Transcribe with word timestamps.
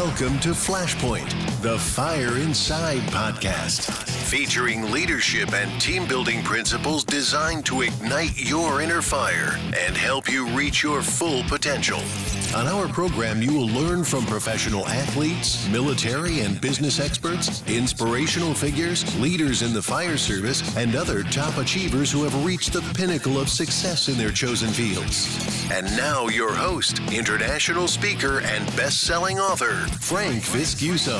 Welcome 0.00 0.38
to 0.40 0.50
Flashpoint, 0.50 1.60
the 1.60 1.76
Fire 1.76 2.38
Inside 2.38 3.00
podcast, 3.10 3.90
featuring 4.30 4.92
leadership 4.92 5.52
and 5.52 5.80
team 5.80 6.06
building 6.06 6.40
principles 6.44 7.02
designed 7.02 7.66
to 7.66 7.82
ignite 7.82 8.40
your 8.40 8.80
inner 8.80 9.02
fire 9.02 9.58
and 9.76 9.96
help 9.96 10.30
you 10.30 10.46
reach 10.50 10.84
your 10.84 11.02
full 11.02 11.42
potential. 11.48 12.00
On 12.54 12.66
our 12.66 12.88
program, 12.88 13.42
you 13.42 13.52
will 13.52 13.66
learn 13.68 14.04
from 14.04 14.24
professional 14.24 14.86
athletes, 14.88 15.68
military 15.68 16.40
and 16.40 16.58
business 16.60 16.98
experts, 16.98 17.62
inspirational 17.68 18.54
figures, 18.54 19.04
leaders 19.20 19.62
in 19.62 19.74
the 19.74 19.82
fire 19.82 20.16
service, 20.16 20.76
and 20.76 20.96
other 20.96 21.24
top 21.24 21.58
achievers 21.58 22.10
who 22.10 22.22
have 22.24 22.46
reached 22.46 22.72
the 22.72 22.80
pinnacle 22.94 23.38
of 23.38 23.50
success 23.50 24.08
in 24.08 24.16
their 24.16 24.30
chosen 24.30 24.70
fields. 24.70 25.68
And 25.70 25.84
now, 25.96 26.28
your 26.28 26.54
host, 26.54 27.00
international 27.12 27.86
speaker, 27.86 28.40
and 28.40 28.64
best 28.76 29.02
selling 29.02 29.38
author, 29.38 29.87
Frank 29.90 30.42
Viscuso. 30.42 31.18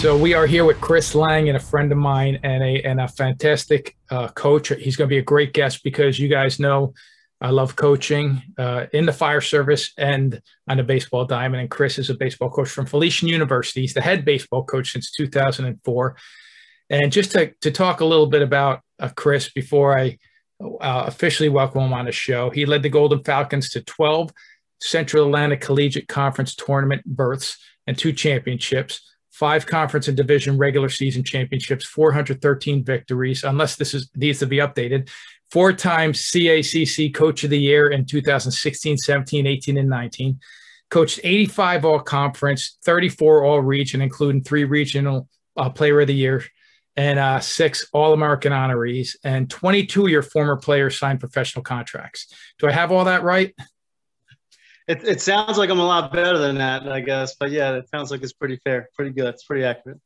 So 0.00 0.16
we 0.16 0.34
are 0.34 0.46
here 0.46 0.64
with 0.64 0.80
Chris 0.80 1.14
Langan 1.14 1.56
a 1.56 1.60
friend 1.60 1.90
of 1.90 1.98
mine 1.98 2.38
and 2.42 2.62
a 2.62 2.82
and 2.82 3.00
a 3.00 3.08
fantastic 3.08 3.96
uh, 4.10 4.28
coach. 4.28 4.68
He's 4.68 4.96
going 4.96 5.08
to 5.08 5.12
be 5.12 5.18
a 5.18 5.22
great 5.22 5.52
guest 5.52 5.82
because 5.82 6.18
you 6.18 6.28
guys 6.28 6.60
know 6.60 6.94
I 7.40 7.50
love 7.50 7.76
coaching 7.76 8.42
uh, 8.58 8.86
in 8.92 9.06
the 9.06 9.12
fire 9.12 9.40
service 9.40 9.92
and 9.98 10.40
on 10.68 10.78
the 10.78 10.82
baseball 10.82 11.24
diamond. 11.24 11.60
And 11.60 11.70
Chris 11.70 11.98
is 11.98 12.10
a 12.10 12.14
baseball 12.14 12.50
coach 12.50 12.68
from 12.68 12.86
Felician 12.86 13.28
University. 13.28 13.82
He's 13.82 13.94
the 13.94 14.00
head 14.00 14.24
baseball 14.24 14.64
coach 14.64 14.92
since 14.92 15.10
2004. 15.12 16.16
And 16.88 17.12
just 17.12 17.32
to, 17.32 17.52
to 17.60 17.70
talk 17.70 18.00
a 18.00 18.04
little 18.04 18.26
bit 18.26 18.42
about 18.42 18.80
uh, 18.98 19.10
Chris 19.16 19.50
before 19.50 19.98
I 19.98 20.18
uh, 20.60 21.04
officially 21.06 21.48
welcome 21.48 21.82
him 21.82 21.92
on 21.92 22.06
the 22.06 22.12
show, 22.12 22.48
he 22.50 22.64
led 22.64 22.82
the 22.82 22.88
Golden 22.88 23.22
Falcons 23.22 23.70
to 23.70 23.82
12 23.82 24.30
Central 24.80 25.26
Atlantic 25.26 25.60
Collegiate 25.60 26.08
Conference 26.08 26.54
tournament 26.54 27.04
berths 27.04 27.58
and 27.86 27.96
two 27.96 28.12
championships, 28.12 29.00
five 29.30 29.66
conference 29.66 30.08
and 30.08 30.16
division 30.16 30.58
regular 30.58 30.88
season 30.88 31.22
championships, 31.22 31.84
413 31.84 32.84
victories, 32.84 33.44
unless 33.44 33.76
this 33.76 33.94
is 33.94 34.10
needs 34.16 34.38
to 34.40 34.46
be 34.46 34.58
updated, 34.58 35.10
four 35.50 35.72
times 35.72 36.20
CACC 36.30 37.14
Coach 37.14 37.44
of 37.44 37.50
the 37.50 37.58
Year 37.58 37.90
in 37.90 38.04
2016, 38.04 38.96
17, 38.96 39.46
18, 39.46 39.78
and 39.78 39.88
19. 39.88 40.40
Coached 40.88 41.20
85 41.24 41.84
All 41.84 42.00
Conference, 42.00 42.78
34 42.84 43.44
All 43.44 43.60
Region, 43.60 44.00
including 44.00 44.42
three 44.42 44.64
Regional 44.64 45.28
uh, 45.56 45.68
Player 45.68 46.00
of 46.00 46.06
the 46.06 46.14
Year, 46.14 46.44
and 46.96 47.18
uh, 47.18 47.40
six 47.40 47.86
All 47.92 48.12
American 48.12 48.52
honorees, 48.52 49.16
and 49.24 49.50
22 49.50 50.04
of 50.04 50.10
your 50.10 50.22
former 50.22 50.56
players 50.56 50.98
signed 50.98 51.20
professional 51.20 51.62
contracts. 51.62 52.32
Do 52.58 52.68
I 52.68 52.72
have 52.72 52.92
all 52.92 53.04
that 53.04 53.22
right? 53.22 53.54
It, 54.88 55.02
it 55.02 55.20
sounds 55.20 55.58
like 55.58 55.68
I'm 55.68 55.80
a 55.80 55.86
lot 55.86 56.12
better 56.12 56.38
than 56.38 56.58
that, 56.58 56.88
I 56.88 57.00
guess. 57.00 57.34
But 57.34 57.50
yeah, 57.50 57.72
it 57.72 57.88
sounds 57.88 58.10
like 58.10 58.22
it's 58.22 58.32
pretty 58.32 58.60
fair, 58.62 58.88
pretty 58.94 59.10
good. 59.10 59.26
It's 59.26 59.44
pretty 59.44 59.64
accurate. 59.64 60.00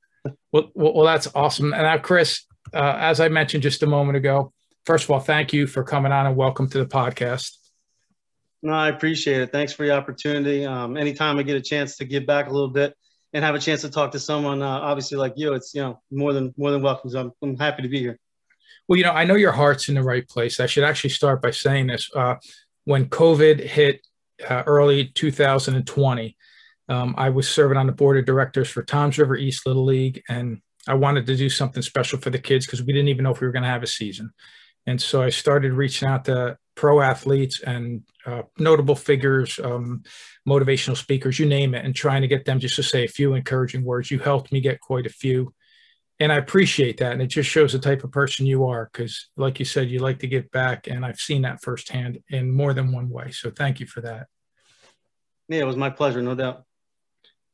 well, 0.52 0.70
well, 0.74 0.94
well, 0.94 1.04
that's 1.04 1.28
awesome. 1.34 1.74
And 1.74 1.82
now, 1.82 1.98
Chris, 1.98 2.46
uh, 2.72 2.96
as 2.98 3.20
I 3.20 3.28
mentioned 3.28 3.62
just 3.62 3.82
a 3.82 3.86
moment 3.86 4.16
ago, 4.16 4.52
first 4.86 5.04
of 5.04 5.10
all, 5.10 5.20
thank 5.20 5.52
you 5.52 5.66
for 5.66 5.84
coming 5.84 6.12
on 6.12 6.26
and 6.26 6.36
welcome 6.36 6.68
to 6.70 6.78
the 6.78 6.86
podcast. 6.86 7.56
No, 8.62 8.72
I 8.72 8.88
appreciate 8.88 9.40
it. 9.42 9.52
Thanks 9.52 9.72
for 9.72 9.86
the 9.86 9.92
opportunity. 9.92 10.64
Um, 10.66 10.96
anytime 10.96 11.38
I 11.38 11.42
get 11.42 11.56
a 11.56 11.62
chance 11.62 11.96
to 11.98 12.04
give 12.04 12.26
back 12.26 12.48
a 12.48 12.50
little 12.50 12.68
bit 12.68 12.94
and 13.32 13.44
have 13.44 13.54
a 13.54 13.58
chance 13.58 13.82
to 13.82 13.90
talk 13.90 14.12
to 14.12 14.18
someone, 14.18 14.62
uh, 14.62 14.66
obviously 14.66 15.18
like 15.18 15.34
you, 15.36 15.54
it's 15.54 15.74
you 15.74 15.82
know 15.82 16.00
more 16.10 16.32
than 16.32 16.54
more 16.56 16.70
than 16.70 16.82
welcome. 16.82 17.10
So 17.10 17.20
I'm, 17.20 17.32
I'm 17.42 17.56
happy 17.58 17.82
to 17.82 17.88
be 17.88 18.00
here. 18.00 18.18
Well, 18.88 18.98
you 18.98 19.04
know, 19.04 19.12
I 19.12 19.24
know 19.24 19.36
your 19.36 19.52
heart's 19.52 19.88
in 19.88 19.94
the 19.94 20.02
right 20.02 20.28
place. 20.28 20.58
I 20.58 20.66
should 20.66 20.84
actually 20.84 21.10
start 21.10 21.40
by 21.42 21.50
saying 21.50 21.86
this. 21.86 22.10
Uh, 22.14 22.36
when 22.84 23.06
COVID 23.06 23.60
hit 23.60 24.00
uh, 24.48 24.62
early 24.66 25.06
2020, 25.06 26.36
um, 26.88 27.14
I 27.16 27.30
was 27.30 27.48
serving 27.48 27.78
on 27.78 27.86
the 27.86 27.92
board 27.92 28.18
of 28.18 28.26
directors 28.26 28.68
for 28.68 28.82
Toms 28.82 29.18
River 29.18 29.36
East 29.36 29.66
Little 29.66 29.84
League, 29.84 30.22
and 30.28 30.60
I 30.88 30.94
wanted 30.94 31.26
to 31.26 31.36
do 31.36 31.48
something 31.48 31.82
special 31.82 32.18
for 32.18 32.30
the 32.30 32.38
kids 32.38 32.66
because 32.66 32.82
we 32.82 32.92
didn't 32.92 33.08
even 33.08 33.24
know 33.24 33.30
if 33.30 33.40
we 33.40 33.46
were 33.46 33.52
going 33.52 33.62
to 33.62 33.68
have 33.68 33.82
a 33.82 33.86
season. 33.86 34.32
And 34.86 35.00
so 35.00 35.22
I 35.22 35.28
started 35.28 35.72
reaching 35.72 36.08
out 36.08 36.24
to 36.24 36.56
pro 36.74 37.00
athletes 37.00 37.60
and 37.60 38.02
uh, 38.26 38.42
notable 38.58 38.96
figures, 38.96 39.60
um, 39.62 40.02
motivational 40.48 40.96
speakers, 40.96 41.38
you 41.38 41.46
name 41.46 41.74
it, 41.74 41.84
and 41.84 41.94
trying 41.94 42.22
to 42.22 42.28
get 42.28 42.44
them 42.44 42.58
just 42.58 42.76
to 42.76 42.82
say 42.82 43.04
a 43.04 43.08
few 43.08 43.34
encouraging 43.34 43.84
words. 43.84 44.10
You 44.10 44.18
helped 44.18 44.50
me 44.50 44.60
get 44.60 44.80
quite 44.80 45.06
a 45.06 45.10
few. 45.10 45.54
And 46.20 46.30
I 46.30 46.36
appreciate 46.36 46.98
that. 46.98 47.12
And 47.12 47.22
it 47.22 47.28
just 47.28 47.48
shows 47.48 47.72
the 47.72 47.78
type 47.78 48.04
of 48.04 48.12
person 48.12 48.44
you 48.44 48.66
are 48.66 48.90
because, 48.92 49.30
like 49.36 49.58
you 49.58 49.64
said, 49.64 49.88
you 49.88 50.00
like 50.00 50.18
to 50.18 50.26
give 50.26 50.50
back. 50.50 50.86
And 50.86 51.04
I've 51.04 51.18
seen 51.18 51.42
that 51.42 51.62
firsthand 51.62 52.18
in 52.28 52.52
more 52.52 52.74
than 52.74 52.92
one 52.92 53.08
way. 53.08 53.30
So 53.30 53.50
thank 53.50 53.80
you 53.80 53.86
for 53.86 54.02
that. 54.02 54.26
Yeah, 55.48 55.60
it 55.60 55.66
was 55.66 55.76
my 55.76 55.88
pleasure, 55.88 56.20
no 56.20 56.34
doubt. 56.34 56.64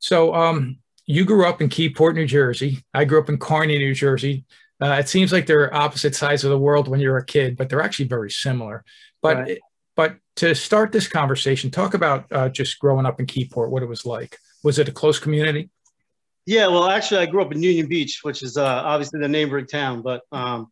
So 0.01 0.35
um, 0.35 0.79
you 1.07 1.25
grew 1.25 1.47
up 1.47 1.63
in 1.63 1.69
Keyport, 1.69 2.15
New 2.15 2.27
Jersey. 2.27 2.85
I 2.93 3.05
grew 3.05 3.21
up 3.21 3.29
in 3.29 3.39
Kearny, 3.39 3.79
New 3.79 3.95
Jersey. 3.95 4.45
Uh, 4.83 4.97
it 4.99 5.09
seems 5.09 5.33
like 5.33 5.47
they're 5.47 5.73
opposite 5.73 6.15
sides 6.15 6.45
of 6.45 6.51
the 6.51 6.59
world 6.59 6.89
when 6.89 7.01
you're 7.01 7.17
a 7.17 7.25
kid, 7.25 7.57
but 7.57 7.69
they're 7.69 7.81
actually 7.81 8.09
very 8.09 8.31
similar. 8.31 8.85
But 9.23 9.37
right. 9.37 9.59
but 9.95 10.17
to 10.37 10.55
start 10.55 10.93
this 10.93 11.09
conversation, 11.09 11.71
talk 11.71 11.95
about 11.95 12.27
uh, 12.31 12.49
just 12.51 12.79
growing 12.79 13.07
up 13.07 13.21
in 13.21 13.27
Keyport, 13.27 13.71
what 13.71 13.83
it 13.83 13.89
was 13.89 14.05
like. 14.05 14.39
Was 14.63 14.79
it 14.79 14.89
a 14.89 14.93
close 14.93 15.19
community? 15.19 15.71
Yeah, 16.47 16.69
well, 16.69 16.89
actually, 16.89 17.21
I 17.21 17.27
grew 17.27 17.43
up 17.43 17.53
in 17.53 17.63
Union 17.63 17.89
Beach, 17.89 18.21
which 18.23 18.43
is 18.43 18.57
uh, 18.57 18.65
obviously 18.65 19.21
the 19.21 19.29
neighboring 19.29 19.67
town. 19.67 20.03
But 20.03 20.23
um, 20.31 20.69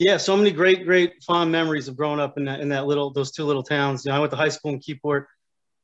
yeah, 0.00 0.16
so 0.16 0.36
many 0.36 0.50
great, 0.50 0.84
great 0.84 1.22
fond 1.22 1.52
memories 1.52 1.86
of 1.86 1.96
growing 1.96 2.18
up 2.18 2.36
in 2.36 2.44
that 2.46 2.60
in 2.60 2.68
that 2.70 2.86
little 2.86 3.12
those 3.12 3.30
two 3.30 3.44
little 3.44 3.62
towns. 3.62 4.04
You 4.04 4.10
know, 4.10 4.16
I 4.16 4.20
went 4.20 4.32
to 4.32 4.36
high 4.36 4.48
school 4.48 4.72
in 4.72 4.80
Keyport. 4.80 5.26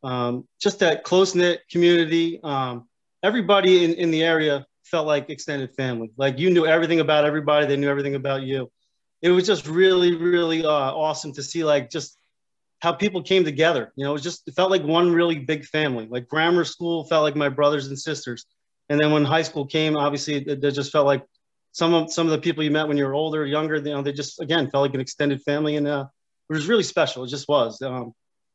Um, 0.02 0.48
just 0.60 0.80
that 0.80 1.04
close 1.04 1.34
knit 1.34 1.60
community. 1.70 2.40
Um, 2.42 2.88
everybody 3.22 3.84
in, 3.84 3.94
in 3.94 4.10
the 4.10 4.24
area 4.24 4.66
felt 4.84 5.06
like 5.06 5.30
extended 5.30 5.72
family. 5.76 6.10
Like 6.16 6.38
you 6.38 6.50
knew 6.50 6.66
everything 6.66 7.00
about 7.00 7.24
everybody, 7.24 7.66
they 7.66 7.76
knew 7.76 7.88
everything 7.88 8.16
about 8.16 8.42
you. 8.42 8.70
It 9.22 9.30
was 9.30 9.46
just 9.46 9.68
really, 9.68 10.16
really 10.16 10.64
uh, 10.64 10.68
awesome 10.68 11.32
to 11.34 11.42
see 11.42 11.62
like 11.62 11.90
just 11.90 12.18
how 12.80 12.92
people 12.92 13.22
came 13.22 13.44
together. 13.44 13.92
You 13.94 14.06
know, 14.06 14.14
it 14.14 14.22
just 14.22 14.48
it 14.48 14.54
felt 14.54 14.70
like 14.70 14.82
one 14.82 15.12
really 15.12 15.38
big 15.38 15.66
family. 15.66 16.08
Like 16.10 16.26
grammar 16.26 16.64
school 16.64 17.04
felt 17.04 17.22
like 17.22 17.36
my 17.36 17.50
brothers 17.50 17.86
and 17.86 17.98
sisters, 17.98 18.46
and 18.90 18.98
then 19.00 19.12
when 19.12 19.24
high 19.24 19.42
school 19.42 19.64
came, 19.64 19.96
obviously 19.96 20.34
it, 20.34 20.60
just 20.60 20.90
felt 20.90 21.06
like 21.06 21.24
some 21.72 21.94
of 21.94 22.12
some 22.12 22.26
of 22.26 22.32
the 22.32 22.38
people 22.38 22.64
you 22.64 22.72
met 22.72 22.88
when 22.88 22.96
you 22.96 23.04
were 23.04 23.14
older, 23.14 23.46
younger. 23.46 23.76
You 23.76 23.84
know, 23.84 24.02
they 24.02 24.12
just 24.12 24.40
again 24.40 24.68
felt 24.68 24.82
like 24.82 24.94
an 24.94 25.00
extended 25.00 25.40
family, 25.42 25.76
and 25.76 25.86
uh, 25.86 26.06
it 26.50 26.52
was 26.52 26.66
really 26.66 26.82
special. 26.82 27.22
It 27.22 27.28
just 27.28 27.48
was. 27.48 27.80
Um, 27.80 28.12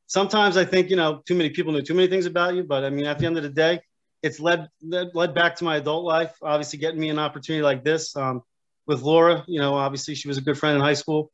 sometimes 0.07 0.57
I 0.57 0.66
think 0.66 0.90
you 0.90 0.97
know 0.97 1.22
too 1.25 1.35
many 1.35 1.50
people 1.50 1.72
know 1.72 1.79
too 1.79 1.94
many 1.94 2.09
things 2.09 2.25
about 2.25 2.53
you, 2.53 2.63
but 2.63 2.84
I 2.84 2.90
mean 2.90 3.06
at 3.06 3.18
the 3.18 3.25
end 3.25 3.38
of 3.38 3.44
the 3.44 3.50
day, 3.50 3.79
it's 4.22 4.41
led, 4.41 4.68
led, 4.84 5.16
led 5.16 5.34
back 5.34 5.56
to 5.56 5.63
my 5.63 5.78
adult 5.78 6.03
life. 6.03 6.34
Obviously, 6.41 6.79
getting 6.79 7.00
me 7.00 7.09
an 7.09 7.17
opportunity 7.17 7.63
like 7.63 7.85
this 7.85 8.13
um, 8.17 8.41
with 8.88 9.03
Laura. 9.03 9.46
You 9.47 9.62
know, 9.62 9.75
obviously 9.75 10.16
she 10.16 10.28
was 10.28 10.38
a 10.38 10.41
good 10.41 10.57
friend 10.57 10.75
in 10.75 10.81
high 10.81 10.96
school, 10.96 11.31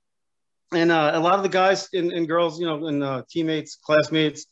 and 0.75 0.91
uh, 0.91 1.11
a 1.15 1.19
lot 1.19 1.35
of 1.35 1.43
the 1.43 1.49
guys 1.49 1.89
and, 1.91 2.11
and 2.11 2.27
girls, 2.27 2.59
you 2.59 2.67
know, 2.67 2.85
and 2.85 3.03
uh, 3.03 3.23
teammates, 3.27 3.77
classmates, 3.77 4.45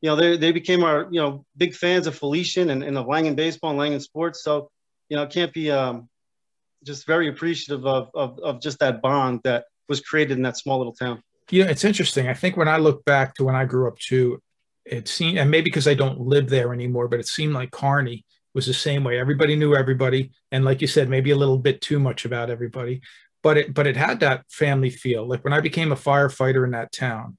you 0.00 0.08
know, 0.08 0.16
they, 0.16 0.36
they 0.36 0.52
became 0.52 0.84
our 0.84 1.08
you 1.10 1.20
know 1.20 1.44
big 1.56 1.74
fans 1.74 2.06
of 2.06 2.16
Felician 2.16 2.70
and, 2.70 2.82
and 2.82 2.96
of 2.96 3.06
Langan 3.06 3.34
baseball 3.34 3.70
and 3.70 3.78
Langan 3.78 4.00
sports. 4.00 4.42
So 4.42 4.70
you 5.08 5.16
know, 5.16 5.26
can't 5.26 5.52
be 5.52 5.70
um, 5.70 6.08
just 6.84 7.06
very 7.06 7.28
appreciative 7.28 7.86
of, 7.86 8.10
of 8.14 8.38
of 8.40 8.60
just 8.60 8.78
that 8.80 9.02
bond 9.02 9.40
that 9.44 9.64
was 9.88 10.00
created 10.00 10.36
in 10.36 10.42
that 10.42 10.56
small 10.56 10.78
little 10.78 10.92
town. 10.92 11.22
Yeah, 11.50 11.64
it's 11.64 11.84
interesting. 11.84 12.28
I 12.28 12.34
think 12.34 12.56
when 12.56 12.68
I 12.68 12.76
look 12.76 13.04
back 13.04 13.34
to 13.34 13.44
when 13.44 13.56
I 13.56 13.64
grew 13.64 13.88
up 13.88 13.98
too, 13.98 14.42
it 14.84 15.08
seemed, 15.08 15.38
and 15.38 15.50
maybe 15.50 15.64
because 15.64 15.88
I 15.88 15.94
don't 15.94 16.20
live 16.20 16.48
there 16.48 16.72
anymore, 16.72 17.08
but 17.08 17.20
it 17.20 17.26
seemed 17.26 17.54
like 17.54 17.70
Kearny 17.70 18.24
was 18.54 18.66
the 18.66 18.74
same 18.74 19.02
way. 19.02 19.18
Everybody 19.18 19.56
knew 19.56 19.74
everybody, 19.74 20.30
and 20.52 20.64
like 20.64 20.80
you 20.80 20.86
said, 20.86 21.08
maybe 21.08 21.30
a 21.30 21.36
little 21.36 21.58
bit 21.58 21.80
too 21.80 21.98
much 21.98 22.24
about 22.24 22.50
everybody. 22.50 23.00
But 23.42 23.56
it, 23.56 23.74
but 23.74 23.86
it 23.86 23.96
had 23.96 24.20
that 24.20 24.44
family 24.50 24.90
feel. 24.90 25.26
Like 25.26 25.44
when 25.44 25.52
I 25.52 25.60
became 25.60 25.92
a 25.92 25.96
firefighter 25.96 26.64
in 26.64 26.72
that 26.72 26.92
town, 26.92 27.38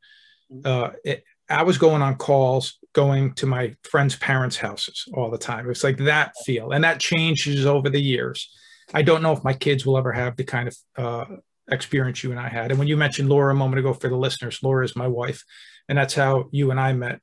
mm-hmm. 0.52 0.66
uh, 0.66 0.91
it, 1.03 1.24
I 1.50 1.64
was 1.64 1.78
going 1.78 2.02
on 2.02 2.16
calls, 2.16 2.78
going 2.94 3.34
to 3.35 3.46
my 3.46 3.76
friends' 3.84 4.16
parents' 4.16 4.58
houses 4.58 5.06
all 5.14 5.32
the 5.32 5.38
time. 5.38 5.70
It's 5.70 5.84
like 5.84 5.97
that 5.97 6.34
feel, 6.46 6.72
and 6.72 6.84
that 6.84 7.00
changes 7.00 7.66
over 7.66 7.90
the 7.90 8.02
years. 8.02 8.50
I 8.94 9.02
don't 9.02 9.22
know 9.22 9.34
if 9.34 9.44
my 9.44 9.53
kids 9.53 9.85
will 9.85 9.97
ever 9.97 10.12
have 10.12 10.35
the 10.35 10.44
kind 10.44 10.68
of 10.68 10.78
uh, 10.97 11.26
experience 11.70 12.23
you 12.23 12.32
and 12.32 12.40
I 12.40 12.50
had. 12.50 12.72
And 12.72 12.79
when 12.79 12.88
you 12.88 12.97
mentioned 12.97 13.29
Laura 13.29 13.53
a 13.53 13.58
moment 13.58 13.79
ago 13.79 13.94
for 13.94 14.09
the 14.09 14.18
listeners, 14.18 14.59
Laura 14.64 14.84
is 14.84 14.96
my 14.96 15.08
wife, 15.08 15.44
and 15.88 15.97
that's 15.97 16.16
how 16.16 16.50
you 16.52 16.72
and 16.72 16.79
I 16.79 16.94
met 16.94 17.20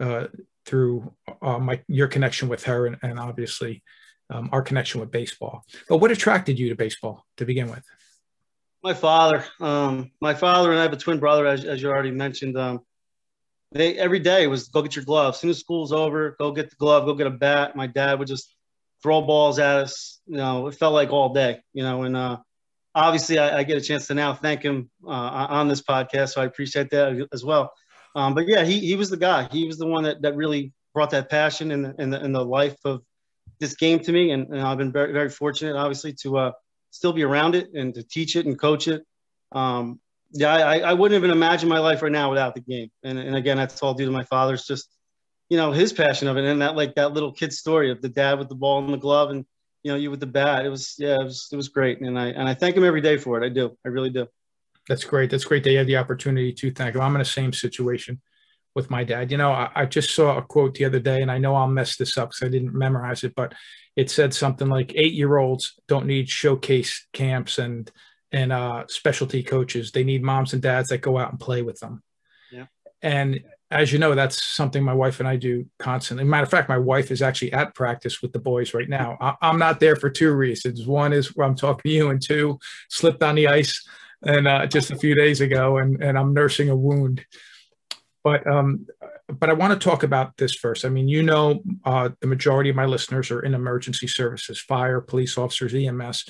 uh, 0.00 0.26
through 0.66 1.14
uh, 1.42 1.58
my 1.58 1.82
your 1.88 2.08
connection 2.08 2.48
with 2.48 2.64
her 2.64 2.86
and, 2.86 2.96
and 3.02 3.18
obviously 3.18 3.82
um, 4.30 4.50
our 4.52 4.62
connection 4.62 5.00
with 5.00 5.10
baseball. 5.10 5.64
But 5.88 5.98
what 5.98 6.10
attracted 6.10 6.58
you 6.58 6.68
to 6.68 6.74
baseball 6.74 7.24
to 7.38 7.44
begin 7.44 7.70
with? 7.70 7.84
My 8.82 8.94
father. 8.94 9.44
Um, 9.60 10.12
my 10.20 10.34
father 10.34 10.70
and 10.70 10.78
I 10.78 10.82
have 10.82 10.92
a 10.92 10.96
twin 10.96 11.18
brother, 11.18 11.46
as, 11.46 11.64
as 11.64 11.82
you 11.82 11.88
already 11.88 12.12
mentioned. 12.12 12.56
Um, 12.56 12.80
they 13.72 13.98
every 13.98 14.18
day 14.20 14.46
was 14.46 14.68
go 14.68 14.82
get 14.82 14.96
your 14.96 15.04
glove. 15.04 15.34
As 15.34 15.40
soon 15.40 15.50
as 15.50 15.58
school's 15.58 15.92
over, 15.92 16.36
go 16.38 16.52
get 16.52 16.70
the 16.70 16.76
glove, 16.76 17.04
go 17.04 17.14
get 17.14 17.26
a 17.26 17.30
bat. 17.30 17.76
My 17.76 17.86
dad 17.86 18.18
would 18.18 18.28
just 18.28 18.54
throw 19.02 19.22
balls 19.22 19.58
at 19.58 19.76
us. 19.76 20.20
You 20.26 20.36
know, 20.36 20.66
it 20.68 20.74
felt 20.74 20.94
like 20.94 21.10
all 21.10 21.32
day. 21.32 21.60
You 21.72 21.82
know, 21.82 22.02
and 22.02 22.16
uh, 22.16 22.38
obviously 22.94 23.38
I, 23.38 23.58
I, 23.58 23.62
get 23.62 23.78
a 23.78 23.80
chance 23.80 24.06
to 24.08 24.14
now 24.14 24.34
thank 24.34 24.62
him 24.62 24.90
uh, 25.06 25.10
on 25.10 25.68
this 25.68 25.82
podcast, 25.82 26.30
so 26.30 26.42
I 26.42 26.46
appreciate 26.46 26.90
that 26.90 27.28
as 27.32 27.44
well. 27.44 27.72
Um, 28.14 28.34
but 28.34 28.48
yeah, 28.48 28.64
he, 28.64 28.80
he 28.80 28.96
was 28.96 29.10
the 29.10 29.16
guy. 29.16 29.48
He 29.50 29.66
was 29.66 29.78
the 29.78 29.86
one 29.86 30.04
that, 30.04 30.22
that 30.22 30.34
really 30.34 30.72
brought 30.94 31.10
that 31.10 31.30
passion 31.30 31.70
and 31.70 31.84
the, 31.84 31.94
and 31.98 32.12
the, 32.12 32.18
the 32.18 32.44
life 32.44 32.76
of 32.84 33.02
this 33.60 33.76
game 33.76 34.00
to 34.00 34.12
me. 34.12 34.30
And, 34.30 34.48
and 34.48 34.60
I've 34.60 34.78
been 34.78 34.92
very, 34.92 35.12
very 35.12 35.30
fortunate, 35.30 35.76
obviously, 35.76 36.14
to 36.22 36.38
uh, 36.38 36.52
still 36.90 37.12
be 37.12 37.22
around 37.22 37.54
it 37.54 37.68
and 37.74 37.94
to 37.94 38.02
teach 38.02 38.34
it 38.34 38.46
and 38.46 38.58
coach 38.58 38.88
it. 38.88 39.02
Um, 39.52 40.00
yeah, 40.32 40.54
I, 40.54 40.78
I 40.80 40.92
wouldn't 40.92 41.18
even 41.18 41.30
imagine 41.30 41.68
my 41.68 41.78
life 41.78 42.02
right 42.02 42.12
now 42.12 42.30
without 42.30 42.54
the 42.54 42.60
game. 42.60 42.90
And, 43.02 43.18
and 43.18 43.36
again, 43.36 43.56
that's 43.56 43.82
all 43.82 43.94
due 43.94 44.04
to 44.04 44.10
my 44.10 44.24
father's 44.24 44.66
just, 44.66 44.88
you 45.48 45.56
know, 45.56 45.72
his 45.72 45.92
passion 45.92 46.28
of 46.28 46.36
it. 46.36 46.44
And 46.44 46.60
that, 46.60 46.76
like 46.76 46.94
that 46.96 47.12
little 47.12 47.32
kid 47.32 47.52
story 47.52 47.90
of 47.90 48.02
the 48.02 48.08
dad 48.08 48.38
with 48.38 48.48
the 48.48 48.54
ball 48.54 48.84
and 48.84 48.92
the 48.92 48.98
glove 48.98 49.30
and, 49.30 49.44
you 49.82 49.92
know, 49.92 49.96
you 49.96 50.10
with 50.10 50.20
the 50.20 50.26
bat. 50.26 50.66
It 50.66 50.68
was, 50.68 50.96
yeah, 50.98 51.14
it 51.14 51.24
was, 51.24 51.48
it 51.50 51.56
was 51.56 51.68
great. 51.68 52.00
And 52.00 52.18
I, 52.18 52.28
and 52.28 52.48
I 52.48 52.54
thank 52.54 52.76
him 52.76 52.84
every 52.84 53.00
day 53.00 53.16
for 53.16 53.42
it. 53.42 53.46
I 53.46 53.48
do. 53.48 53.76
I 53.84 53.88
really 53.88 54.10
do. 54.10 54.26
That's 54.88 55.04
great. 55.04 55.30
That's 55.30 55.44
great 55.44 55.64
that 55.64 55.70
you 55.70 55.78
have 55.78 55.86
the 55.86 55.96
opportunity 55.96 56.52
to 56.52 56.70
thank 56.70 56.94
him. 56.94 57.00
I'm 57.00 57.14
in 57.14 57.20
the 57.20 57.24
same 57.24 57.52
situation 57.52 58.20
with 58.74 58.90
my 58.90 59.04
dad. 59.04 59.30
You 59.30 59.38
know, 59.38 59.50
I, 59.50 59.70
I, 59.74 59.86
just 59.86 60.14
saw 60.14 60.36
a 60.36 60.42
quote 60.42 60.74
the 60.74 60.84
other 60.84 61.00
day, 61.00 61.20
and 61.20 61.30
I 61.30 61.38
know 61.38 61.54
I'll 61.54 61.68
mess 61.68 61.96
this 61.96 62.16
up 62.16 62.30
because 62.30 62.46
I 62.46 62.50
didn't 62.50 62.74
memorize 62.74 63.24
it, 63.24 63.34
but 63.34 63.54
it 63.96 64.10
said 64.10 64.32
something 64.32 64.68
like 64.68 64.92
eight 64.94 65.14
year 65.14 65.36
olds 65.36 65.74
don't 65.88 66.06
need 66.06 66.28
showcase 66.28 67.06
camps 67.12 67.58
and 67.58 67.90
and 68.32 68.52
uh, 68.52 68.84
specialty 68.88 69.42
coaches. 69.42 69.92
They 69.92 70.04
need 70.04 70.22
moms 70.22 70.52
and 70.52 70.62
dads 70.62 70.88
that 70.88 70.98
go 70.98 71.18
out 71.18 71.30
and 71.30 71.40
play 71.40 71.62
with 71.62 71.78
them. 71.80 72.02
Yeah. 72.52 72.66
And 73.02 73.40
as 73.70 73.92
you 73.92 73.98
know, 73.98 74.14
that's 74.14 74.42
something 74.42 74.82
my 74.82 74.94
wife 74.94 75.20
and 75.20 75.28
I 75.28 75.36
do 75.36 75.66
constantly. 75.78 76.24
Matter 76.24 76.44
of 76.44 76.50
fact, 76.50 76.68
my 76.68 76.78
wife 76.78 77.10
is 77.10 77.20
actually 77.20 77.52
at 77.52 77.74
practice 77.74 78.22
with 78.22 78.32
the 78.32 78.38
boys 78.38 78.72
right 78.72 78.88
now. 78.88 79.16
I, 79.20 79.34
am 79.42 79.58
not 79.58 79.80
there 79.80 79.96
for 79.96 80.08
two 80.08 80.32
reasons. 80.32 80.86
One 80.86 81.12
is 81.12 81.36
where 81.36 81.46
I'm 81.46 81.54
talking 81.54 81.90
to 81.90 81.94
you, 81.94 82.10
and 82.10 82.22
two, 82.22 82.58
slipped 82.88 83.22
on 83.22 83.34
the 83.34 83.48
ice 83.48 83.86
and 84.24 84.48
uh, 84.48 84.66
just 84.66 84.90
a 84.90 84.96
few 84.96 85.14
days 85.14 85.40
ago, 85.40 85.78
and 85.78 86.02
and 86.02 86.18
I'm 86.18 86.32
nursing 86.32 86.70
a 86.70 86.76
wound. 86.76 87.24
But 88.24 88.46
um, 88.46 88.86
but 89.28 89.50
I 89.50 89.52
want 89.52 89.78
to 89.78 89.88
talk 89.88 90.02
about 90.02 90.36
this 90.36 90.54
first. 90.54 90.84
I 90.84 90.88
mean, 90.88 91.08
you 91.08 91.22
know, 91.22 91.62
uh, 91.84 92.10
the 92.20 92.26
majority 92.26 92.70
of 92.70 92.76
my 92.76 92.86
listeners 92.86 93.30
are 93.30 93.40
in 93.40 93.54
emergency 93.54 94.06
services, 94.06 94.60
fire, 94.60 95.00
police 95.00 95.38
officers, 95.38 95.74
EMS. 95.74 96.24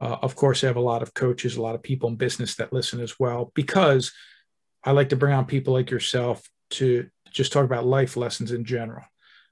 Uh, 0.00 0.16
of 0.22 0.34
course, 0.34 0.64
I 0.64 0.68
have 0.68 0.76
a 0.76 0.80
lot 0.80 1.02
of 1.02 1.12
coaches, 1.12 1.56
a 1.56 1.62
lot 1.62 1.74
of 1.74 1.82
people 1.82 2.08
in 2.08 2.16
business 2.16 2.54
that 2.56 2.72
listen 2.72 3.00
as 3.00 3.20
well, 3.20 3.52
because 3.54 4.12
I 4.82 4.92
like 4.92 5.10
to 5.10 5.16
bring 5.16 5.34
on 5.34 5.44
people 5.44 5.74
like 5.74 5.90
yourself 5.90 6.48
to 6.70 7.08
just 7.30 7.52
talk 7.52 7.64
about 7.64 7.84
life 7.84 8.16
lessons 8.16 8.52
in 8.52 8.64
general. 8.64 9.04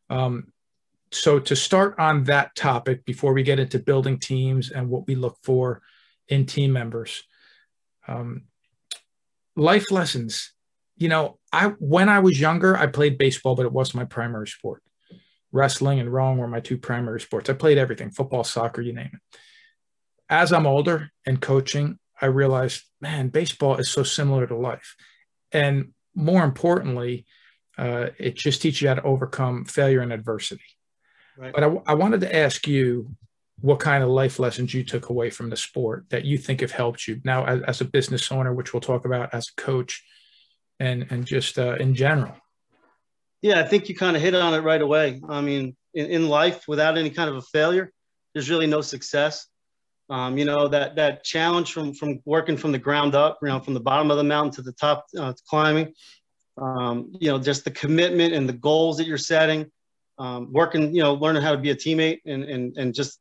Um, 0.08 0.52
so, 1.12 1.38
to 1.38 1.56
start 1.56 1.96
on 1.98 2.24
that 2.24 2.54
topic 2.54 3.04
before 3.04 3.34
we 3.34 3.42
get 3.42 3.58
into 3.58 3.78
building 3.78 4.18
teams 4.18 4.70
and 4.70 4.88
what 4.88 5.06
we 5.06 5.14
look 5.14 5.36
for 5.42 5.82
in 6.28 6.46
team 6.46 6.72
members, 6.72 7.22
um, 8.06 8.44
life 9.54 9.90
lessons. 9.90 10.52
You 10.96 11.08
know, 11.08 11.38
I 11.52 11.68
when 11.78 12.08
I 12.08 12.20
was 12.20 12.40
younger, 12.40 12.76
I 12.76 12.86
played 12.86 13.18
baseball, 13.18 13.54
but 13.54 13.66
it 13.66 13.72
wasn't 13.72 13.96
my 13.96 14.04
primary 14.04 14.48
sport. 14.48 14.82
Wrestling 15.52 16.00
and 16.00 16.12
rowing 16.12 16.38
were 16.38 16.48
my 16.48 16.60
two 16.60 16.76
primary 16.76 17.20
sports. 17.20 17.48
I 17.48 17.52
played 17.52 17.78
everything: 17.78 18.10
football, 18.10 18.44
soccer, 18.44 18.80
you 18.80 18.94
name 18.94 19.10
it 19.12 19.38
as 20.28 20.52
I'm 20.52 20.66
older 20.66 21.10
and 21.26 21.40
coaching, 21.40 21.98
I 22.20 22.26
realized, 22.26 22.82
man, 23.00 23.28
baseball 23.28 23.76
is 23.76 23.90
so 23.90 24.02
similar 24.02 24.46
to 24.46 24.56
life. 24.56 24.96
And 25.52 25.92
more 26.14 26.44
importantly, 26.44 27.26
uh, 27.76 28.08
it 28.18 28.34
just 28.34 28.60
teaches 28.60 28.82
you 28.82 28.88
how 28.88 28.94
to 28.94 29.02
overcome 29.02 29.64
failure 29.64 30.00
and 30.00 30.12
adversity. 30.12 30.64
Right. 31.36 31.52
But 31.54 31.64
I, 31.64 31.76
I 31.86 31.94
wanted 31.94 32.20
to 32.22 32.34
ask 32.34 32.66
you 32.66 33.14
what 33.60 33.80
kind 33.80 34.02
of 34.02 34.10
life 34.10 34.38
lessons 34.38 34.74
you 34.74 34.84
took 34.84 35.08
away 35.08 35.30
from 35.30 35.50
the 35.50 35.56
sport 35.56 36.06
that 36.10 36.24
you 36.24 36.38
think 36.38 36.60
have 36.60 36.72
helped 36.72 37.06
you 37.06 37.20
now 37.24 37.44
as, 37.44 37.62
as 37.62 37.80
a 37.80 37.84
business 37.84 38.30
owner, 38.30 38.52
which 38.52 38.72
we'll 38.72 38.80
talk 38.80 39.04
about 39.04 39.32
as 39.32 39.48
a 39.48 39.60
coach 39.60 40.04
and, 40.80 41.06
and 41.10 41.24
just 41.24 41.58
uh, 41.58 41.74
in 41.76 41.94
general. 41.94 42.34
Yeah, 43.42 43.60
I 43.60 43.64
think 43.64 43.88
you 43.88 43.94
kind 43.94 44.16
of 44.16 44.22
hit 44.22 44.34
on 44.34 44.54
it 44.54 44.60
right 44.60 44.82
away. 44.82 45.20
I 45.28 45.40
mean, 45.40 45.76
in, 45.94 46.06
in 46.06 46.28
life, 46.28 46.66
without 46.66 46.98
any 46.98 47.10
kind 47.10 47.30
of 47.30 47.36
a 47.36 47.42
failure, 47.42 47.92
there's 48.32 48.50
really 48.50 48.66
no 48.66 48.80
success. 48.80 49.46
Um, 50.10 50.38
you 50.38 50.46
know 50.46 50.68
that 50.68 50.96
that 50.96 51.22
challenge 51.22 51.72
from 51.72 51.92
from 51.92 52.20
working 52.24 52.56
from 52.56 52.72
the 52.72 52.78
ground 52.78 53.14
up, 53.14 53.38
you 53.42 53.48
know, 53.48 53.60
from 53.60 53.74
the 53.74 53.80
bottom 53.80 54.10
of 54.10 54.16
the 54.16 54.24
mountain 54.24 54.52
to 54.52 54.62
the 54.62 54.72
top, 54.72 55.06
uh, 55.18 55.34
climbing. 55.48 55.92
Um, 56.56 57.12
you 57.20 57.30
know, 57.30 57.38
just 57.38 57.64
the 57.64 57.70
commitment 57.70 58.34
and 58.34 58.48
the 58.48 58.54
goals 58.54 58.96
that 58.96 59.06
you're 59.06 59.16
setting, 59.16 59.70
um, 60.18 60.52
working, 60.52 60.94
you 60.94 61.02
know, 61.02 61.14
learning 61.14 61.42
how 61.42 61.52
to 61.52 61.58
be 61.58 61.70
a 61.70 61.76
teammate 61.76 62.20
and 62.26 62.42
and 62.44 62.76
and 62.76 62.94
just 62.94 63.20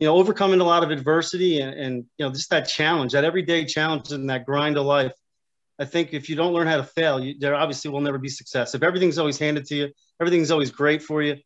you 0.00 0.06
know 0.06 0.16
overcoming 0.16 0.60
a 0.60 0.64
lot 0.64 0.82
of 0.82 0.90
adversity 0.90 1.60
and, 1.60 1.74
and 1.74 2.04
you 2.18 2.26
know 2.26 2.32
just 2.32 2.50
that 2.50 2.62
challenge, 2.62 3.12
that 3.12 3.24
everyday 3.24 3.64
challenge 3.64 4.10
and 4.10 4.28
that 4.30 4.46
grind 4.46 4.76
of 4.78 4.86
life. 4.86 5.12
I 5.78 5.84
think 5.84 6.14
if 6.14 6.30
you 6.30 6.36
don't 6.36 6.54
learn 6.54 6.66
how 6.66 6.78
to 6.78 6.84
fail, 6.84 7.20
you, 7.22 7.38
there 7.38 7.54
obviously 7.54 7.90
will 7.90 8.00
never 8.00 8.16
be 8.16 8.30
success. 8.30 8.74
If 8.74 8.82
everything's 8.82 9.18
always 9.18 9.38
handed 9.38 9.66
to 9.66 9.76
you, 9.76 9.92
everything's 10.20 10.50
always 10.50 10.70
great 10.70 11.02
for 11.02 11.22
you, 11.22 11.36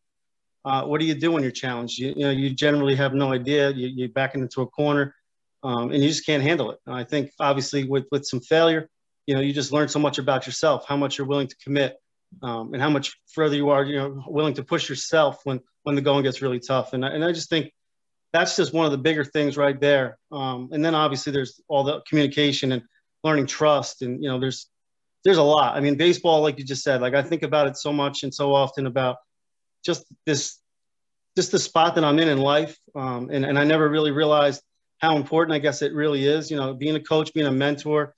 uh, 0.65 0.85
what 0.85 1.01
do 1.01 1.07
you 1.07 1.15
do 1.15 1.33
when 1.33 1.43
you're 1.43 1.53
challenged? 1.53 1.99
You, 1.99 2.09
you 2.09 2.25
know, 2.25 2.31
you 2.31 2.51
generally 2.51 2.95
have 2.95 3.15
no 3.15 3.33
idea. 3.33 3.71
You, 3.71 3.89
you're 3.89 4.09
backing 4.09 4.43
into 4.43 4.63
a 4.63 4.67
corner, 4.67 5.15
um, 5.63 5.91
and 5.91 6.03
you 6.03 6.09
just 6.09 6.27
can't 6.27 6.43
handle 6.43 6.71
it. 6.71 6.79
I 6.87 7.05
think 7.05 7.33
obviously 7.41 7.85
with 7.85 8.05
with 8.11 8.27
some 8.27 8.41
failure, 8.41 8.89
you 9.27 9.35
know, 9.35 9.41
you 9.41 9.53
just 9.53 9.73
learn 9.73 9.89
so 9.89 9.99
much 9.99 10.19
about 10.19 10.47
yourself, 10.47 10.87
how 10.87 10.97
much 10.97 11.17
you're 11.17 11.27
willing 11.27 11.49
to 11.49 11.57
commit, 11.57 11.97
um, 12.43 12.75
and 12.75 12.83
how 12.83 12.91
much 12.91 13.19
further 13.33 13.57
you 13.57 13.71
are, 13.71 13.85
you 13.85 13.97
know, 13.97 14.25
willing 14.27 14.55
to 14.55 14.63
push 14.63 14.89
yourself 14.89 15.41
when 15.45 15.61
when 15.85 15.95
the 15.95 16.03
going 16.03 16.23
gets 16.23 16.43
really 16.43 16.61
tough. 16.61 16.93
And 16.93 17.05
I, 17.05 17.09
and 17.09 17.25
I 17.25 17.33
just 17.33 17.49
think 17.49 17.73
that's 18.33 18.57
just 18.57 18.75
one 18.75 18.85
of 18.85 18.93
the 18.93 18.99
bigger 18.99 19.25
things 19.25 19.57
right 19.57 19.81
there. 19.81 20.19
Um, 20.31 20.69
and 20.73 20.85
then 20.85 20.95
obviously 20.95 21.33
there's 21.33 21.61
all 21.69 21.85
the 21.85 22.01
communication 22.09 22.73
and 22.73 22.83
learning 23.25 23.47
trust, 23.47 24.03
and 24.03 24.23
you 24.23 24.29
know, 24.29 24.39
there's 24.39 24.69
there's 25.25 25.39
a 25.39 25.43
lot. 25.43 25.77
I 25.77 25.81
mean, 25.81 25.97
baseball, 25.97 26.43
like 26.43 26.59
you 26.59 26.65
just 26.65 26.83
said, 26.83 27.01
like 27.01 27.15
I 27.15 27.23
think 27.23 27.43
about 27.43 27.67
it 27.67 27.77
so 27.79 27.93
much 27.93 28.23
and 28.23 28.35
so 28.35 28.55
often 28.55 28.87
about 28.87 29.17
just 29.85 30.05
this 30.27 30.59
just 31.37 31.53
the 31.53 31.59
spot 31.59 31.95
that 31.95 32.05
I'm 32.05 32.19
in 32.19 32.29
in 32.29 32.39
life. 32.39 32.77
Um, 32.95 33.31
and, 33.31 33.45
and 33.45 33.59
I 33.59 33.65
never 33.65 33.89
really 33.89 34.11
realized 34.11 34.63
how 34.99 35.17
important 35.17 35.55
I 35.55 35.59
guess 35.59 35.81
it 35.81 35.95
really 35.95 36.27
is. 36.27 36.51
You 36.51 36.57
know, 36.57 36.75
being 36.75 36.97
a 36.97 37.01
coach, 37.01 37.33
being 37.33 37.47
a 37.47 37.53
mentor, 37.53 38.15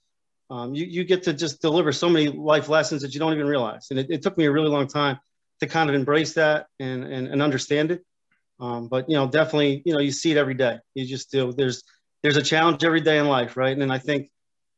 um, 0.51 0.75
you, 0.75 0.87
you 0.87 1.05
get 1.05 1.23
to 1.25 1.33
just 1.33 1.61
deliver 1.61 1.93
so 1.93 2.09
many 2.09 2.29
life 2.29 2.69
lessons 2.69 3.03
that 3.03 3.15
you 3.15 3.21
don't 3.21 3.35
even 3.35 3.47
realize. 3.47 3.89
And 3.91 3.99
it, 3.99 4.07
it 4.11 4.23
took 4.23 4.37
me 4.39 4.47
a 4.47 4.51
really 4.51 4.69
long 4.69 4.87
time 4.87 5.19
to 5.61 5.67
kind 5.67 5.89
of 5.89 5.95
embrace 5.95 6.33
that 6.35 6.67
and, 6.81 7.05
and, 7.05 7.29
and 7.29 7.43
understand 7.43 7.91
it. 7.91 8.03
Um, 8.61 8.89
but, 8.89 9.09
you 9.09 9.17
know, 9.17 9.29
definitely, 9.29 9.83
you 9.85 9.93
know, 9.93 10.01
you 10.01 10.11
see 10.11 10.31
it 10.31 10.37
every 10.37 10.55
day. 10.55 10.79
You 10.95 11.05
just 11.07 11.31
do. 11.31 11.53
There's, 11.53 11.83
there's 12.23 12.37
a 12.37 12.43
challenge 12.43 12.83
every 12.85 13.01
day 13.01 13.19
in 13.19 13.29
life, 13.29 13.57
right? 13.57 13.77
And 13.77 13.93
I 13.93 13.99
think 13.99 14.31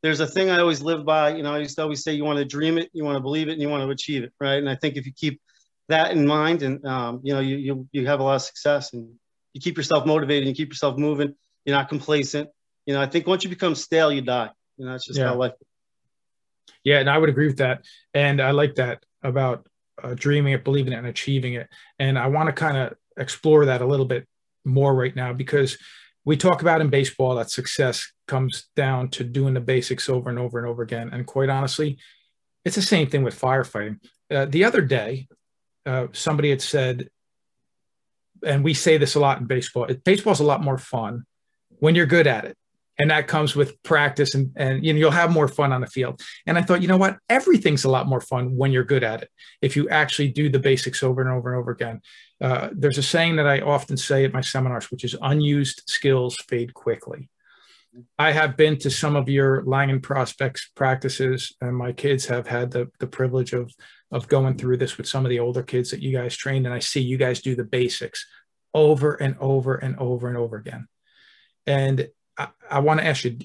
there's 0.03 0.21
a 0.21 0.27
thing 0.27 0.51
I 0.51 0.59
always 0.59 0.83
live 0.83 1.05
by. 1.05 1.35
You 1.35 1.43
know, 1.43 1.55
I 1.55 1.59
used 1.59 1.77
to 1.77 1.83
always 1.83 2.03
say 2.03 2.15
you 2.15 2.25
want 2.25 2.39
to 2.39 2.45
dream 2.45 2.79
it, 2.79 2.91
you 2.93 3.05
want 3.05 3.17
to 3.17 3.21
believe 3.21 3.49
it, 3.49 3.53
and 3.53 3.63
you 3.63 3.69
want 3.69 3.83
to 3.85 3.91
achieve 3.91 4.23
it, 4.25 4.33
right? 4.41 4.59
And 4.59 4.69
I 4.69 4.75
think 4.75 4.97
if 4.97 5.07
you 5.07 5.13
keep 5.13 5.41
that 5.89 6.13
in 6.13 6.27
mind, 6.27 6.63
and 6.63 6.85
um, 6.87 7.21
you 7.23 7.35
know, 7.35 7.41
you, 7.41 7.57
you 7.57 7.89
you 7.93 8.07
have 8.07 8.21
a 8.21 8.23
lot 8.23 8.37
of 8.37 8.43
success, 8.43 8.93
and 8.93 9.09
you 9.53 9.61
keep 9.61 9.77
yourself 9.77 10.07
motivated, 10.07 10.47
and 10.47 10.57
you 10.57 10.65
keep 10.65 10.73
yourself 10.73 10.99
moving. 10.99 11.35
You're 11.65 11.77
not 11.77 11.89
complacent. 11.89 12.49
You 12.87 12.95
know, 12.95 13.01
I 13.01 13.07
think 13.07 13.27
once 13.27 13.45
you 13.45 13.51
become 13.51 13.75
stale, 13.75 14.13
you 14.13 14.21
die. 14.21 14.51
You 14.77 14.87
know, 14.87 14.93
that's 14.93 15.07
just 15.07 15.19
yeah. 15.19 15.29
how 15.29 15.37
life. 15.37 15.53
Yeah, 16.83 17.01
and 17.01 17.09
I 17.09 17.19
would 17.19 17.29
agree 17.29 17.47
with 17.47 17.59
that, 17.59 17.85
and 18.13 18.41
I 18.41 18.51
like 18.53 18.77
that 18.77 19.05
about 19.23 19.67
uh, 20.03 20.15
dreaming 20.15 20.53
it, 20.53 20.65
believing 20.65 20.93
it, 20.93 20.97
and 20.97 21.07
achieving 21.07 21.55
it. 21.55 21.69
And 21.99 22.19
I 22.19 22.27
want 22.27 22.49
to 22.49 22.53
kind 22.53 22.77
of 22.77 22.95
explore 23.17 23.67
that 23.67 23.81
a 23.81 23.87
little 23.87 24.07
bit 24.07 24.27
more 24.65 24.95
right 24.95 25.15
now 25.15 25.33
because 25.33 25.79
we 26.25 26.37
talk 26.37 26.63
about 26.63 26.81
in 26.81 26.89
baseball 26.89 27.35
that 27.37 27.51
success 27.51 28.11
comes 28.27 28.67
down 28.77 29.09
to 29.11 29.25
doing 29.25 29.55
the 29.55 29.61
basics 29.61 30.09
over 30.09 30.31
and 30.31 30.39
over 30.39 30.59
and 30.59 30.67
over 30.67 30.83
again. 30.83 31.11
And 31.13 31.27
quite 31.27 31.51
honestly, 31.51 31.99
it's 32.65 32.77
the 32.77 32.83
same 32.83 33.09
thing 33.09 33.23
with 33.23 33.39
firefighting. 33.39 34.01
Uh, 34.31 34.47
the 34.47 34.65
other 34.65 34.81
day, 34.81 35.29
uh, 35.87 36.07
somebody 36.13 36.51
had 36.51 36.63
said, 36.63 37.09
and 38.45 38.65
we 38.65 38.75
say 38.75 38.97
this 38.99 39.15
a 39.15 39.21
lot 39.21 39.39
in 39.39 39.47
baseball. 39.47 39.87
Baseball's 40.05 40.41
a 40.41 40.45
lot 40.45 40.63
more 40.63 40.79
fun 40.79 41.25
when 41.79 41.95
you're 41.95 42.07
good 42.07 42.27
at 42.27 42.45
it, 42.45 42.57
and 42.99 43.11
that 43.11 43.27
comes 43.27 43.57
with 43.57 43.83
practice, 43.83 44.35
and 44.35 44.53
and 44.57 44.85
you 44.85 44.93
know 44.93 44.99
you'll 44.99 45.11
have 45.11 45.31
more 45.31 45.49
fun 45.49 45.73
on 45.73 45.81
the 45.81 45.87
field. 45.87 46.21
And 46.47 46.59
I 46.59 46.63
thought, 46.63 46.83
you 46.83 46.89
know 46.89 46.97
what? 46.97 47.19
Everything's 47.29 47.85
a 47.85 47.91
lot 47.91 48.07
more 48.07 48.21
fun 48.21 48.57
when 48.57 48.73
you're 48.73 48.85
good 48.85 49.05
at 49.05 49.23
it. 49.23 49.31
If 49.63 49.77
you 49.77 49.89
actually 49.89 50.29
do 50.29 50.49
the 50.49 50.59
basics 50.59 51.03
over 51.03 51.21
and 51.21 51.31
over 51.31 51.53
and 51.53 51.61
over 51.61 51.71
again. 51.71 52.01
Uh, 52.41 52.69
there's 52.73 52.99
a 52.99 53.03
saying 53.03 53.37
that 53.37 53.47
I 53.47 53.61
often 53.61 53.97
say 53.97 54.25
at 54.25 54.33
my 54.33 54.41
seminars, 54.41 54.91
which 54.91 55.05
is 55.05 55.17
unused 55.23 55.83
skills 55.87 56.37
fade 56.49 56.75
quickly. 56.75 57.31
I 58.19 58.33
have 58.33 58.57
been 58.57 58.79
to 58.79 58.91
some 58.91 59.17
of 59.17 59.29
your 59.29 59.65
Langan 59.65 60.01
prospects 60.01 60.71
practices, 60.75 61.55
and 61.61 61.77
my 61.77 61.93
kids 61.93 62.27
have 62.27 62.47
had 62.47 62.71
the, 62.71 62.91
the 62.99 63.07
privilege 63.07 63.53
of 63.53 63.73
of 64.15 64.29
going 64.29 64.57
through 64.57 64.77
this 64.77 64.97
with 64.97 65.09
some 65.09 65.27
of 65.27 65.31
the 65.31 65.41
older 65.41 65.63
kids 65.63 65.91
that 65.91 66.01
you 66.01 66.13
guys 66.13 66.37
trained, 66.37 66.67
and 66.67 66.75
I 66.75 66.79
see 66.79 67.01
you 67.01 67.19
guys 67.19 67.43
do 67.43 67.57
the 67.57 67.65
basics 67.65 68.25
over 68.73 69.15
and 69.15 69.37
over 69.41 69.75
and 69.75 69.99
over 69.99 70.29
and 70.29 70.37
over 70.37 70.57
again. 70.57 70.87
And 71.67 72.09
I, 72.39 72.49
I 72.71 72.79
want 72.79 73.01
to 73.01 73.07
ask 73.07 73.25
you, 73.25 73.39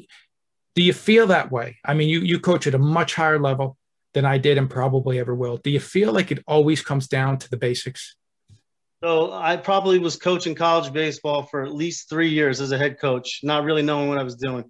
do 0.75 0.83
you 0.83 0.93
feel 0.93 1.27
that 1.27 1.51
way? 1.51 1.77
I 1.83 1.95
mean, 1.95 2.07
you 2.07 2.21
you 2.21 2.39
coach 2.39 2.67
at 2.67 2.75
a 2.75 2.79
much 2.79 3.15
higher 3.15 3.39
level 3.39 3.77
than 4.13 4.25
I 4.25 4.37
did 4.37 4.59
and 4.59 4.69
probably 4.69 5.19
ever 5.19 5.33
will. 5.33 5.57
Do 5.57 5.71
you 5.71 5.79
feel 5.79 6.13
like 6.13 6.31
it 6.31 6.43
always 6.47 6.83
comes 6.83 7.07
down 7.07 7.39
to 7.39 7.49
the 7.49 7.57
basics? 7.57 8.15
So 9.03 9.31
I 9.33 9.57
probably 9.57 9.97
was 9.97 10.17
coaching 10.17 10.53
college 10.53 10.93
baseball 10.93 11.43
for 11.43 11.63
at 11.63 11.73
least 11.73 12.09
three 12.09 12.29
years 12.29 12.61
as 12.61 12.71
a 12.71 12.77
head 12.77 12.99
coach, 12.99 13.39
not 13.41 13.63
really 13.63 13.81
knowing 13.81 14.07
what 14.07 14.19
I 14.19 14.23
was 14.23 14.35
doing. 14.35 14.65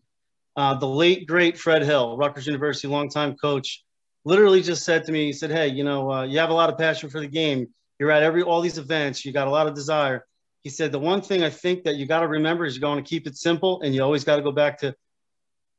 Uh, 0.55 0.75
the 0.75 0.87
late 0.87 1.27
great 1.27 1.57
Fred 1.57 1.83
Hill, 1.83 2.15
Rutgers 2.15 2.47
University 2.47 2.87
longtime 2.87 3.35
coach, 3.35 3.83
literally 4.25 4.61
just 4.61 4.83
said 4.83 5.05
to 5.05 5.11
me, 5.11 5.25
he 5.25 5.33
said, 5.33 5.51
"Hey, 5.51 5.67
you 5.67 5.83
know, 5.83 6.11
uh, 6.11 6.23
you 6.23 6.39
have 6.39 6.49
a 6.49 6.53
lot 6.53 6.69
of 6.69 6.77
passion 6.77 7.09
for 7.09 7.19
the 7.19 7.27
game. 7.27 7.67
you're 7.99 8.11
at 8.11 8.23
every 8.23 8.41
all 8.43 8.61
these 8.61 8.77
events, 8.77 9.25
you 9.25 9.33
got 9.33 9.47
a 9.47 9.51
lot 9.51 9.67
of 9.67 9.73
desire. 9.75 10.25
He 10.63 10.69
said 10.69 10.91
the 10.91 10.99
one 10.99 11.21
thing 11.21 11.43
I 11.43 11.49
think 11.49 11.83
that 11.83 11.95
you 11.95 12.05
got 12.05 12.21
to 12.21 12.27
remember 12.27 12.65
is 12.65 12.75
you're 12.75 12.81
going 12.81 13.03
to 13.03 13.09
keep 13.09 13.27
it 13.27 13.37
simple, 13.37 13.81
and 13.81 13.93
you 13.93 14.03
always 14.03 14.23
got 14.23 14.37
to 14.37 14.41
go 14.41 14.51
back 14.51 14.77
to 14.79 14.95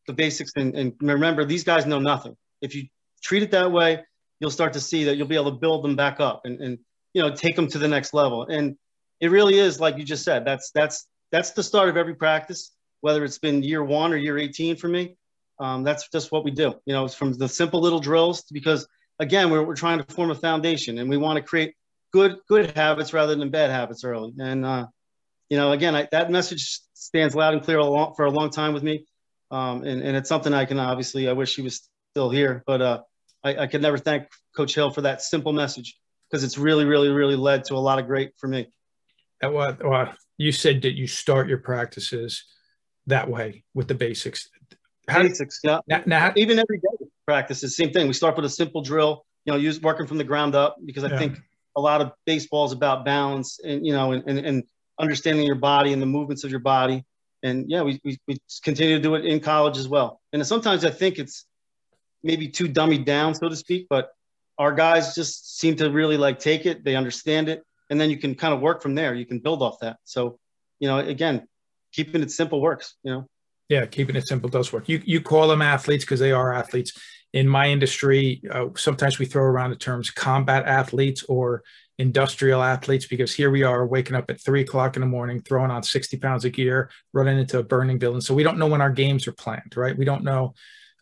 the 0.06 0.12
basics 0.12 0.52
and, 0.56 0.75
and 0.75 0.94
remember 1.00 1.44
these 1.44 1.64
guys 1.64 1.87
know 1.87 1.99
nothing. 1.99 2.37
If 2.61 2.75
you 2.75 2.88
treat 3.23 3.42
it 3.42 3.50
that 3.52 3.70
way, 3.70 4.02
you'll 4.40 4.50
start 4.50 4.73
to 4.73 4.80
see 4.80 5.04
that 5.04 5.16
you'll 5.16 5.28
be 5.28 5.37
able 5.37 5.52
to 5.52 5.59
build 5.59 5.85
them 5.85 5.97
back 5.97 6.20
up 6.20 6.42
and, 6.44 6.61
and 6.61 6.78
you 7.14 7.23
know 7.23 7.30
take 7.35 7.56
them 7.56 7.68
to 7.68 7.78
the 7.78 7.88
next 7.88 8.14
level. 8.14 8.47
And 8.47 8.76
it 9.20 9.30
really 9.30 9.59
is 9.59 9.80
like 9.80 9.99
you 9.99 10.04
just 10.04 10.25
said. 10.25 10.44
That's 10.44 10.70
that's 10.73 11.06
that's 11.30 11.52
the 11.52 11.62
start 11.62 11.88
of 11.88 11.97
every 11.97 12.14
practice, 12.14 12.73
whether 13.00 13.25
it's 13.25 13.38
been 13.38 13.62
year 13.62 13.85
one 13.85 14.12
or 14.12 14.16
year 14.16 14.38
18 14.38 14.76
for 14.76 14.88
me. 14.88 15.16
Um, 15.60 15.84
that's 15.84 16.08
just 16.08 16.32
what 16.32 16.44
we 16.44 16.50
do. 16.50 16.74
You 16.86 16.94
know, 16.94 17.04
it's 17.04 17.14
from 17.14 17.32
the 17.34 17.48
simple 17.48 17.80
little 17.80 18.00
drills 18.00 18.44
because 18.50 18.88
again, 19.18 19.50
we're, 19.50 19.62
we're 19.62 19.76
trying 19.76 20.02
to 20.02 20.14
form 20.14 20.30
a 20.30 20.34
foundation 20.34 20.98
and 20.98 21.08
we 21.08 21.16
want 21.16 21.36
to 21.36 21.42
create 21.42 21.74
good 22.12 22.38
good 22.48 22.76
habits 22.76 23.12
rather 23.12 23.34
than 23.34 23.50
bad 23.50 23.70
habits 23.70 24.02
early. 24.02 24.32
And 24.38 24.64
uh, 24.64 24.86
you 25.50 25.56
know, 25.56 25.72
again, 25.72 25.94
I, 25.94 26.08
that 26.12 26.30
message 26.30 26.80
stands 26.94 27.34
loud 27.34 27.54
and 27.54 27.62
clear 27.62 27.78
a 27.78 27.84
long, 27.84 28.14
for 28.14 28.24
a 28.24 28.30
long 28.30 28.50
time 28.50 28.72
with 28.72 28.82
me. 28.82 29.04
Um, 29.50 29.82
and, 29.84 30.00
and 30.02 30.16
it's 30.16 30.28
something 30.28 30.54
I 30.54 30.64
can 30.64 30.78
obviously, 30.78 31.28
I 31.28 31.32
wish 31.32 31.56
he 31.56 31.62
was 31.62 31.88
still 32.12 32.30
here, 32.30 32.62
but 32.66 32.80
uh, 32.80 33.00
I, 33.42 33.56
I 33.56 33.66
could 33.66 33.82
never 33.82 33.98
thank 33.98 34.28
Coach 34.56 34.74
Hill 34.74 34.90
for 34.90 35.02
that 35.02 35.22
simple 35.22 35.52
message 35.52 35.98
because 36.30 36.44
it's 36.44 36.56
really, 36.56 36.84
really, 36.84 37.08
really 37.08 37.36
led 37.36 37.64
to 37.64 37.74
a 37.74 37.78
lot 37.78 37.98
of 37.98 38.06
great 38.06 38.32
for 38.38 38.46
me. 38.46 38.68
Was, 39.42 39.76
well, 39.82 40.14
you 40.36 40.52
said 40.52 40.82
that 40.82 40.92
you 40.92 41.06
start 41.06 41.48
your 41.48 41.58
practices 41.58 42.44
that 43.06 43.28
way 43.28 43.64
with 43.74 43.88
the 43.88 43.94
basics. 43.94 44.48
Basics, 45.12 45.60
yeah. 45.62 45.80
Now, 45.88 46.02
now, 46.06 46.32
even 46.36 46.58
every 46.58 46.78
day 46.78 47.06
practices, 47.26 47.76
same 47.76 47.92
thing. 47.92 48.06
We 48.06 48.12
start 48.12 48.36
with 48.36 48.44
a 48.44 48.50
simple 48.50 48.82
drill, 48.82 49.24
you 49.44 49.52
know, 49.52 49.58
use 49.58 49.80
working 49.80 50.06
from 50.06 50.18
the 50.18 50.24
ground 50.24 50.54
up 50.54 50.76
because 50.84 51.04
I 51.04 51.10
yeah. 51.10 51.18
think 51.18 51.38
a 51.76 51.80
lot 51.80 52.00
of 52.00 52.12
baseball 52.26 52.64
is 52.64 52.72
about 52.72 53.04
balance 53.04 53.60
and 53.64 53.86
you 53.86 53.92
know 53.92 54.12
and, 54.12 54.24
and, 54.28 54.38
and 54.40 54.64
understanding 54.98 55.46
your 55.46 55.54
body 55.54 55.92
and 55.92 56.02
the 56.02 56.06
movements 56.06 56.42
of 56.44 56.50
your 56.50 56.60
body 56.60 57.04
and 57.42 57.70
yeah, 57.70 57.82
we, 57.82 58.00
we, 58.04 58.18
we 58.26 58.36
continue 58.62 58.96
to 58.96 59.02
do 59.02 59.14
it 59.14 59.24
in 59.24 59.40
college 59.40 59.78
as 59.78 59.88
well. 59.88 60.20
And 60.32 60.46
sometimes 60.46 60.84
I 60.84 60.90
think 60.90 61.18
it's 61.18 61.46
maybe 62.22 62.48
too 62.48 62.68
dummied 62.68 63.04
down, 63.04 63.34
so 63.34 63.48
to 63.48 63.56
speak, 63.56 63.86
but 63.88 64.10
our 64.58 64.72
guys 64.72 65.14
just 65.14 65.58
seem 65.58 65.76
to 65.76 65.90
really 65.90 66.16
like 66.16 66.38
take 66.38 66.66
it. 66.66 66.84
They 66.84 66.96
understand 66.96 67.48
it. 67.48 67.62
And 67.88 68.00
then 68.00 68.10
you 68.10 68.18
can 68.18 68.34
kind 68.34 68.52
of 68.52 68.60
work 68.60 68.82
from 68.82 68.94
there. 68.94 69.14
You 69.14 69.26
can 69.26 69.38
build 69.38 69.62
off 69.62 69.78
that. 69.80 69.96
So, 70.04 70.38
you 70.78 70.88
know, 70.88 70.98
again, 70.98 71.48
keeping 71.92 72.22
it 72.22 72.30
simple 72.30 72.60
works, 72.60 72.94
you 73.02 73.12
know? 73.12 73.26
Yeah. 73.70 73.86
Keeping 73.86 74.16
it 74.16 74.26
simple 74.26 74.50
does 74.50 74.72
work. 74.72 74.88
You, 74.88 75.00
you 75.04 75.22
call 75.22 75.48
them 75.48 75.62
athletes 75.62 76.04
because 76.04 76.20
they 76.20 76.32
are 76.32 76.52
athletes 76.52 76.92
in 77.32 77.48
my 77.48 77.68
industry. 77.68 78.42
Uh, 78.50 78.66
sometimes 78.76 79.18
we 79.18 79.24
throw 79.24 79.44
around 79.44 79.70
the 79.70 79.76
terms 79.76 80.10
combat 80.10 80.66
athletes 80.66 81.24
or 81.28 81.62
industrial 81.98 82.62
athletes 82.62 83.06
because 83.06 83.32
here 83.32 83.50
we 83.50 83.62
are 83.62 83.86
waking 83.86 84.16
up 84.16 84.30
at 84.30 84.40
three 84.40 84.62
o'clock 84.62 84.96
in 84.96 85.00
the 85.00 85.06
morning, 85.06 85.40
throwing 85.40 85.70
on 85.70 85.82
60 85.82 86.16
pounds 86.16 86.44
of 86.44 86.52
gear, 86.52 86.90
running 87.12 87.38
into 87.38 87.58
a 87.58 87.62
burning 87.62 87.98
building. 87.98 88.20
So 88.20 88.34
we 88.34 88.42
don't 88.42 88.58
know 88.58 88.66
when 88.66 88.80
our 88.80 88.90
games 88.90 89.28
are 89.28 89.32
planned, 89.32 89.76
right? 89.76 89.96
We 89.96 90.04
don't 90.04 90.24
know 90.24 90.54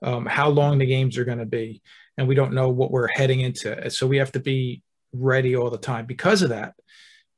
um, 0.02 0.26
how 0.26 0.48
long 0.48 0.78
the 0.78 0.87
games 0.87 1.16
are 1.16 1.25
going 1.25 1.38
to 1.38 1.46
be, 1.46 1.82
and 2.16 2.28
we 2.28 2.34
don't 2.34 2.52
know 2.52 2.68
what 2.68 2.90
we're 2.90 3.08
heading 3.08 3.40
into. 3.40 3.90
So 3.90 4.06
we 4.06 4.18
have 4.18 4.32
to 4.32 4.40
be 4.40 4.82
ready 5.12 5.56
all 5.56 5.70
the 5.70 5.78
time. 5.78 6.06
Because 6.06 6.42
of 6.42 6.50
that, 6.50 6.75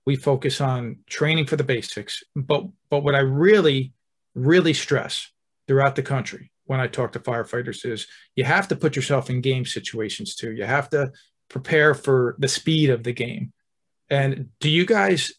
we 0.06 0.16
focus 0.16 0.60
on 0.60 1.00
training 1.08 1.46
for 1.46 1.56
the 1.56 1.64
basics. 1.64 2.22
But 2.34 2.64
but 2.90 3.04
what 3.04 3.14
I 3.14 3.20
really, 3.20 3.92
really 4.34 4.74
stress 4.74 5.30
throughout 5.66 5.96
the 5.96 6.02
country 6.02 6.50
when 6.70 6.78
I 6.78 6.86
talk 6.86 7.10
to 7.12 7.18
firefighters 7.18 7.84
is 7.84 8.06
you 8.36 8.44
have 8.44 8.68
to 8.68 8.76
put 8.76 8.94
yourself 8.94 9.28
in 9.28 9.40
game 9.40 9.64
situations 9.64 10.36
too. 10.36 10.52
You 10.52 10.64
have 10.64 10.88
to 10.90 11.10
prepare 11.48 11.94
for 11.94 12.36
the 12.38 12.46
speed 12.46 12.90
of 12.90 13.02
the 13.02 13.12
game. 13.12 13.52
And 14.08 14.50
do 14.60 14.70
you 14.70 14.86
guys 14.86 15.32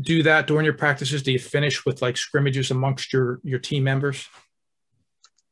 do 0.00 0.22
that 0.22 0.46
during 0.46 0.64
your 0.64 0.74
practices? 0.74 1.22
Do 1.22 1.32
you 1.32 1.38
finish 1.38 1.84
with 1.84 2.00
like 2.00 2.16
scrimmages 2.16 2.70
amongst 2.70 3.12
your 3.12 3.40
your 3.44 3.58
team 3.58 3.84
members? 3.84 4.26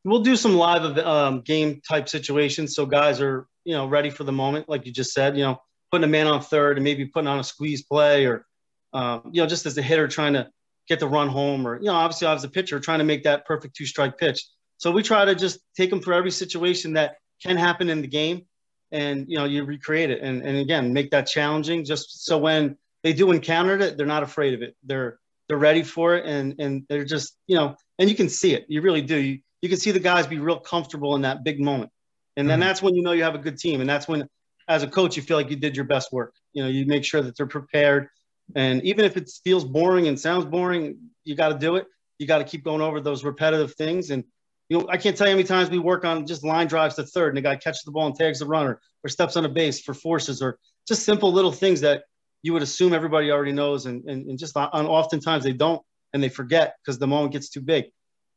We'll 0.04 0.22
do 0.22 0.36
some 0.36 0.56
live 0.56 0.96
um, 0.98 1.42
game 1.42 1.82
type 1.86 2.08
situations, 2.08 2.74
so 2.74 2.86
guys 2.86 3.20
are 3.20 3.46
you 3.64 3.74
know 3.74 3.86
ready 3.86 4.08
for 4.08 4.24
the 4.24 4.32
moment, 4.32 4.68
like 4.68 4.86
you 4.86 4.92
just 4.92 5.12
said. 5.12 5.36
You 5.36 5.44
know, 5.44 5.58
putting 5.90 6.04
a 6.04 6.08
man 6.08 6.26
on 6.28 6.40
third 6.40 6.78
and 6.78 6.84
maybe 6.84 7.06
putting 7.06 7.28
on 7.28 7.40
a 7.40 7.44
squeeze 7.44 7.82
play, 7.82 8.24
or 8.24 8.46
um, 8.92 9.22
you 9.32 9.42
know, 9.42 9.46
just 9.46 9.66
as 9.66 9.76
a 9.76 9.82
hitter 9.82 10.08
trying 10.08 10.34
to 10.34 10.48
get 10.88 11.00
the 11.00 11.08
run 11.08 11.28
home, 11.28 11.66
or 11.66 11.78
you 11.78 11.86
know, 11.86 11.94
obviously 11.94 12.26
I 12.26 12.32
was 12.32 12.44
a 12.44 12.48
pitcher 12.48 12.80
trying 12.80 12.98
to 12.98 13.04
make 13.04 13.24
that 13.24 13.46
perfect 13.46 13.76
two 13.76 13.86
strike 13.86 14.18
pitch. 14.18 14.44
So 14.78 14.90
we 14.90 15.02
try 15.02 15.24
to 15.24 15.34
just 15.34 15.60
take 15.76 15.90
them 15.90 16.00
through 16.00 16.16
every 16.16 16.30
situation 16.30 16.92
that 16.94 17.16
can 17.42 17.56
happen 17.56 17.88
in 17.88 18.02
the 18.02 18.08
game 18.08 18.46
and 18.92 19.26
you 19.28 19.36
know 19.36 19.44
you 19.44 19.64
recreate 19.64 20.10
it. 20.10 20.22
And, 20.22 20.42
and 20.42 20.58
again 20.58 20.92
make 20.92 21.10
that 21.10 21.26
challenging 21.26 21.84
just 21.84 22.24
so 22.24 22.38
when 22.38 22.76
they 23.02 23.12
do 23.12 23.30
encounter 23.30 23.78
it 23.78 23.96
they're 23.96 24.06
not 24.06 24.22
afraid 24.22 24.54
of 24.54 24.62
it. 24.62 24.76
They're 24.84 25.18
they're 25.48 25.58
ready 25.58 25.82
for 25.82 26.16
it 26.16 26.24
and 26.26 26.54
and 26.58 26.84
they're 26.88 27.04
just 27.04 27.36
you 27.46 27.56
know 27.56 27.76
and 27.98 28.08
you 28.10 28.16
can 28.16 28.28
see 28.28 28.54
it. 28.54 28.66
You 28.68 28.82
really 28.82 29.02
do. 29.02 29.16
You, 29.16 29.38
you 29.62 29.68
can 29.68 29.78
see 29.78 29.90
the 29.90 30.00
guys 30.00 30.26
be 30.26 30.38
real 30.38 30.60
comfortable 30.60 31.14
in 31.14 31.22
that 31.22 31.42
big 31.42 31.60
moment. 31.60 31.90
And 32.36 32.48
then 32.48 32.60
mm-hmm. 32.60 32.68
that's 32.68 32.82
when 32.82 32.94
you 32.94 33.02
know 33.02 33.12
you 33.12 33.22
have 33.22 33.34
a 33.34 33.38
good 33.38 33.58
team. 33.58 33.80
And 33.80 33.88
that's 33.88 34.06
when 34.06 34.28
as 34.68 34.82
a 34.82 34.88
coach 34.88 35.16
you 35.16 35.22
feel 35.22 35.36
like 35.36 35.50
you 35.50 35.56
did 35.56 35.76
your 35.76 35.86
best 35.86 36.12
work. 36.12 36.34
You 36.52 36.62
know 36.62 36.68
you 36.68 36.86
make 36.86 37.04
sure 37.04 37.22
that 37.22 37.36
they're 37.36 37.46
prepared 37.46 38.08
and 38.54 38.82
even 38.84 39.04
if 39.04 39.16
it 39.16 39.30
feels 39.44 39.64
boring 39.64 40.08
and 40.08 40.18
sounds 40.18 40.44
boring 40.44 40.98
you 41.24 41.34
got 41.34 41.48
to 41.48 41.58
do 41.58 41.76
it 41.76 41.86
you 42.18 42.26
got 42.26 42.38
to 42.38 42.44
keep 42.44 42.64
going 42.64 42.80
over 42.80 43.00
those 43.00 43.24
repetitive 43.24 43.74
things 43.74 44.10
and 44.10 44.24
you 44.68 44.78
know, 44.78 44.86
I 44.88 44.96
can't 44.96 45.16
tell 45.16 45.26
you 45.26 45.32
how 45.32 45.36
many 45.36 45.46
times 45.46 45.70
we 45.70 45.78
work 45.78 46.04
on 46.04 46.26
just 46.26 46.44
line 46.44 46.66
drives 46.66 46.96
to 46.96 47.04
third 47.04 47.28
and 47.28 47.36
the 47.36 47.40
guy 47.40 47.56
catches 47.56 47.82
the 47.84 47.92
ball 47.92 48.06
and 48.06 48.16
tags 48.16 48.40
the 48.40 48.46
runner 48.46 48.80
or 49.04 49.08
steps 49.08 49.36
on 49.36 49.44
a 49.44 49.48
base 49.48 49.80
for 49.80 49.94
forces 49.94 50.42
or 50.42 50.58
just 50.88 51.04
simple 51.04 51.32
little 51.32 51.52
things 51.52 51.80
that 51.82 52.04
you 52.42 52.52
would 52.52 52.62
assume 52.62 52.92
everybody 52.92 53.30
already 53.30 53.52
knows. 53.52 53.86
And, 53.86 54.04
and, 54.08 54.26
and 54.28 54.38
just 54.38 54.56
oftentimes 54.56 55.44
they 55.44 55.52
don't 55.52 55.82
and 56.12 56.22
they 56.22 56.28
forget 56.28 56.76
because 56.82 56.98
the 56.98 57.06
moment 57.06 57.32
gets 57.32 57.48
too 57.48 57.60
big. 57.60 57.86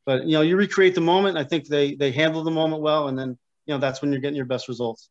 But, 0.05 0.25
you 0.25 0.33
know, 0.33 0.41
you 0.41 0.55
recreate 0.55 0.95
the 0.95 1.01
moment. 1.01 1.37
I 1.37 1.43
think 1.43 1.67
they, 1.67 1.95
they 1.95 2.11
handle 2.11 2.43
the 2.43 2.51
moment 2.51 2.81
well. 2.81 3.07
And 3.07 3.17
then, 3.17 3.37
you 3.65 3.73
know, 3.73 3.79
that's 3.79 4.01
when 4.01 4.11
you're 4.11 4.21
getting 4.21 4.37
your 4.37 4.45
best 4.45 4.67
results. 4.67 5.09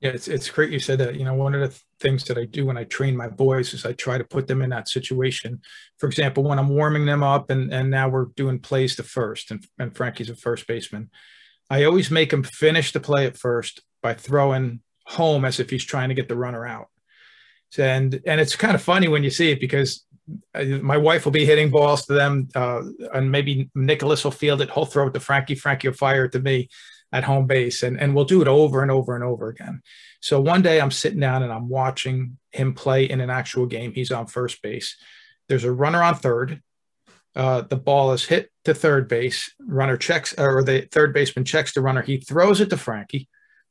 Yeah, 0.00 0.10
it's, 0.10 0.28
it's 0.28 0.48
great 0.50 0.70
you 0.70 0.78
said 0.78 0.98
that. 1.00 1.16
You 1.16 1.24
know, 1.24 1.34
one 1.34 1.54
of 1.54 1.60
the 1.60 1.80
things 1.98 2.24
that 2.24 2.38
I 2.38 2.44
do 2.44 2.66
when 2.66 2.76
I 2.76 2.84
train 2.84 3.16
my 3.16 3.28
boys 3.28 3.74
is 3.74 3.84
I 3.84 3.92
try 3.92 4.16
to 4.16 4.24
put 4.24 4.46
them 4.46 4.62
in 4.62 4.70
that 4.70 4.88
situation. 4.88 5.60
For 5.98 6.06
example, 6.06 6.44
when 6.44 6.58
I'm 6.58 6.68
warming 6.68 7.04
them 7.04 7.24
up 7.24 7.50
and, 7.50 7.72
and 7.72 7.90
now 7.90 8.08
we're 8.08 8.26
doing 8.36 8.60
plays 8.60 8.94
to 8.96 9.02
first 9.02 9.50
and, 9.50 9.66
and 9.78 9.96
Frankie's 9.96 10.30
a 10.30 10.36
first 10.36 10.66
baseman, 10.68 11.10
I 11.68 11.84
always 11.84 12.10
make 12.10 12.32
him 12.32 12.44
finish 12.44 12.92
the 12.92 13.00
play 13.00 13.26
at 13.26 13.36
first 13.36 13.82
by 14.00 14.14
throwing 14.14 14.80
home 15.04 15.44
as 15.44 15.58
if 15.58 15.68
he's 15.70 15.84
trying 15.84 16.10
to 16.10 16.14
get 16.14 16.28
the 16.28 16.36
runner 16.36 16.66
out. 16.66 16.88
And 17.76 18.20
and 18.24 18.40
it's 18.40 18.56
kind 18.56 18.74
of 18.74 18.82
funny 18.82 19.08
when 19.08 19.22
you 19.24 19.30
see 19.30 19.50
it 19.50 19.60
because 19.60 20.06
my 20.82 20.96
wife 20.96 21.24
will 21.24 21.32
be 21.32 21.44
hitting 21.44 21.70
balls 21.70 22.06
to 22.06 22.14
them, 22.14 22.48
uh, 22.54 22.82
and 23.12 23.30
maybe 23.30 23.70
Nicholas 23.74 24.24
will 24.24 24.30
field 24.30 24.60
it. 24.62 24.70
He'll 24.70 24.86
throw 24.86 25.08
it 25.08 25.14
to 25.14 25.20
Frankie. 25.20 25.54
Frankie 25.54 25.88
will 25.88 25.94
fire 25.94 26.24
it 26.26 26.32
to 26.32 26.40
me, 26.40 26.68
at 27.12 27.24
home 27.24 27.46
base 27.46 27.82
and, 27.82 28.00
and 28.00 28.14
we'll 28.14 28.24
do 28.24 28.42
it 28.42 28.48
over 28.48 28.82
and 28.82 28.90
over 28.90 29.14
and 29.14 29.24
over 29.24 29.48
again. 29.48 29.82
So 30.20 30.40
one 30.40 30.62
day 30.62 30.80
I'm 30.80 30.90
sitting 30.90 31.20
down 31.20 31.42
and 31.42 31.52
I'm 31.52 31.68
watching 31.68 32.38
him 32.50 32.74
play 32.74 33.04
in 33.04 33.20
an 33.20 33.30
actual 33.30 33.66
game. 33.66 33.92
He's 33.92 34.10
on 34.10 34.26
first 34.26 34.62
base. 34.62 34.96
There's 35.48 35.64
a 35.64 35.72
runner 35.72 36.02
on 36.02 36.16
third. 36.16 36.62
Uh, 37.34 37.62
the 37.62 37.76
ball 37.76 38.12
is 38.12 38.24
hit 38.24 38.50
to 38.64 38.74
third 38.74 39.08
base. 39.08 39.54
Runner 39.60 39.96
checks, 39.96 40.34
or 40.36 40.62
the 40.62 40.88
third 40.90 41.14
baseman 41.14 41.44
checks 41.44 41.72
the 41.72 41.80
runner. 41.80 42.02
He 42.02 42.18
throws 42.18 42.60
it 42.60 42.70
to 42.70 42.76
Frankie. 42.76 43.28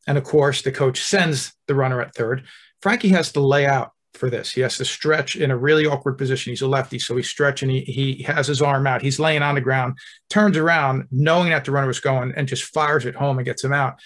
And 0.08 0.17
of 0.17 0.24
course, 0.24 0.62
the 0.62 0.72
coach 0.72 1.01
sends 1.03 1.53
the 1.67 1.75
runner 1.75 2.01
at 2.01 2.15
third. 2.15 2.46
Frankie 2.82 3.10
has 3.10 3.34
to 3.34 3.41
lay 3.41 3.65
out 3.65 3.91
for 4.17 4.29
this. 4.29 4.51
He 4.51 4.62
has 4.62 4.77
to 4.77 4.86
stretch 4.86 5.36
in 5.36 5.51
a 5.51 5.57
really 5.57 5.86
awkward 5.86 6.17
position. 6.17 6.51
He's 6.51 6.62
a 6.62 6.67
lefty, 6.67 7.00
so 7.00 7.15
he's 7.15 7.29
stretching. 7.29 7.69
He, 7.69 7.81
he 7.81 8.24
has 8.24 8.47
his 8.47 8.62
arm 8.62 8.88
out. 8.88 9.01
He's 9.01 9.19
laying 9.19 9.43
on 9.43 9.55
the 9.55 9.62
ground, 9.62 9.97
turns 10.29 10.57
around, 10.57 11.07
knowing 11.12 11.50
that 11.50 11.65
the 11.65 11.71
runner 11.71 11.88
was 11.88 12.00
going, 12.00 12.33
and 12.36 12.47
just 12.47 12.65
fires 12.65 13.05
it 13.05 13.15
home 13.15 13.38
and 13.38 13.45
gets 13.45 13.63
him 13.63 13.74
out. 13.74 14.00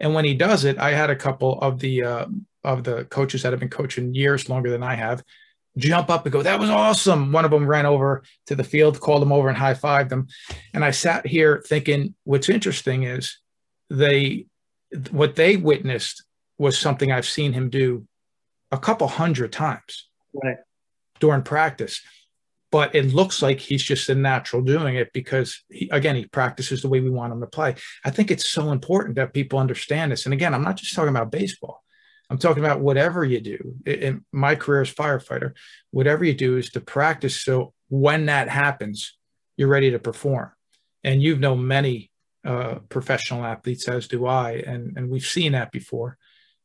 And 0.00 0.14
when 0.14 0.24
he 0.24 0.34
does 0.34 0.64
it, 0.64 0.78
I 0.78 0.90
had 0.90 1.10
a 1.10 1.16
couple 1.16 1.60
of 1.60 1.78
the 1.78 2.02
uh, 2.02 2.26
of 2.62 2.84
the 2.84 3.04
coaches 3.04 3.42
that 3.42 3.52
have 3.52 3.60
been 3.60 3.68
coaching 3.68 4.14
years 4.14 4.48
longer 4.48 4.70
than 4.70 4.82
I 4.82 4.94
have 4.94 5.22
jump 5.76 6.10
up 6.10 6.24
and 6.24 6.32
go, 6.32 6.42
"That 6.42 6.60
was 6.60 6.70
awesome!" 6.70 7.32
One 7.32 7.44
of 7.44 7.50
them 7.50 7.66
ran 7.66 7.86
over 7.86 8.22
to 8.46 8.54
the 8.54 8.64
field, 8.64 9.00
called 9.00 9.22
him 9.22 9.32
over, 9.32 9.48
and 9.48 9.58
high 9.58 9.74
fived 9.74 10.12
him. 10.12 10.28
And 10.72 10.84
I 10.84 10.90
sat 10.90 11.26
here 11.26 11.62
thinking, 11.66 12.14
what's 12.24 12.48
interesting 12.48 13.04
is 13.04 13.38
they 13.90 14.46
what 15.10 15.34
they 15.34 15.56
witnessed 15.56 16.24
was 16.58 16.78
something 16.78 17.10
I've 17.10 17.26
seen 17.26 17.52
him 17.52 17.70
do 17.70 18.06
a 18.74 18.78
couple 18.78 19.06
hundred 19.06 19.52
times 19.52 20.08
right. 20.42 20.56
during 21.20 21.42
practice. 21.42 22.00
But 22.70 22.96
it 22.96 23.14
looks 23.14 23.40
like 23.40 23.60
he's 23.60 23.84
just 23.84 24.08
a 24.08 24.16
natural 24.16 24.60
doing 24.60 24.96
it 24.96 25.12
because, 25.12 25.62
he, 25.70 25.88
again, 25.92 26.16
he 26.16 26.26
practices 26.26 26.82
the 26.82 26.88
way 26.88 27.00
we 27.00 27.08
want 27.08 27.32
him 27.32 27.40
to 27.40 27.46
play. 27.46 27.76
I 28.04 28.10
think 28.10 28.32
it's 28.32 28.48
so 28.48 28.72
important 28.72 29.14
that 29.14 29.32
people 29.32 29.60
understand 29.60 30.10
this. 30.10 30.24
And 30.24 30.34
again, 30.34 30.52
I'm 30.52 30.64
not 30.64 30.76
just 30.76 30.92
talking 30.92 31.14
about 31.16 31.30
baseball. 31.30 31.84
I'm 32.28 32.38
talking 32.38 32.64
about 32.64 32.80
whatever 32.80 33.24
you 33.24 33.40
do. 33.40 33.76
In 33.86 34.24
my 34.32 34.56
career 34.56 34.82
as 34.82 34.92
firefighter, 34.92 35.52
whatever 35.92 36.24
you 36.24 36.34
do 36.34 36.56
is 36.56 36.70
to 36.70 36.80
practice 36.80 37.40
so 37.40 37.72
when 37.88 38.26
that 38.26 38.48
happens, 38.48 39.16
you're 39.56 39.68
ready 39.68 39.92
to 39.92 40.00
perform. 40.00 40.50
And 41.04 41.22
you've 41.22 41.38
known 41.38 41.68
many 41.68 42.10
uh, 42.44 42.76
professional 42.88 43.44
athletes, 43.44 43.86
as 43.88 44.08
do 44.08 44.26
I, 44.26 44.52
and 44.66 44.96
and 44.96 45.10
we've 45.10 45.24
seen 45.24 45.52
that 45.52 45.70
before 45.70 46.18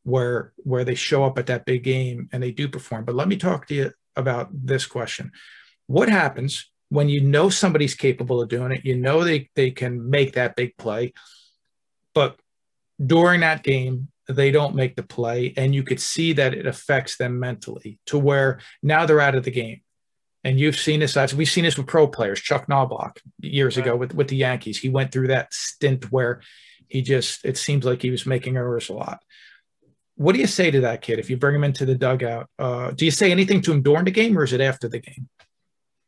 where 0.10 0.54
where 0.58 0.84
they 0.84 0.96
show 0.96 1.24
up 1.24 1.38
at 1.38 1.48
that 1.48 1.66
big 1.66 1.84
game 1.84 2.30
and 2.32 2.42
they 2.42 2.52
do 2.52 2.68
perform. 2.68 3.06
But 3.06 3.16
let 3.16 3.28
me 3.28 3.38
talk 3.38 3.68
to 3.68 3.76
you 3.76 3.92
about 4.16 4.50
this 4.52 4.86
question. 4.86 5.32
What 5.88 6.10
happens 6.10 6.70
when 6.90 7.10
you 7.10 7.22
know 7.22 7.50
somebody's 7.50 7.96
capable 7.96 8.42
of 8.42 8.50
doing 8.50 8.72
it? 8.72 8.86
You 8.86 8.98
know 8.98 9.24
they, 9.24 9.50
they 9.56 9.72
can 9.72 10.10
make 10.10 10.34
that 10.34 10.56
big 10.56 10.76
play, 10.78 11.14
but 12.14 12.40
during 13.04 13.42
that 13.42 13.64
game, 13.64 14.10
they 14.28 14.52
don't 14.52 14.76
make 14.76 14.96
the 14.96 15.04
play, 15.04 15.54
and 15.58 15.74
you 15.74 15.84
could 15.84 16.00
see 16.00 16.34
that 16.34 16.54
it 16.54 16.68
affects 16.68 17.18
them 17.18 17.40
mentally 17.40 18.00
to 18.06 18.20
where 18.20 18.60
now 18.84 19.06
they're 19.06 19.22
out 19.22 19.36
of 19.36 19.44
the 19.44 19.52
game. 19.52 19.82
And 20.44 20.60
you've 20.60 20.78
seen 20.78 21.00
this. 21.00 21.18
As 21.18 21.34
we've 21.34 21.50
seen 21.50 21.66
this 21.66 21.78
with 21.78 21.88
pro 21.88 22.08
players. 22.08 22.40
Chuck 22.40 22.70
Knobloch 22.70 23.20
years 23.40 23.76
right. 23.76 23.86
ago 23.86 23.96
with, 23.98 24.14
with 24.14 24.30
the 24.30 24.38
Yankees. 24.38 24.80
He 24.80 24.88
went 24.88 25.12
through 25.12 25.28
that 25.28 25.54
stint 25.54 26.12
where 26.12 26.42
he 26.88 27.02
just 27.02 27.44
it 27.44 27.58
seems 27.58 27.86
like 27.86 28.02
he 28.02 28.10
was 28.10 28.26
making 28.26 28.56
errors 28.56 28.90
a 28.90 28.94
lot. 28.94 29.20
What 30.20 30.36
do 30.36 30.42
you 30.42 30.48
say 30.48 30.70
to 30.70 30.82
that 30.82 31.02
kid 31.02 31.18
if 31.18 31.30
you 31.30 31.38
bring 31.38 31.56
him 31.56 31.64
into 31.64 31.86
the 31.86 31.96
dugout? 31.96 32.50
Uh, 32.60 32.92
do 32.92 33.06
you 33.06 33.12
say 33.12 33.32
anything 33.32 33.62
to 33.62 33.72
him 33.72 33.82
during 33.82 34.04
the 34.04 34.12
game, 34.12 34.38
or 34.38 34.44
is 34.44 34.52
it 34.52 34.60
after 34.60 34.90
the 34.90 35.00
game? 35.00 35.30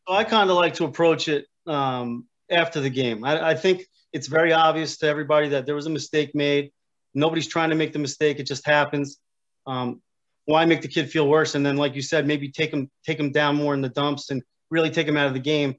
I 0.06 0.26
kind 0.26 0.50
of 0.50 0.58
like 0.58 0.74
to 0.76 0.84
approach 0.84 1.30
it 1.30 1.46
um, 1.66 2.26
after 2.50 2.82
the 2.82 2.90
game. 2.90 3.24
I, 3.24 3.52
I, 3.52 3.56
think 3.56 3.86
it's 4.12 4.28
very 4.28 4.52
obvious 4.52 4.98
to 4.98 5.08
everybody 5.08 5.48
that 5.48 5.66
there 5.66 5.76
was 5.76 5.86
a 5.86 5.90
mistake 5.90 6.36
made. 6.36 6.74
Nobody's 7.14 7.48
trying 7.48 7.70
to 7.70 7.76
make 7.78 7.94
the 7.94 8.00
mistake; 8.00 8.38
it 8.38 8.48
just 8.48 8.68
happens. 8.68 9.18
Um, 9.66 10.02
why 10.44 10.66
make 10.66 10.82
the 10.82 10.90
kid 10.90 11.10
feel 11.10 11.30
worse? 11.30 11.56
And 11.56 11.66
then, 11.66 11.78
like 11.78 11.96
you 11.96 12.02
said, 12.02 12.28
maybe 12.28 12.52
take 12.52 12.74
him 12.74 12.92
take 13.06 13.18
him 13.18 13.32
down 13.32 13.56
more 13.56 13.74
in 13.74 13.80
the 13.80 13.88
dumps 13.88 14.30
and 14.30 14.44
really 14.70 14.90
take 14.90 15.08
him 15.08 15.16
out 15.16 15.28
of 15.28 15.34
the 15.34 15.40
game. 15.40 15.76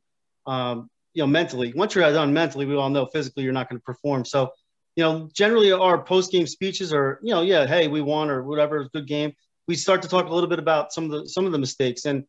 Um, 0.46 0.88
you 1.12 1.22
know, 1.22 1.26
mentally. 1.26 1.74
Once 1.76 1.94
you're 1.94 2.10
done 2.10 2.32
mentally, 2.32 2.64
we 2.64 2.76
all 2.76 2.88
know 2.88 3.04
physically 3.04 3.42
you're 3.42 3.52
not 3.52 3.68
going 3.68 3.78
to 3.78 3.84
perform. 3.84 4.24
So 4.24 4.52
you 4.96 5.04
know, 5.04 5.28
generally 5.32 5.72
our 5.72 6.02
post 6.02 6.30
game 6.30 6.46
speeches 6.46 6.92
are, 6.92 7.18
you 7.22 7.32
know, 7.32 7.42
yeah, 7.42 7.66
hey, 7.66 7.88
we 7.88 8.00
won 8.00 8.30
or 8.30 8.42
whatever, 8.42 8.88
good 8.92 9.06
game. 9.06 9.32
We 9.66 9.74
start 9.74 10.02
to 10.02 10.08
talk 10.08 10.26
a 10.26 10.34
little 10.34 10.48
bit 10.48 10.58
about 10.58 10.92
some 10.92 11.04
of 11.04 11.10
the 11.10 11.28
some 11.28 11.46
of 11.46 11.52
the 11.52 11.58
mistakes. 11.58 12.04
And 12.04 12.24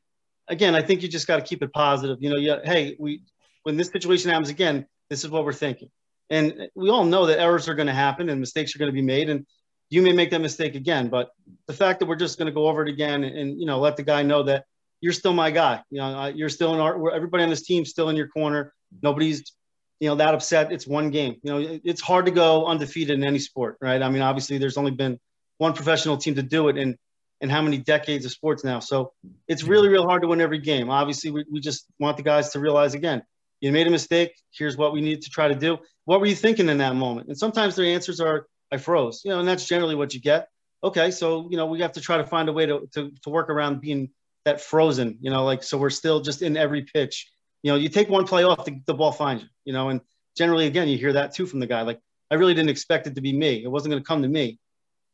again, 0.48 0.76
I 0.76 0.82
think 0.82 1.02
you 1.02 1.10
just 1.10 1.28
got 1.28 1.38
to 1.38 1.42
keep 1.42 1.62
it 1.64 1.74
positive. 1.74 2.18
You 2.22 2.30
know, 2.30 2.38
yeah, 2.38 2.60
hey, 2.64 2.96
we 3.00 3.24
when 3.64 3.76
this 3.76 3.90
situation 3.90 4.30
happens 4.30 4.50
again, 4.50 4.86
this 5.10 5.24
is 5.24 5.30
what 5.30 5.44
we're 5.44 5.54
thinking. 5.54 5.90
And 6.30 6.70
we 6.76 6.90
all 6.90 7.04
know 7.04 7.26
that 7.26 7.40
errors 7.40 7.68
are 7.68 7.76
going 7.76 7.88
to 7.88 7.94
happen 7.94 8.30
and 8.30 8.40
mistakes 8.40 8.76
are 8.76 8.80
going 8.80 8.90
to 8.90 8.94
be 8.94 9.02
made. 9.02 9.30
And 9.30 9.46
you 9.90 10.02
may 10.02 10.14
make 10.14 10.32
that 10.32 10.40
mistake 10.40 10.76
again, 10.76 11.10
but 11.10 11.30
the 11.68 11.74
fact 11.74 12.00
that 12.00 12.08
we're 12.08 12.16
just 12.16 12.38
going 12.38 12.48
to 12.48 12.52
go 12.52 12.68
over 12.68 12.82
it 12.84 12.90
again 12.90 13.24
and, 13.24 13.38
and, 13.38 13.60
you 13.60 13.66
know 13.66 13.80
let 13.80 13.98
the 13.98 14.04
guy 14.04 14.24
know 14.24 14.44
that 14.44 14.66
you're 15.02 15.14
still 15.14 15.34
my 15.34 15.52
guy. 15.52 15.82
You 15.90 16.00
know, 16.00 16.28
you're 16.28 16.50
still 16.50 16.74
in 16.74 16.80
our. 16.80 17.14
Everybody 17.14 17.44
on 17.44 17.50
this 17.50 17.64
team 17.64 17.84
still 17.84 18.10
in 18.10 18.16
your 18.16 18.30
corner. 18.30 18.74
Nobody's 19.02 19.52
you 20.00 20.10
know 20.10 20.16
that 20.16 20.34
upset 20.34 20.72
it's 20.72 20.88
one 20.88 21.10
game. 21.10 21.38
You 21.44 21.52
know 21.52 21.80
it's 21.84 22.02
hard 22.02 22.26
to 22.26 22.32
go 22.32 22.66
undefeated 22.66 23.18
in 23.18 23.24
any 23.24 23.40
sport 23.40 23.78
right? 23.82 24.02
I 24.02 24.10
mean 24.10 24.22
obviously 24.22 24.58
there's 24.58 24.78
only 24.78 24.92
been 24.92 25.20
one 25.58 25.74
professional 25.74 26.18
team 26.18 26.36
to 26.36 26.44
do 26.44 26.70
it 26.70 26.78
in 26.78 26.98
in 27.42 27.50
how 27.50 27.62
many 27.62 27.78
decades 27.78 28.26
of 28.26 28.32
sports 28.32 28.64
now. 28.64 28.80
So 28.80 29.14
it's 29.48 29.64
really 29.64 29.90
real 29.90 30.06
hard 30.06 30.22
to 30.22 30.28
win 30.28 30.40
every 30.40 30.60
game. 30.60 30.90
Obviously 30.90 31.32
we, 31.32 31.46
we 31.52 31.60
just 31.60 31.86
want 32.00 32.18
the 32.18 32.24
guys 32.24 32.50
to 32.52 32.60
realize 32.60 32.94
again 32.94 33.24
you 33.62 33.72
made 33.72 33.88
a 33.88 33.92
mistake. 33.92 34.34
Here's 34.52 34.76
what 34.78 34.94
we 34.94 35.02
need 35.02 35.22
to 35.22 35.30
try 35.30 35.48
to 35.48 35.56
do. 35.56 35.78
What 36.06 36.20
were 36.20 36.26
you 36.26 36.36
thinking 36.36 36.70
in 36.70 36.80
that 36.80 36.96
moment? 36.96 37.30
And 37.30 37.38
sometimes 37.38 37.76
their 37.76 37.86
answers 37.86 38.20
are 38.20 38.48
i 38.72 38.78
froze 38.78 39.22
you 39.24 39.30
know 39.30 39.40
and 39.40 39.48
that's 39.48 39.68
generally 39.68 39.96
what 39.96 40.14
you 40.14 40.20
get. 40.20 40.48
Okay 40.84 41.12
so 41.12 41.48
you 41.50 41.58
know 41.58 41.66
we 41.66 41.80
have 41.82 41.94
to 41.94 42.02
try 42.02 42.18
to 42.18 42.26
find 42.26 42.50
a 42.50 42.54
way 42.54 42.66
to, 42.66 42.88
to, 42.94 43.12
to 43.24 43.30
work 43.30 43.50
around 43.50 43.80
being 43.80 44.10
that 44.46 44.60
frozen 44.60 45.18
you 45.22 45.32
know 45.32 45.46
like 45.46 45.64
so 45.64 45.78
we're 45.78 45.90
still 45.90 46.20
just 46.20 46.42
in 46.42 46.58
every 46.58 46.84
pitch 46.84 47.32
you 47.64 47.72
know, 47.72 47.78
you 47.78 47.90
take 47.90 48.10
one 48.10 48.28
play 48.28 48.44
off, 48.44 48.66
the, 48.66 48.80
the 48.86 48.94
ball 48.94 49.12
finds 49.12 49.44
you, 49.44 49.50
you 49.66 49.74
know, 49.74 49.90
and 49.90 50.02
generally, 50.38 50.68
again, 50.68 50.88
you 50.88 50.98
hear 50.98 51.14
that 51.14 51.34
too 51.34 51.48
from 51.48 51.60
the 51.60 51.68
guy. 51.68 51.82
Like, 51.82 52.00
I 52.30 52.36
really 52.36 52.54
didn't 52.54 52.70
expect 52.70 53.08
it 53.08 53.16
to 53.16 53.22
be 53.22 53.34
me. 53.34 53.64
It 53.64 53.72
wasn't 53.72 53.92
going 53.92 54.04
to 54.04 54.08
come 54.08 54.22
to 54.22 54.28
me. 54.28 54.60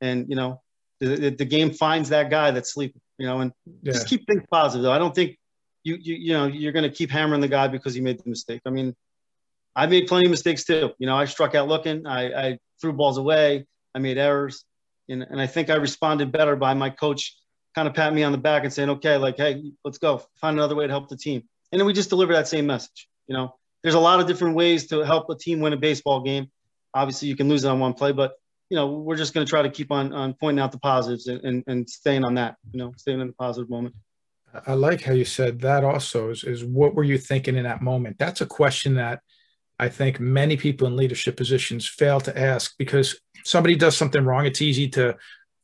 And, 0.01 0.27
you 0.29 0.35
know, 0.35 0.61
the, 0.99 1.29
the 1.29 1.45
game 1.45 1.71
finds 1.71 2.09
that 2.09 2.29
guy 2.29 2.51
that's 2.51 2.73
sleeping, 2.73 3.01
you 3.17 3.27
know, 3.27 3.39
and 3.39 3.51
yeah. 3.83 3.93
just 3.93 4.07
keep 4.07 4.25
things 4.27 4.43
positive. 4.51 4.83
Though. 4.83 4.91
I 4.91 4.97
don't 4.97 5.13
think 5.13 5.37
you, 5.83 5.95
you, 5.95 6.15
you 6.15 6.33
know, 6.33 6.47
you're 6.47 6.71
going 6.71 6.89
to 6.89 6.95
keep 6.95 7.09
hammering 7.09 7.41
the 7.41 7.47
guy 7.47 7.67
because 7.67 7.93
he 7.93 8.01
made 8.01 8.19
the 8.19 8.29
mistake. 8.29 8.61
I 8.65 8.69
mean, 8.69 8.95
I 9.75 9.85
made 9.85 10.07
plenty 10.07 10.25
of 10.25 10.31
mistakes 10.31 10.63
too. 10.63 10.91
You 10.97 11.07
know, 11.07 11.15
I 11.15 11.25
struck 11.25 11.55
out 11.55 11.67
looking, 11.67 12.07
I, 12.07 12.47
I 12.47 12.59
threw 12.81 12.93
balls 12.93 13.17
away, 13.17 13.65
I 13.93 13.99
made 13.99 14.17
errors. 14.17 14.63
And, 15.07 15.23
and 15.23 15.39
I 15.39 15.47
think 15.47 15.69
I 15.69 15.75
responded 15.75 16.31
better 16.31 16.55
by 16.55 16.73
my 16.73 16.89
coach 16.89 17.35
kind 17.75 17.87
of 17.87 17.93
patting 17.93 18.15
me 18.15 18.23
on 18.23 18.31
the 18.31 18.37
back 18.37 18.63
and 18.63 18.73
saying, 18.73 18.89
okay, 18.89 19.17
like, 19.17 19.37
hey, 19.37 19.71
let's 19.83 19.97
go 19.97 20.23
find 20.39 20.57
another 20.57 20.75
way 20.75 20.87
to 20.87 20.91
help 20.91 21.09
the 21.09 21.17
team 21.17 21.43
and 21.71 21.79
then 21.79 21.85
we 21.85 21.93
just 21.93 22.09
deliver 22.09 22.33
that 22.33 22.47
same 22.47 22.65
message. 22.65 23.07
You 23.27 23.35
know, 23.35 23.55
there's 23.83 23.95
a 23.95 23.99
lot 23.99 24.19
of 24.19 24.27
different 24.27 24.55
ways 24.55 24.87
to 24.87 24.99
help 24.99 25.29
a 25.29 25.35
team 25.35 25.59
win 25.59 25.73
a 25.73 25.77
baseball 25.77 26.21
game. 26.21 26.49
Obviously, 26.93 27.27
you 27.27 27.35
can 27.35 27.47
lose 27.49 27.63
it 27.63 27.67
on 27.67 27.79
one 27.79 27.93
play, 27.93 28.11
but 28.11 28.33
you 28.69 28.75
know, 28.75 28.87
we're 28.87 29.17
just 29.17 29.33
going 29.33 29.45
to 29.45 29.49
try 29.49 29.61
to 29.61 29.69
keep 29.69 29.91
on, 29.91 30.13
on 30.13 30.33
pointing 30.33 30.61
out 30.61 30.71
the 30.71 30.79
positives 30.79 31.27
and, 31.27 31.43
and, 31.43 31.63
and 31.67 31.89
staying 31.89 32.23
on 32.23 32.35
that, 32.35 32.55
you 32.71 32.77
know, 32.77 32.93
staying 32.97 33.19
in 33.19 33.27
the 33.27 33.33
positive 33.33 33.69
moment. 33.69 33.95
I 34.65 34.73
like 34.73 35.03
how 35.03 35.13
you 35.13 35.25
said 35.25 35.61
that 35.61 35.83
also 35.83 36.29
is, 36.29 36.43
is 36.43 36.63
what 36.63 36.95
were 36.95 37.03
you 37.03 37.17
thinking 37.17 37.55
in 37.55 37.63
that 37.63 37.81
moment? 37.81 38.17
That's 38.19 38.41
a 38.41 38.45
question 38.45 38.95
that 38.95 39.21
I 39.79 39.89
think 39.89 40.19
many 40.19 40.57
people 40.57 40.87
in 40.87 40.95
leadership 40.95 41.37
positions 41.37 41.87
fail 41.87 42.19
to 42.21 42.37
ask 42.37 42.75
because 42.77 43.19
somebody 43.43 43.75
does 43.75 43.95
something 43.95 44.23
wrong. 44.23 44.45
It's 44.45 44.61
easy 44.61 44.89
to 44.89 45.15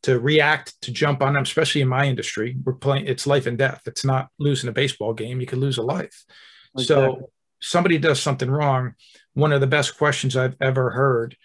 to 0.03 0.19
react 0.19 0.79
to 0.81 0.91
jump 0.91 1.21
on 1.21 1.33
them 1.33 1.43
especially 1.43 1.81
in 1.81 1.87
my 1.87 2.05
industry. 2.05 2.55
We're 2.63 2.73
playing 2.73 3.07
it's 3.07 3.27
life 3.27 3.47
and 3.47 3.57
death. 3.57 3.81
It's 3.85 4.05
not 4.05 4.29
losing 4.39 4.69
a 4.69 4.73
baseball 4.73 5.13
game. 5.13 5.39
You 5.39 5.47
could 5.47 5.59
lose 5.59 5.77
a 5.77 5.83
life. 5.83 6.25
Exactly. 6.77 6.85
so 6.85 7.29
somebody 7.61 7.97
does 7.97 8.21
something 8.21 8.49
wrong. 8.49 8.93
One 9.33 9.51
of 9.51 9.61
the 9.61 9.67
best 9.67 9.97
questions 9.97 10.37
i've 10.37 10.55
ever 10.61 10.91
heard 10.91 11.35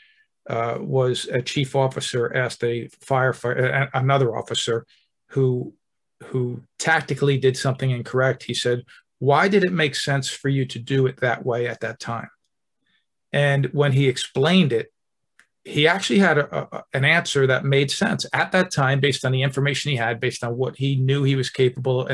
uh, 0.48 0.78
was 0.80 1.26
a 1.26 1.42
chief 1.42 1.76
officer 1.76 2.34
asked 2.34 2.64
a 2.64 2.88
firefighter 3.04 3.88
another 3.94 4.36
officer 4.36 4.86
who 5.28 5.74
who 6.24 6.62
tactically 6.78 7.38
did 7.38 7.56
something 7.56 7.90
incorrect. 7.90 8.42
He 8.42 8.54
said 8.54 8.84
why 9.20 9.48
did 9.48 9.64
it 9.64 9.72
make 9.72 9.94
sense 9.94 10.28
for 10.28 10.48
you 10.48 10.64
to 10.64 10.78
do 10.78 11.06
it 11.06 11.18
that 11.18 11.44
way 11.44 11.68
at 11.68 11.80
that 11.80 12.00
time? 12.00 12.30
And 13.32 13.66
when 13.66 13.92
he 13.92 14.08
explained 14.08 14.72
it 14.72 14.92
he 15.64 15.86
actually 15.86 16.18
had 16.18 16.38
a, 16.38 16.76
a, 16.76 16.84
an 16.94 17.04
answer 17.04 17.46
that 17.46 17.64
made 17.64 17.90
sense 17.90 18.24
at 18.32 18.52
that 18.52 18.70
time 18.70 19.00
based 19.00 19.24
on 19.24 19.32
the 19.32 19.42
information 19.42 19.90
he 19.90 19.96
had 19.96 20.20
based 20.20 20.42
on 20.42 20.56
what 20.56 20.76
he 20.76 20.96
knew 20.96 21.22
he 21.22 21.36
was 21.36 21.50
capable 21.50 22.08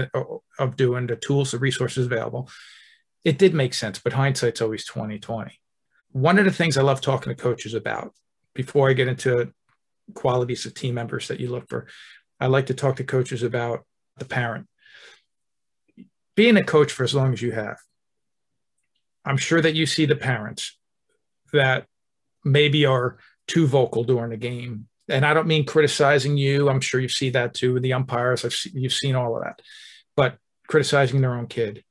of, 0.58 0.76
doing 0.76 1.06
the 1.06 1.16
tools 1.16 1.52
the 1.52 1.58
resources 1.58 2.06
available. 2.06 2.48
It 3.24 3.38
did 3.38 3.54
make 3.54 3.74
sense 3.74 3.98
but 3.98 4.12
hindsight's 4.12 4.60
always 4.60 4.84
2020 4.84 5.60
one 6.12 6.38
of 6.38 6.44
the 6.44 6.52
things 6.52 6.76
i 6.76 6.82
love 6.82 7.00
talking 7.00 7.34
to 7.34 7.42
coaches 7.42 7.74
about 7.74 8.14
before 8.54 8.88
i 8.88 8.92
get 8.92 9.08
into 9.08 9.52
qualities 10.14 10.64
of 10.64 10.74
team 10.74 10.94
members 10.94 11.28
that 11.28 11.40
you 11.40 11.50
look 11.50 11.68
for 11.68 11.86
i 12.40 12.46
like 12.46 12.66
to 12.66 12.74
talk 12.74 12.96
to 12.96 13.04
coaches 13.04 13.42
about 13.42 13.84
the 14.18 14.24
parent. 14.24 14.66
Being 16.36 16.56
a 16.56 16.64
coach 16.64 16.90
for 16.90 17.04
as 17.04 17.14
long 17.14 17.32
as 17.32 17.42
you 17.42 17.52
have 17.52 17.78
i'm 19.24 19.36
sure 19.36 19.60
that 19.60 19.74
you 19.74 19.86
see 19.86 20.06
the 20.06 20.16
parents 20.16 20.78
that 21.52 21.86
maybe 22.44 22.86
are 22.86 23.18
too 23.46 23.66
vocal 23.66 24.04
during 24.04 24.30
the 24.30 24.36
game. 24.36 24.88
And 25.08 25.24
I 25.24 25.34
don't 25.34 25.46
mean 25.46 25.64
criticizing 25.64 26.36
you. 26.36 26.68
I'm 26.68 26.80
sure 26.80 27.00
you 27.00 27.08
see 27.08 27.30
that 27.30 27.54
too 27.54 27.78
the 27.80 27.92
umpires. 27.92 28.44
I've 28.44 28.52
seen, 28.52 28.72
you've 28.76 28.92
seen 28.92 29.14
all 29.14 29.36
of 29.36 29.44
that, 29.44 29.62
but 30.16 30.38
criticizing 30.66 31.20
their 31.20 31.34
own 31.34 31.46
kid. 31.46 31.84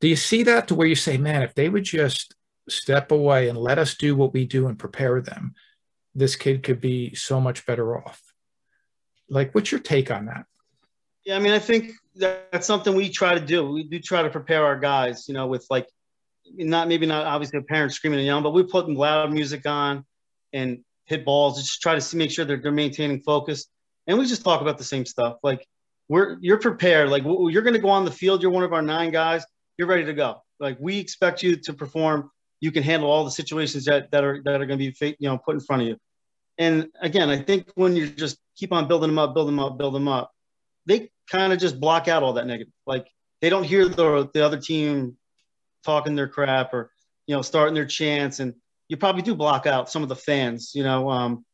Do 0.00 0.08
you 0.08 0.16
see 0.16 0.44
that 0.44 0.68
to 0.68 0.74
where 0.74 0.86
you 0.86 0.94
say, 0.94 1.18
man, 1.18 1.42
if 1.42 1.54
they 1.54 1.68
would 1.68 1.84
just 1.84 2.34
step 2.68 3.10
away 3.10 3.48
and 3.48 3.58
let 3.58 3.78
us 3.78 3.94
do 3.94 4.16
what 4.16 4.32
we 4.32 4.46
do 4.46 4.68
and 4.68 4.78
prepare 4.78 5.20
them, 5.20 5.54
this 6.14 6.36
kid 6.36 6.62
could 6.62 6.80
be 6.80 7.14
so 7.14 7.40
much 7.40 7.66
better 7.66 7.98
off. 7.98 8.20
Like, 9.28 9.54
what's 9.54 9.70
your 9.70 9.80
take 9.80 10.10
on 10.10 10.26
that? 10.26 10.46
Yeah, 11.24 11.36
I 11.36 11.38
mean, 11.38 11.52
I 11.52 11.58
think 11.58 11.92
that's 12.14 12.66
something 12.66 12.94
we 12.94 13.10
try 13.10 13.34
to 13.34 13.44
do. 13.44 13.70
We 13.70 13.84
do 13.84 13.98
try 14.00 14.22
to 14.22 14.30
prepare 14.30 14.64
our 14.64 14.78
guys, 14.78 15.28
you 15.28 15.34
know, 15.34 15.46
with 15.46 15.66
like, 15.70 15.86
not 16.56 16.88
maybe 16.88 17.06
not 17.06 17.26
obviously 17.26 17.58
a 17.58 17.62
parent 17.62 17.92
screaming 17.92 18.18
and 18.20 18.26
yelling, 18.26 18.42
but 18.42 18.50
we 18.50 18.62
put 18.62 18.88
loud 18.88 19.30
music 19.30 19.66
on 19.66 20.04
and 20.52 20.84
hit 21.06 21.24
balls, 21.24 21.60
just 21.60 21.82
try 21.82 21.94
to 21.94 22.00
see, 22.00 22.16
make 22.16 22.30
sure 22.30 22.44
they're, 22.44 22.60
they're 22.60 22.72
maintaining 22.72 23.20
focus. 23.20 23.66
And 24.06 24.18
we 24.18 24.26
just 24.26 24.44
talk 24.44 24.60
about 24.60 24.78
the 24.78 24.84
same 24.84 25.04
stuff. 25.04 25.38
Like 25.42 25.66
we're, 26.08 26.38
you're 26.40 26.58
prepared. 26.58 27.10
Like 27.10 27.24
you're 27.24 27.62
going 27.62 27.74
to 27.74 27.80
go 27.80 27.90
on 27.90 28.04
the 28.04 28.10
field. 28.10 28.42
You're 28.42 28.50
one 28.50 28.64
of 28.64 28.72
our 28.72 28.82
nine 28.82 29.10
guys. 29.10 29.44
You're 29.76 29.88
ready 29.88 30.04
to 30.04 30.12
go. 30.12 30.42
Like 30.58 30.76
we 30.80 30.98
expect 30.98 31.42
you 31.42 31.56
to 31.56 31.72
perform. 31.72 32.30
You 32.60 32.72
can 32.72 32.82
handle 32.82 33.10
all 33.10 33.24
the 33.24 33.30
situations 33.30 33.84
that, 33.86 34.10
that 34.10 34.24
are, 34.24 34.42
that 34.44 34.60
are 34.60 34.66
going 34.66 34.78
to 34.78 34.92
be, 34.92 35.16
you 35.18 35.28
know, 35.28 35.38
put 35.38 35.54
in 35.54 35.60
front 35.60 35.82
of 35.82 35.88
you. 35.88 35.96
And 36.58 36.88
again, 37.00 37.30
I 37.30 37.38
think 37.40 37.70
when 37.74 37.96
you 37.96 38.08
just 38.08 38.38
keep 38.56 38.72
on 38.72 38.86
building 38.86 39.08
them 39.08 39.18
up, 39.18 39.34
build 39.34 39.48
them 39.48 39.58
up, 39.58 39.78
build 39.78 39.94
them 39.94 40.08
up, 40.08 40.30
they 40.86 41.10
kind 41.30 41.52
of 41.52 41.58
just 41.58 41.80
block 41.80 42.08
out 42.08 42.22
all 42.22 42.34
that 42.34 42.46
negative. 42.46 42.72
Like 42.86 43.08
they 43.40 43.48
don't 43.48 43.64
hear 43.64 43.88
the, 43.88 44.28
the 44.34 44.44
other 44.44 44.58
team 44.58 45.16
talking 45.84 46.14
their 46.14 46.28
crap 46.28 46.74
or, 46.74 46.90
you 47.26 47.34
know, 47.34 47.42
starting 47.42 47.74
their 47.74 47.86
chants 47.86 48.40
and 48.40 48.54
you 48.90 48.96
probably 48.96 49.22
do 49.22 49.36
block 49.36 49.66
out 49.66 49.88
some 49.88 50.02
of 50.02 50.08
the 50.08 50.16
fans, 50.16 50.72
you 50.74 50.82
know, 50.82 51.08
um, 51.08 51.44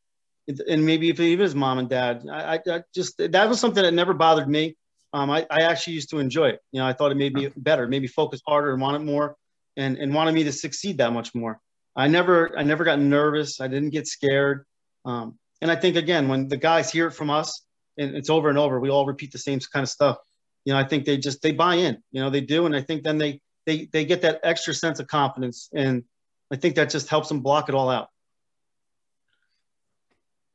and 0.68 0.86
maybe 0.86 1.10
if 1.10 1.20
it 1.20 1.38
is 1.38 1.54
mom 1.54 1.78
and 1.78 1.88
dad, 1.88 2.24
I, 2.30 2.60
I, 2.66 2.82
just 2.94 3.18
that 3.18 3.48
was 3.48 3.60
something 3.60 3.82
that 3.82 3.92
never 3.92 4.14
bothered 4.14 4.48
me. 4.48 4.74
Um, 5.12 5.30
I, 5.30 5.46
I 5.50 5.62
actually 5.62 5.94
used 5.94 6.08
to 6.10 6.18
enjoy 6.18 6.48
it. 6.48 6.60
You 6.72 6.80
know, 6.80 6.86
I 6.86 6.94
thought 6.94 7.12
it 7.12 7.16
made 7.16 7.34
me 7.34 7.50
better, 7.56 7.86
made 7.88 8.00
me 8.00 8.08
focus 8.08 8.40
harder 8.46 8.72
and 8.72 8.80
want 8.80 8.96
it 8.96 9.04
more, 9.04 9.36
and 9.76 9.98
and 9.98 10.14
wanted 10.14 10.34
me 10.34 10.44
to 10.44 10.52
succeed 10.52 10.98
that 10.98 11.12
much 11.12 11.34
more. 11.34 11.60
I 11.94 12.08
never 12.08 12.58
I 12.58 12.62
never 12.62 12.84
got 12.84 13.00
nervous. 13.00 13.60
I 13.60 13.68
didn't 13.68 13.90
get 13.90 14.06
scared. 14.06 14.64
Um, 15.04 15.38
and 15.60 15.70
I 15.70 15.76
think 15.76 15.96
again, 15.96 16.28
when 16.28 16.48
the 16.48 16.56
guys 16.56 16.90
hear 16.90 17.06
it 17.08 17.12
from 17.12 17.28
us, 17.28 17.66
and 17.98 18.16
it's 18.16 18.30
over 18.30 18.48
and 18.48 18.56
over, 18.56 18.80
we 18.80 18.88
all 18.88 19.04
repeat 19.04 19.32
the 19.32 19.38
same 19.38 19.60
kind 19.72 19.82
of 19.82 19.90
stuff. 19.90 20.16
You 20.64 20.72
know, 20.72 20.78
I 20.78 20.84
think 20.84 21.04
they 21.04 21.18
just 21.18 21.42
they 21.42 21.52
buy 21.52 21.74
in. 21.74 21.98
You 22.12 22.22
know, 22.22 22.30
they 22.30 22.40
do, 22.40 22.64
and 22.64 22.74
I 22.74 22.80
think 22.80 23.02
then 23.02 23.18
they 23.18 23.40
they 23.66 23.88
they 23.92 24.06
get 24.06 24.22
that 24.22 24.40
extra 24.42 24.72
sense 24.72 25.00
of 25.00 25.06
confidence, 25.06 25.68
and 25.74 26.04
I 26.50 26.56
think 26.56 26.76
that 26.76 26.90
just 26.90 27.08
helps 27.08 27.28
them 27.28 27.40
block 27.40 27.68
it 27.68 27.74
all 27.74 27.90
out. 27.90 28.08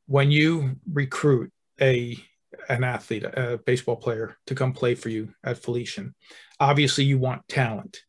When 0.08 0.32
you 0.32 0.78
recruit 0.92 1.52
a 1.80 2.18
an 2.68 2.84
athlete, 2.84 3.24
a 3.24 3.60
baseball 3.66 3.96
player 3.96 4.38
to 4.48 4.56
come 4.56 4.74
play 4.74 4.94
for 4.94 5.10
you 5.10 5.34
at 5.44 5.58
Felician, 5.58 6.14
obviously 6.60 7.06
you 7.06 7.18
want 7.18 7.48
talent 7.48 8.02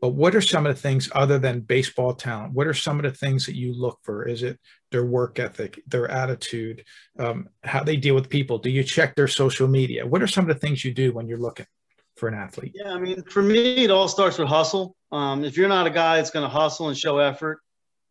but 0.00 0.10
what 0.10 0.34
are 0.34 0.40
some 0.40 0.66
of 0.66 0.74
the 0.74 0.80
things 0.80 1.10
other 1.14 1.38
than 1.38 1.60
baseball 1.60 2.14
talent? 2.14 2.54
What 2.54 2.66
are 2.66 2.74
some 2.74 2.98
of 2.98 3.02
the 3.02 3.16
things 3.16 3.44
that 3.46 3.56
you 3.56 3.74
look 3.74 3.98
for? 4.02 4.26
Is 4.26 4.42
it 4.42 4.58
their 4.90 5.04
work 5.04 5.38
ethic, 5.38 5.80
their 5.86 6.10
attitude, 6.10 6.84
um, 7.18 7.48
how 7.62 7.82
they 7.82 7.96
deal 7.96 8.14
with 8.14 8.30
people? 8.30 8.58
Do 8.58 8.70
you 8.70 8.82
check 8.82 9.14
their 9.14 9.28
social 9.28 9.68
media? 9.68 10.06
What 10.06 10.22
are 10.22 10.26
some 10.26 10.48
of 10.48 10.54
the 10.54 10.60
things 10.60 10.84
you 10.84 10.94
do 10.94 11.12
when 11.12 11.28
you're 11.28 11.38
looking 11.38 11.66
for 12.20 12.28
an 12.28 12.34
athlete? 12.34 12.72
Yeah, 12.74 12.92
I 12.92 12.98
mean, 12.98 13.22
for 13.24 13.42
me, 13.42 13.84
it 13.84 13.90
all 13.90 14.06
starts 14.06 14.38
with 14.38 14.46
hustle. 14.46 14.94
Um, 15.10 15.42
if 15.42 15.56
you're 15.56 15.68
not 15.68 15.86
a 15.86 15.90
guy 15.90 16.16
that's 16.16 16.30
going 16.30 16.44
to 16.44 16.48
hustle 16.48 16.88
and 16.88 16.96
show 16.96 17.18
effort, 17.18 17.60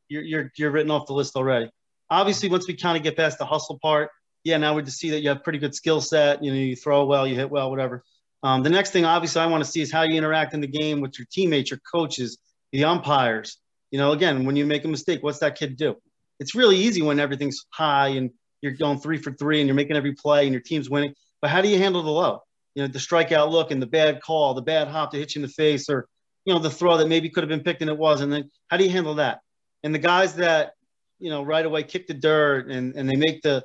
you're, 0.10 0.24
you're, 0.24 0.52
you're 0.58 0.72
written 0.72 0.92
off 0.92 1.06
the 1.06 1.14
list 1.14 1.36
already. 1.36 1.70
Obviously, 2.10 2.50
once 2.50 2.68
we 2.68 2.74
kind 2.76 2.98
of 2.98 3.04
get 3.04 3.16
past 3.16 3.38
the 3.38 3.46
hustle 3.46 3.80
part, 3.82 4.10
yeah, 4.44 4.58
now 4.58 4.74
we 4.74 4.82
just 4.82 4.98
see 4.98 5.12
that 5.12 5.22
you 5.22 5.30
have 5.30 5.44
pretty 5.44 5.60
good 5.60 5.76
skill 5.76 6.02
set. 6.02 6.44
You 6.44 6.52
know, 6.52 6.58
you 6.58 6.76
throw 6.76 7.06
well, 7.06 7.28
you 7.28 7.36
hit 7.36 7.50
well, 7.50 7.70
whatever. 7.70 8.04
Um, 8.42 8.64
the 8.64 8.70
next 8.70 8.92
thing, 8.92 9.06
obviously, 9.06 9.42
I 9.42 9.46
want 9.46 9.64
to 9.64 9.70
see 9.70 9.82
is 9.82 9.92
how 9.92 10.02
you 10.02 10.16
interact 10.16 10.54
in 10.54 10.62
the 10.62 10.68
game 10.68 11.02
with 11.02 11.18
your 11.20 11.28
teammates, 11.32 11.70
your 11.70 11.80
coaches, 11.90 12.40
the 12.72 12.86
umpires. 12.86 13.58
You 13.92 14.00
know, 14.00 14.12
again, 14.12 14.46
when 14.46 14.56
you 14.56 14.66
make 14.66 14.86
a 14.86 14.88
mistake, 14.88 15.22
what's 15.22 15.40
that 15.40 15.58
kid 15.58 15.78
do? 15.78 15.96
It's 16.40 16.56
really 16.56 16.78
easy 16.78 17.02
when 17.02 17.20
everything's 17.20 17.66
high 17.70 18.10
and 18.10 18.32
you're 18.62 18.72
going 18.72 19.00
three 19.00 19.18
for 19.18 19.32
three 19.34 19.60
and 19.60 19.68
you're 19.68 19.76
making 19.76 19.98
every 19.98 20.14
play 20.14 20.44
and 20.44 20.54
your 20.54 20.62
team's 20.62 20.90
winning. 20.90 21.14
But 21.42 21.52
how 21.52 21.62
do 21.62 21.68
you 21.68 21.78
handle 21.78 22.02
the 22.02 22.10
low? 22.10 22.42
You 22.76 22.84
know, 22.84 22.88
the 22.88 23.00
strikeout 23.00 23.50
look 23.52 23.72
and 23.72 23.82
the 23.82 23.88
bad 23.88 24.22
call, 24.22 24.54
the 24.54 24.62
bad 24.62 24.88
hop 24.88 25.12
to 25.12 25.18
hit 25.18 25.36
you 25.36 25.42
in 25.42 25.48
the 25.48 25.54
face, 25.54 25.90
or 25.90 26.08
you 26.46 26.54
know, 26.54 26.60
the 26.60 26.70
throw 26.70 26.98
that 26.98 27.08
maybe 27.08 27.30
could 27.30 27.44
have 27.44 27.50
been 27.50 27.64
picked 27.64 27.82
and 27.82 27.90
it 27.90 27.98
was. 27.98 28.22
And 28.22 28.32
then 28.32 28.50
how 28.70 28.78
do 28.78 28.84
you 28.84 28.90
handle 28.90 29.16
that? 29.16 29.40
And 29.84 29.94
the 29.94 30.00
guys 30.00 30.36
that 30.36 30.74
you 31.20 31.30
know 31.30 31.44
right 31.44 31.66
away 31.66 31.84
kick 31.84 32.08
the 32.08 32.14
dirt 32.14 32.70
and 32.70 32.96
and 32.96 33.10
they 33.10 33.16
make 33.16 33.42
the 33.42 33.64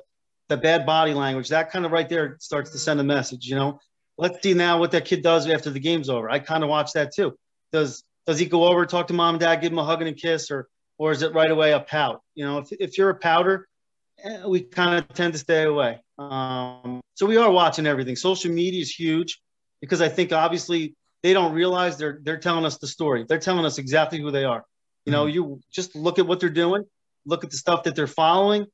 the 0.49 0.57
bad 0.57 0.85
body 0.85 1.13
language, 1.13 1.49
that 1.49 1.71
kind 1.71 1.85
of 1.85 1.91
right 1.91 2.07
there 2.07 2.37
starts 2.39 2.71
to 2.71 2.77
send 2.77 2.99
a 2.99 3.03
message. 3.03 3.47
You 3.47 3.55
know, 3.55 3.79
let's 4.17 4.41
see 4.41 4.53
now 4.53 4.79
what 4.79 4.91
that 4.91 5.05
kid 5.05 5.23
does 5.23 5.47
after 5.49 5.69
the 5.69 5.79
game's 5.79 6.09
over. 6.09 6.29
I 6.29 6.39
kind 6.39 6.63
of 6.63 6.69
watch 6.69 6.93
that 6.93 7.13
too. 7.13 7.37
Does 7.71 8.03
does 8.25 8.39
he 8.39 8.45
go 8.45 8.65
over, 8.65 8.85
talk 8.85 9.07
to 9.07 9.13
mom 9.13 9.35
and 9.35 9.39
dad, 9.41 9.61
give 9.61 9.71
him 9.71 9.79
a 9.79 9.83
hug 9.83 10.01
and 10.01 10.09
a 10.09 10.13
kiss, 10.13 10.51
or 10.51 10.67
or 10.97 11.11
is 11.11 11.21
it 11.21 11.33
right 11.33 11.51
away 11.51 11.71
a 11.71 11.79
pout? 11.79 12.21
You 12.35 12.45
know, 12.45 12.59
if, 12.59 12.71
if 12.71 12.97
you're 12.97 13.09
a 13.09 13.15
pouter, 13.15 13.67
eh, 14.23 14.45
we 14.45 14.61
kind 14.61 14.97
of 14.97 15.07
tend 15.09 15.33
to 15.33 15.39
stay 15.39 15.63
away. 15.63 15.99
Um, 16.17 17.01
so 17.15 17.25
we 17.25 17.37
are 17.37 17.51
watching 17.51 17.85
everything. 17.85 18.15
Social 18.15 18.51
media 18.51 18.81
is 18.81 18.91
huge 18.91 19.41
because 19.81 20.01
I 20.01 20.09
think 20.09 20.31
obviously 20.31 20.95
they 21.23 21.33
don't 21.33 21.53
realize 21.53 21.97
they're 21.97 22.19
they're 22.23 22.37
telling 22.37 22.65
us 22.65 22.77
the 22.77 22.87
story. 22.87 23.25
They're 23.27 23.39
telling 23.39 23.65
us 23.65 23.77
exactly 23.77 24.19
who 24.19 24.31
they 24.31 24.45
are. 24.45 24.63
You 25.05 25.11
know, 25.11 25.25
mm-hmm. 25.25 25.35
you 25.35 25.61
just 25.71 25.95
look 25.95 26.19
at 26.19 26.25
what 26.25 26.39
they're 26.39 26.49
doing, 26.49 26.83
look 27.25 27.43
at 27.43 27.51
the 27.51 27.57
stuff 27.57 27.83
that 27.83 27.95
they're 27.95 28.07
following, 28.07 28.65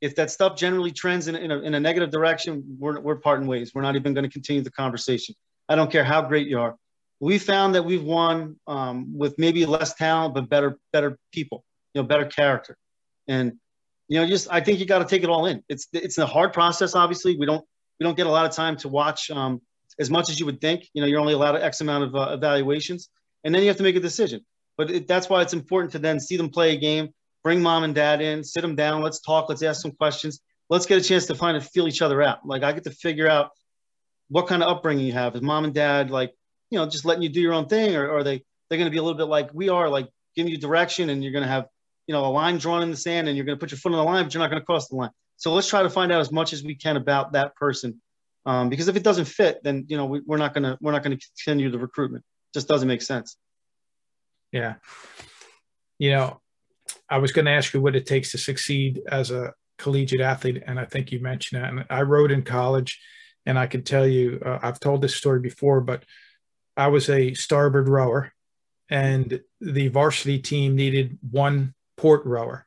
if 0.00 0.14
that 0.16 0.30
stuff 0.30 0.56
generally 0.56 0.92
trends 0.92 1.28
in, 1.28 1.36
in, 1.36 1.50
a, 1.50 1.60
in 1.60 1.74
a 1.74 1.80
negative 1.80 2.10
direction, 2.10 2.76
we're, 2.78 3.00
we're 3.00 3.16
parting 3.16 3.46
ways. 3.46 3.72
We're 3.74 3.82
not 3.82 3.96
even 3.96 4.14
going 4.14 4.24
to 4.24 4.30
continue 4.30 4.62
the 4.62 4.70
conversation. 4.70 5.34
I 5.68 5.74
don't 5.74 5.90
care 5.90 6.04
how 6.04 6.22
great 6.22 6.46
you 6.46 6.60
are. 6.60 6.76
We 7.18 7.38
found 7.38 7.74
that 7.74 7.84
we've 7.84 8.02
won 8.02 8.56
um, 8.66 9.16
with 9.16 9.38
maybe 9.38 9.64
less 9.64 9.94
talent, 9.94 10.34
but 10.34 10.48
better, 10.48 10.78
better 10.92 11.18
people, 11.32 11.64
you 11.94 12.02
know, 12.02 12.06
better 12.06 12.26
character. 12.26 12.76
And, 13.26 13.54
you 14.08 14.20
know, 14.20 14.26
just, 14.26 14.48
I 14.50 14.60
think 14.60 14.78
you 14.78 14.86
got 14.86 15.00
to 15.00 15.04
take 15.04 15.22
it 15.22 15.28
all 15.28 15.46
in. 15.46 15.62
It's, 15.68 15.88
it's 15.92 16.18
a 16.18 16.26
hard 16.26 16.52
process. 16.52 16.94
Obviously 16.94 17.36
we 17.36 17.46
don't, 17.46 17.64
we 17.98 18.04
don't 18.04 18.16
get 18.16 18.26
a 18.26 18.30
lot 18.30 18.46
of 18.46 18.52
time 18.52 18.76
to 18.78 18.88
watch 18.88 19.30
um, 19.30 19.60
as 19.98 20.10
much 20.10 20.30
as 20.30 20.38
you 20.38 20.46
would 20.46 20.60
think, 20.60 20.88
you 20.92 21.00
know, 21.00 21.08
you're 21.08 21.20
only 21.20 21.32
allowed 21.32 21.56
X 21.56 21.80
amount 21.80 22.04
of 22.04 22.14
uh, 22.14 22.32
evaluations 22.32 23.08
and 23.44 23.54
then 23.54 23.62
you 23.62 23.68
have 23.68 23.76
to 23.78 23.82
make 23.82 23.96
a 23.96 24.00
decision. 24.00 24.44
But 24.76 24.90
it, 24.90 25.08
that's 25.08 25.28
why 25.28 25.42
it's 25.42 25.54
important 25.54 25.92
to 25.92 25.98
then 25.98 26.20
see 26.20 26.36
them 26.36 26.50
play 26.50 26.74
a 26.74 26.78
game, 26.78 27.08
bring 27.42 27.62
mom 27.62 27.84
and 27.84 27.94
dad 27.94 28.20
in, 28.20 28.44
sit 28.44 28.60
them 28.60 28.76
down, 28.76 29.02
let's 29.02 29.20
talk, 29.20 29.48
let's 29.48 29.62
ask 29.62 29.80
some 29.80 29.92
questions. 29.92 30.40
Let's 30.68 30.86
get 30.86 30.98
a 30.98 31.04
chance 31.04 31.26
to 31.26 31.34
find 31.34 31.56
and 31.56 31.64
feel 31.64 31.88
each 31.88 32.02
other 32.02 32.20
out. 32.22 32.44
Like 32.44 32.62
I 32.62 32.72
get 32.72 32.84
to 32.84 32.90
figure 32.90 33.28
out 33.28 33.50
what 34.28 34.48
kind 34.48 34.62
of 34.62 34.68
upbringing 34.68 35.06
you 35.06 35.12
have. 35.12 35.34
Is 35.36 35.42
mom 35.42 35.64
and 35.64 35.72
dad 35.72 36.10
like, 36.10 36.34
you 36.70 36.78
know, 36.78 36.86
just 36.86 37.04
letting 37.04 37.22
you 37.22 37.28
do 37.28 37.40
your 37.40 37.54
own 37.54 37.66
thing, 37.66 37.94
or, 37.94 38.08
or 38.08 38.18
are 38.18 38.24
they 38.24 38.42
they're 38.68 38.78
going 38.78 38.90
to 38.90 38.90
be 38.90 38.98
a 38.98 39.02
little 39.02 39.16
bit 39.16 39.28
like 39.28 39.50
we 39.54 39.68
are, 39.68 39.88
like 39.88 40.08
giving 40.34 40.50
you 40.50 40.58
direction, 40.58 41.10
and 41.10 41.22
you're 41.22 41.32
going 41.32 41.44
to 41.44 41.48
have, 41.48 41.66
you 42.06 42.12
know, 42.12 42.24
a 42.24 42.28
line 42.28 42.58
drawn 42.58 42.82
in 42.82 42.90
the 42.90 42.96
sand, 42.96 43.28
and 43.28 43.36
you're 43.36 43.46
going 43.46 43.58
to 43.58 43.60
put 43.60 43.70
your 43.70 43.78
foot 43.78 43.92
on 43.92 43.98
the 43.98 44.04
line, 44.04 44.24
but 44.24 44.34
you're 44.34 44.42
not 44.42 44.50
going 44.50 44.60
to 44.60 44.66
cross 44.66 44.88
the 44.88 44.96
line. 44.96 45.10
So 45.36 45.52
let's 45.52 45.68
try 45.68 45.82
to 45.82 45.90
find 45.90 46.12
out 46.12 46.20
as 46.20 46.32
much 46.32 46.52
as 46.52 46.62
we 46.62 46.74
can 46.74 46.96
about 46.96 47.32
that 47.32 47.54
person, 47.56 48.00
um, 48.46 48.68
because 48.68 48.88
if 48.88 48.96
it 48.96 49.02
doesn't 49.02 49.26
fit, 49.26 49.62
then 49.62 49.84
you 49.88 49.96
know 49.96 50.06
we, 50.06 50.20
we're 50.26 50.38
not 50.38 50.54
going 50.54 50.64
to 50.64 50.78
we're 50.80 50.92
not 50.92 51.02
going 51.02 51.16
to 51.16 51.26
continue 51.26 51.70
the 51.70 51.78
recruitment. 51.78 52.24
It 52.24 52.58
just 52.58 52.68
doesn't 52.68 52.88
make 52.88 53.02
sense. 53.02 53.36
Yeah, 54.52 54.74
you 55.98 56.12
know, 56.12 56.40
I 57.08 57.18
was 57.18 57.32
going 57.32 57.44
to 57.44 57.50
ask 57.50 57.74
you 57.74 57.80
what 57.80 57.96
it 57.96 58.06
takes 58.06 58.30
to 58.32 58.38
succeed 58.38 59.02
as 59.10 59.30
a 59.30 59.52
collegiate 59.78 60.20
athlete, 60.20 60.62
and 60.66 60.80
I 60.80 60.84
think 60.84 61.12
you 61.12 61.20
mentioned 61.20 61.62
that. 61.62 61.70
And 61.70 61.84
I 61.90 62.02
rode 62.02 62.30
in 62.30 62.42
college, 62.42 62.98
and 63.44 63.58
I 63.58 63.66
can 63.66 63.82
tell 63.82 64.06
you, 64.06 64.40
uh, 64.44 64.58
I've 64.62 64.80
told 64.80 65.02
this 65.02 65.16
story 65.16 65.40
before, 65.40 65.80
but 65.80 66.04
I 66.76 66.88
was 66.88 67.10
a 67.10 67.34
starboard 67.34 67.88
rower, 67.88 68.32
and 68.88 69.40
the 69.60 69.88
varsity 69.88 70.38
team 70.38 70.76
needed 70.76 71.18
one 71.30 71.74
port 71.96 72.24
rower, 72.24 72.64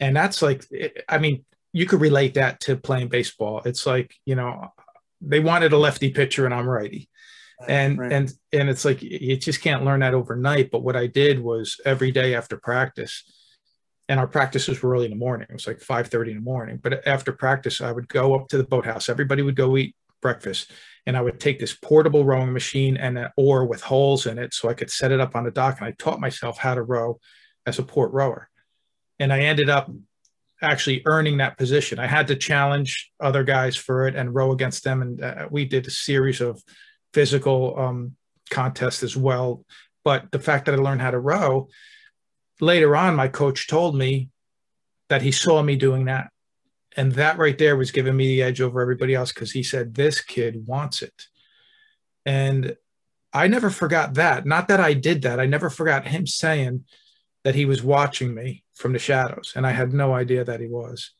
and 0.00 0.16
that's 0.16 0.42
like, 0.42 0.64
I 1.08 1.18
mean, 1.18 1.44
you 1.72 1.86
could 1.86 2.00
relate 2.00 2.34
that 2.34 2.60
to 2.60 2.76
playing 2.76 3.08
baseball. 3.08 3.62
It's 3.64 3.86
like 3.86 4.14
you 4.24 4.34
know, 4.34 4.72
they 5.20 5.40
wanted 5.40 5.72
a 5.72 5.78
lefty 5.78 6.10
pitcher, 6.10 6.44
and 6.44 6.54
I'm 6.54 6.68
righty 6.68 7.08
and 7.68 7.96
right. 7.96 8.12
and 8.12 8.32
and 8.52 8.68
it's 8.68 8.84
like 8.84 9.00
you 9.02 9.36
just 9.36 9.60
can't 9.60 9.84
learn 9.84 10.00
that 10.00 10.14
overnight 10.14 10.68
but 10.72 10.82
what 10.82 10.96
i 10.96 11.06
did 11.06 11.38
was 11.38 11.80
every 11.84 12.10
day 12.10 12.34
after 12.34 12.56
practice 12.56 13.22
and 14.08 14.18
our 14.20 14.26
practices 14.26 14.82
were 14.82 14.92
early 14.92 15.06
in 15.06 15.10
the 15.10 15.16
morning. 15.16 15.46
It 15.48 15.54
was 15.54 15.66
like 15.66 15.78
5:30 15.78 16.32
in 16.32 16.34
the 16.36 16.42
morning. 16.42 16.78
But 16.82 17.06
after 17.06 17.32
practice, 17.32 17.80
I 17.80 17.92
would 17.92 18.08
go 18.08 18.34
up 18.34 18.48
to 18.48 18.58
the 18.58 18.64
boathouse. 18.64 19.08
Everybody 19.08 19.42
would 19.42 19.56
go 19.56 19.76
eat 19.76 19.96
breakfast, 20.20 20.70
and 21.06 21.16
I 21.16 21.22
would 21.22 21.40
take 21.40 21.58
this 21.58 21.74
portable 21.74 22.24
rowing 22.24 22.52
machine 22.52 22.96
and 22.96 23.16
an 23.16 23.30
oar 23.36 23.64
with 23.64 23.80
holes 23.80 24.26
in 24.26 24.38
it, 24.38 24.54
so 24.54 24.68
I 24.68 24.74
could 24.74 24.90
set 24.90 25.12
it 25.12 25.20
up 25.20 25.34
on 25.34 25.44
the 25.44 25.50
dock. 25.50 25.78
And 25.78 25.88
I 25.88 25.92
taught 25.92 26.20
myself 26.20 26.58
how 26.58 26.74
to 26.74 26.82
row 26.82 27.20
as 27.64 27.78
a 27.78 27.82
port 27.82 28.12
rower, 28.12 28.50
and 29.18 29.32
I 29.32 29.40
ended 29.40 29.70
up 29.70 29.90
actually 30.60 31.02
earning 31.06 31.38
that 31.38 31.58
position. 31.58 31.98
I 31.98 32.06
had 32.06 32.28
to 32.28 32.36
challenge 32.36 33.10
other 33.20 33.42
guys 33.42 33.76
for 33.76 34.06
it 34.06 34.14
and 34.14 34.34
row 34.34 34.52
against 34.52 34.84
them, 34.84 35.02
and 35.02 35.22
uh, 35.22 35.48
we 35.50 35.64
did 35.64 35.86
a 35.86 35.90
series 35.90 36.40
of 36.40 36.62
physical 37.12 37.78
um, 37.78 38.16
contests 38.50 39.02
as 39.02 39.16
well. 39.16 39.64
But 40.04 40.30
the 40.30 40.38
fact 40.38 40.66
that 40.66 40.74
I 40.74 40.78
learned 40.78 41.02
how 41.02 41.10
to 41.10 41.18
row 41.18 41.68
later 42.60 42.96
on, 42.96 43.16
my 43.16 43.28
coach 43.28 43.66
told 43.68 43.96
me 43.96 44.30
that 45.08 45.22
he 45.22 45.32
saw 45.32 45.62
me 45.62 45.76
doing 45.76 46.06
that. 46.06 46.28
And 46.96 47.12
that 47.12 47.38
right 47.38 47.56
there 47.56 47.76
was 47.76 47.90
giving 47.90 48.16
me 48.16 48.26
the 48.26 48.42
edge 48.42 48.60
over 48.60 48.80
everybody 48.80 49.14
else 49.14 49.32
because 49.32 49.52
he 49.52 49.62
said, 49.62 49.94
This 49.94 50.20
kid 50.20 50.66
wants 50.66 51.02
it. 51.02 51.26
And 52.26 52.76
I 53.32 53.46
never 53.46 53.70
forgot 53.70 54.14
that. 54.14 54.46
Not 54.46 54.68
that 54.68 54.80
I 54.80 54.92
did 54.92 55.22
that. 55.22 55.40
I 55.40 55.46
never 55.46 55.70
forgot 55.70 56.06
him 56.06 56.26
saying 56.26 56.84
that 57.44 57.54
he 57.54 57.64
was 57.64 57.82
watching 57.82 58.34
me 58.34 58.61
from 58.74 58.92
the 58.92 58.98
shadows. 58.98 59.52
And 59.56 59.66
I 59.66 59.70
had 59.70 59.92
no 59.92 60.14
idea 60.14 60.44
that 60.44 60.60
he 60.60 60.66
was. 60.66 61.12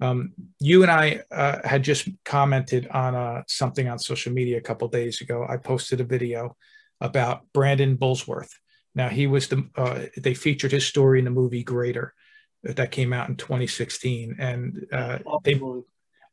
Um, 0.00 0.32
you 0.60 0.82
and 0.82 0.90
I 0.90 1.22
uh, 1.30 1.66
had 1.66 1.82
just 1.82 2.08
commented 2.24 2.86
on 2.88 3.14
uh, 3.14 3.42
something 3.48 3.88
on 3.88 3.98
social 3.98 4.32
media 4.32 4.58
a 4.58 4.62
couple 4.62 4.88
days 4.88 5.20
ago. 5.20 5.46
I 5.48 5.56
posted 5.56 6.00
a 6.00 6.04
video 6.04 6.56
about 7.00 7.42
Brandon 7.52 7.96
Burlsworth. 7.96 8.50
Now 8.94 9.08
he 9.08 9.26
was 9.26 9.48
the 9.48 9.68
uh, 9.76 10.06
they 10.16 10.34
featured 10.34 10.72
his 10.72 10.86
story 10.86 11.18
in 11.18 11.24
the 11.24 11.30
movie 11.30 11.62
Greater 11.62 12.14
that 12.62 12.90
came 12.90 13.12
out 13.12 13.28
in 13.28 13.36
2016, 13.36 14.36
and 14.38 14.86
uh, 14.92 15.18
they 15.44 15.60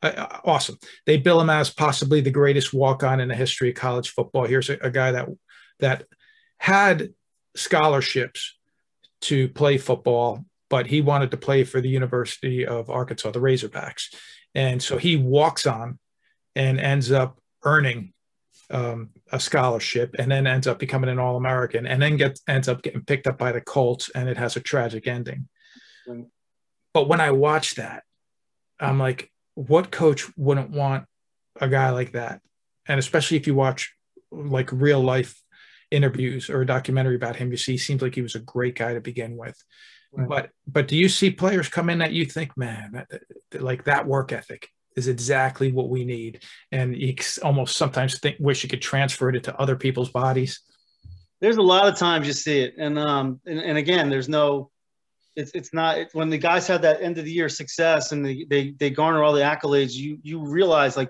uh, 0.02 0.08
uh, 0.08 0.40
awesome. 0.46 0.78
They 1.06 1.18
bill 1.18 1.40
him 1.40 1.50
as 1.50 1.70
possibly 1.70 2.22
the 2.22 2.32
greatest 2.32 2.74
walk 2.74 3.04
on 3.04 3.20
in 3.20 3.30
the 3.30 3.36
history 3.36 3.70
of 3.70 3.76
college 3.76 4.10
football. 4.10 4.46
Here's 4.46 4.70
a, 4.70 4.78
a 4.82 4.90
guy 4.90 5.12
that 5.12 5.30
that 5.80 6.06
had 6.58 7.14
scholarships 7.56 8.56
to 9.24 9.50
play 9.50 9.78
football, 9.78 10.46
but 10.70 10.88
he 10.88 11.02
wanted 11.02 11.32
to 11.32 11.38
play 11.38 11.64
for 11.64 11.82
the 11.82 11.90
University 11.90 12.66
of 12.66 12.90
Arkansas, 12.90 13.32
the 13.32 13.40
Razorbacks, 13.40 14.14
and 14.56 14.82
so 14.82 14.98
he 14.98 15.16
walks 15.16 15.66
on 15.66 16.00
and 16.56 16.80
ends 16.80 17.12
up 17.12 17.40
earning 17.64 18.14
um, 18.70 19.10
a 19.32 19.40
scholarship 19.40 20.16
and 20.18 20.32
then 20.32 20.48
ends 20.48 20.68
up 20.68 20.80
becoming 20.80 21.10
an 21.10 21.20
All 21.20 21.38
American 21.38 21.86
and 21.86 22.02
then 22.02 22.18
gets 22.18 22.42
ends 22.48 22.68
up 22.68 22.82
getting 22.82 23.04
picked 23.04 23.28
up 23.28 23.38
by 23.38 23.52
the 23.52 23.62
Colts 23.62 24.10
and 24.14 24.30
it 24.30 24.38
has 24.38 24.56
a 24.56 24.62
tragic 24.62 25.08
ending. 25.08 25.48
Right. 26.08 26.26
But 26.94 27.08
when 27.08 27.22
I 27.22 27.32
watch 27.32 27.76
that, 27.76 28.04
I'm 28.80 29.00
like, 29.00 29.32
what 29.56 29.92
coach 29.92 30.26
wouldn't 30.38 30.72
want 30.72 31.06
a 31.60 31.68
guy 31.68 31.90
like 31.92 32.14
that? 32.14 32.42
And 32.88 33.00
especially 33.00 33.38
if 33.38 33.48
you 33.48 33.56
watch 33.56 33.94
like 34.32 34.72
real 34.72 35.02
life 35.02 35.40
interviews 35.94 36.50
or 36.50 36.62
a 36.62 36.66
documentary 36.66 37.16
about 37.16 37.36
him, 37.36 37.52
you 37.52 37.58
see 37.58 37.74
he 37.74 37.78
seems 37.78 38.02
like 38.02 38.16
he 38.16 38.22
was 38.22 38.36
a 38.36 38.40
great 38.40 38.76
guy 38.76 38.94
to 38.94 39.02
begin 39.02 39.38
with. 39.38 39.62
Right. 40.12 40.28
But 40.28 40.50
but 40.68 40.88
do 40.88 40.96
you 40.98 41.10
see 41.10 41.32
players 41.32 41.70
come 41.70 41.90
in 41.90 42.00
that 42.00 42.12
you 42.12 42.26
think, 42.26 42.56
man, 42.58 43.06
that, 43.10 43.62
like 43.62 43.86
that 43.86 44.06
work 44.06 44.32
ethic 44.32 44.70
is 44.96 45.08
exactly 45.08 45.72
what 45.72 45.90
we 45.90 46.06
need, 46.06 46.44
and 46.72 46.96
you 46.96 47.16
almost 47.42 47.78
sometimes 47.78 48.20
think 48.20 48.38
wish 48.40 48.64
you 48.64 48.70
could 48.70 48.82
transfer 48.82 49.30
it 49.30 49.44
to 49.44 49.60
other 49.60 49.76
people's 49.76 50.12
bodies. 50.12 50.60
There's 51.42 51.58
a 51.58 51.64
lot 51.64 51.88
of 51.88 51.98
times 51.98 52.28
you 52.28 52.34
see 52.34 52.62
it, 52.62 52.76
and 52.78 53.00
um, 53.00 53.40
and, 53.46 53.60
and 53.60 53.78
again, 53.78 54.10
there's 54.10 54.30
no, 54.30 54.70
it's 55.36 55.52
it's 55.56 55.74
not 55.74 55.98
it's, 55.98 56.14
when 56.14 56.30
the 56.30 56.38
guys 56.38 56.68
have 56.68 56.84
that 56.84 57.02
end 57.02 57.18
of 57.18 57.26
the 57.26 57.32
year 57.32 57.50
success 57.50 58.12
and 58.12 58.24
they 58.24 58.46
they 58.48 58.72
they 58.80 58.90
garner 58.92 59.24
all 59.24 59.34
the 59.34 59.42
accolades. 59.42 59.94
You 59.94 60.20
you 60.22 60.46
realize 60.46 60.96
like 60.96 61.10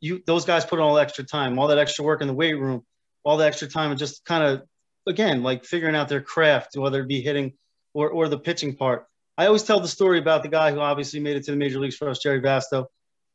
you 0.00 0.22
those 0.26 0.44
guys 0.44 0.64
put 0.64 0.78
in 0.78 0.84
all 0.84 0.98
extra 0.98 1.24
time, 1.24 1.58
all 1.58 1.68
that 1.68 1.78
extra 1.78 2.04
work 2.04 2.20
in 2.20 2.28
the 2.28 2.34
weight 2.34 2.58
room, 2.58 2.84
all 3.24 3.36
the 3.36 3.46
extra 3.46 3.68
time, 3.68 3.90
and 3.90 3.98
just 3.98 4.24
kind 4.24 4.44
of 4.44 4.62
again 5.08 5.42
like 5.42 5.64
figuring 5.64 5.96
out 5.96 6.08
their 6.08 6.20
craft, 6.20 6.76
whether 6.76 7.00
it 7.00 7.08
be 7.08 7.20
hitting 7.20 7.52
or, 7.92 8.10
or 8.10 8.28
the 8.28 8.38
pitching 8.38 8.76
part. 8.76 9.06
I 9.36 9.46
always 9.46 9.64
tell 9.64 9.80
the 9.80 9.88
story 9.88 10.18
about 10.18 10.42
the 10.42 10.48
guy 10.48 10.70
who 10.70 10.80
obviously 10.80 11.20
made 11.20 11.36
it 11.36 11.44
to 11.44 11.50
the 11.50 11.56
major 11.56 11.80
leagues 11.80 11.96
for 11.96 12.08
us, 12.08 12.20
Jerry 12.20 12.40
Vasto. 12.40 12.86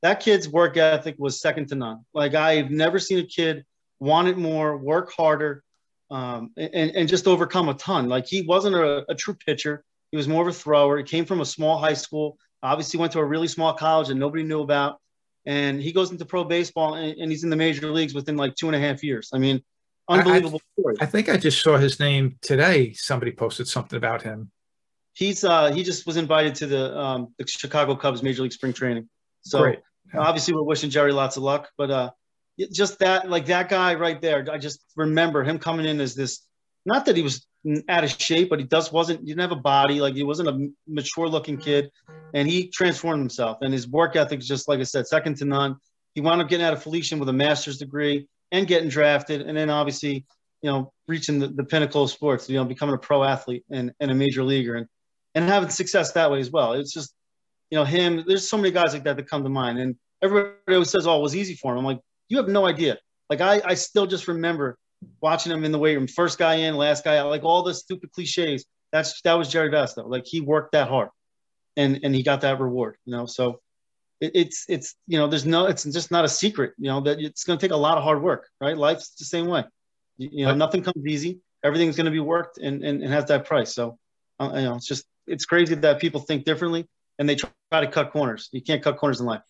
That 0.02 0.22
kid's 0.22 0.48
work 0.48 0.78
ethic 0.78 1.16
was 1.18 1.42
second 1.42 1.68
to 1.70 1.76
none. 1.76 2.06
Like 2.14 2.36
I've 2.36 2.72
never 2.72 3.00
seen 3.00 3.20
a 3.20 3.24
kid 3.24 3.66
want 4.00 4.30
it 4.30 4.38
more, 4.38 4.78
work 4.78 5.12
harder, 5.12 5.64
um, 6.10 6.52
and, 6.56 6.92
and 6.96 7.10
just 7.10 7.28
overcome 7.28 7.70
a 7.70 7.74
ton. 7.74 8.08
Like 8.08 8.26
he 8.26 8.44
wasn't 8.44 8.76
a, 8.76 9.06
a 9.12 9.16
true 9.16 9.34
pitcher. 9.34 9.84
He 10.12 10.18
was 10.18 10.28
more 10.28 10.42
of 10.42 10.48
a 10.48 10.58
thrower. 10.58 10.98
He 10.98 11.04
came 11.04 11.26
from 11.26 11.42
a 11.42 11.46
small 11.46 11.78
high 11.78 11.94
school, 11.94 12.38
obviously 12.64 13.00
went 13.00 13.12
to 13.14 13.20
a 13.20 13.26
really 13.26 13.48
small 13.48 13.74
college 13.74 14.08
that 14.08 14.16
nobody 14.16 14.44
knew 14.44 14.62
about. 14.62 15.00
And 15.46 15.82
he 15.82 15.92
goes 15.92 16.12
into 16.12 16.26
pro 16.26 16.44
baseball 16.44 16.96
and, 16.96 17.18
and 17.18 17.32
he's 17.32 17.44
in 17.44 17.50
the 17.50 17.56
major 17.56 17.92
leagues 17.92 18.14
within 18.14 18.38
like 18.38 18.56
two 18.56 18.68
and 18.68 18.76
a 18.76 18.80
half 18.80 19.04
years. 19.04 19.30
I 19.34 19.38
mean, 19.38 19.62
unbelievable 20.10 20.62
I, 20.62 20.82
story. 20.82 20.96
I 21.02 21.06
think 21.06 21.30
I 21.30 21.38
just 21.38 21.62
saw 21.62 21.78
his 21.78 22.00
name 22.00 22.38
today. 22.42 22.94
Somebody 22.94 23.32
posted 23.32 23.68
something 23.68 23.98
about 23.98 24.22
him. 24.22 24.52
He's 25.14 25.44
uh, 25.44 25.72
he 25.72 25.84
just 25.84 26.06
was 26.08 26.18
invited 26.18 26.56
to 26.56 26.68
the 26.68 26.98
um, 26.98 27.34
the 27.38 27.48
Chicago 27.48 27.96
Cubs 27.96 28.24
Major 28.24 28.44
League 28.44 28.54
Spring 28.54 28.74
Training. 28.74 29.10
So 29.42 29.60
Great. 29.60 29.80
obviously 30.16 30.54
we're 30.54 30.64
wishing 30.64 30.90
Jerry 30.90 31.12
lots 31.12 31.38
of 31.38 31.44
luck, 31.44 31.70
but 31.78 31.92
uh, 31.92 32.12
just 32.72 33.00
that 33.00 33.30
like 33.30 33.46
that 33.48 33.70
guy 33.70 33.96
right 33.96 34.22
there. 34.22 34.46
I 34.52 34.58
just 34.58 34.84
remember 34.96 35.44
him 35.44 35.60
coming 35.60 35.86
in 35.86 36.02
as 36.02 36.16
this. 36.16 36.46
Not 36.86 37.06
that 37.06 37.16
he 37.16 37.22
was 37.22 37.46
out 37.90 38.04
of 38.04 38.10
shape, 38.10 38.50
but 38.50 38.60
he 38.60 38.66
just 38.66 38.94
wasn't. 38.94 39.20
He 39.20 39.28
didn't 39.28 39.42
have 39.42 39.52
a 39.52 39.62
body. 39.62 40.00
Like 40.00 40.16
he 40.16 40.24
wasn't 40.24 40.50
a 40.50 40.70
mature 40.88 41.28
looking 41.28 41.58
kid, 41.58 41.92
and 42.34 42.48
he 42.48 42.70
transformed 42.70 43.20
himself. 43.20 43.58
And 43.62 43.74
his 43.74 43.88
work 43.88 44.16
ethic 44.16 44.40
is 44.40 44.48
just 44.48 44.68
like 44.68 44.80
I 44.80 44.84
said, 44.84 45.08
second 45.08 45.38
to 45.38 45.46
none. 45.46 45.76
He 46.16 46.22
wound 46.22 46.42
up 46.42 46.50
getting 46.50 46.66
out 46.66 46.74
of 46.74 46.82
Felician 46.82 47.20
with 47.20 47.30
a 47.30 47.34
master's 47.34 47.78
degree 47.78 48.28
and 48.52 48.68
getting 48.68 48.90
drafted, 48.90 49.42
and 49.42 49.58
then 49.58 49.70
obviously, 49.70 50.26
you 50.62 50.70
know, 50.70 50.92
reaching 51.08 51.40
the, 51.40 51.48
the 51.48 51.64
pinnacle 51.64 52.04
of 52.04 52.10
sports, 52.10 52.50
you 52.50 52.58
know, 52.58 52.66
becoming 52.66 52.96
a 52.96 52.98
pro 52.98 53.24
athlete 53.24 53.64
and, 53.70 53.94
and 54.00 54.12
a 54.12 54.16
major 54.16 54.44
leaguer 54.44 54.76
and, 54.76 54.88
and 55.36 55.46
having 55.46 55.70
success 55.70 56.12
that 56.14 56.32
way 56.32 56.40
as 56.40 56.52
well. 56.52 56.74
It's 56.74 56.94
just, 56.94 57.14
you 57.70 57.78
know, 57.78 57.86
him, 57.86 58.24
there's 58.28 58.50
so 58.50 58.58
many 58.58 58.72
guys 58.72 58.94
like 58.94 59.04
that 59.04 59.16
that 59.16 59.30
come 59.30 59.44
to 59.44 59.50
mind. 59.50 59.80
And 59.80 59.96
everybody 60.22 60.56
always 60.70 60.90
says, 60.90 61.08
oh, 61.08 61.20
it 61.20 61.22
was 61.22 61.36
easy 61.36 61.56
for 61.56 61.72
him. 61.72 61.80
I'm 61.80 61.86
like, 61.86 62.00
you 62.28 62.38
have 62.38 62.48
no 62.50 62.66
idea. 62.66 62.98
Like, 63.30 63.42
I, 63.42 63.62
I 63.64 63.76
still 63.76 64.08
just 64.08 64.28
remember 64.28 64.78
watching 65.22 65.52
him 65.52 65.64
in 65.64 65.72
the 65.72 65.80
weight 65.80 65.96
room, 65.96 66.08
first 66.08 66.38
guy 66.38 66.56
in, 66.56 66.76
last 66.76 67.04
guy 67.04 67.18
out, 67.18 67.30
like 67.30 67.44
all 67.44 67.64
the 67.64 67.74
stupid 67.74 68.12
cliches. 68.12 68.66
That's, 68.92 69.22
that 69.22 69.36
was 69.36 69.48
Jerry 69.48 69.70
Vasto. 69.70 70.10
Like, 70.10 70.26
he 70.26 70.42
worked 70.42 70.72
that 70.72 70.90
hard 70.90 71.10
and, 71.78 72.00
and 72.04 72.14
he 72.14 72.24
got 72.24 72.42
that 72.42 72.60
reward, 72.60 72.98
you 73.06 73.16
know? 73.16 73.28
So, 73.28 73.62
it, 74.22 74.32
it's 74.36 74.66
it's 74.68 74.96
you 75.08 75.18
know 75.18 75.28
there's 75.28 75.46
no 75.46 75.66
it's 75.68 75.84
just 75.84 76.12
not 76.12 76.26
a 76.26 76.30
secret 76.30 76.74
you 76.78 76.90
know 76.90 77.02
that 77.02 77.20
it's 77.20 77.44
going 77.44 77.58
to 77.58 77.64
take 77.64 77.74
a 77.74 77.78
lot 77.78 77.98
of 77.98 78.04
hard 78.04 78.22
work 78.22 78.48
right? 78.62 78.78
Life's 78.78 79.10
the 79.16 79.26
same 79.26 79.48
way. 79.48 79.64
You, 80.18 80.30
you 80.32 80.46
know 80.46 80.54
nothing 80.54 80.84
comes 80.84 81.06
easy. 81.06 81.40
Everything's 81.64 81.96
going 81.96 82.06
to 82.06 82.12
be 82.12 82.20
worked 82.20 82.58
and, 82.58 82.84
and, 82.84 83.04
and 83.04 83.12
has 83.12 83.26
that 83.26 83.46
price. 83.46 83.74
So 83.74 83.98
uh, 84.40 84.52
you 84.56 84.64
know 84.64 84.76
it's 84.76 84.88
just 84.88 85.06
it's 85.28 85.46
crazy 85.46 85.76
that 85.76 86.00
people 86.00 86.22
think 86.22 86.46
differently 86.46 86.88
and 87.18 87.28
they 87.28 87.36
try 87.36 87.50
to 87.72 87.88
cut 87.88 88.12
corners. 88.12 88.50
You 88.52 88.62
can't 88.62 88.82
cut 88.82 88.98
corners 88.98 89.20
in 89.20 89.26
life. 89.26 89.42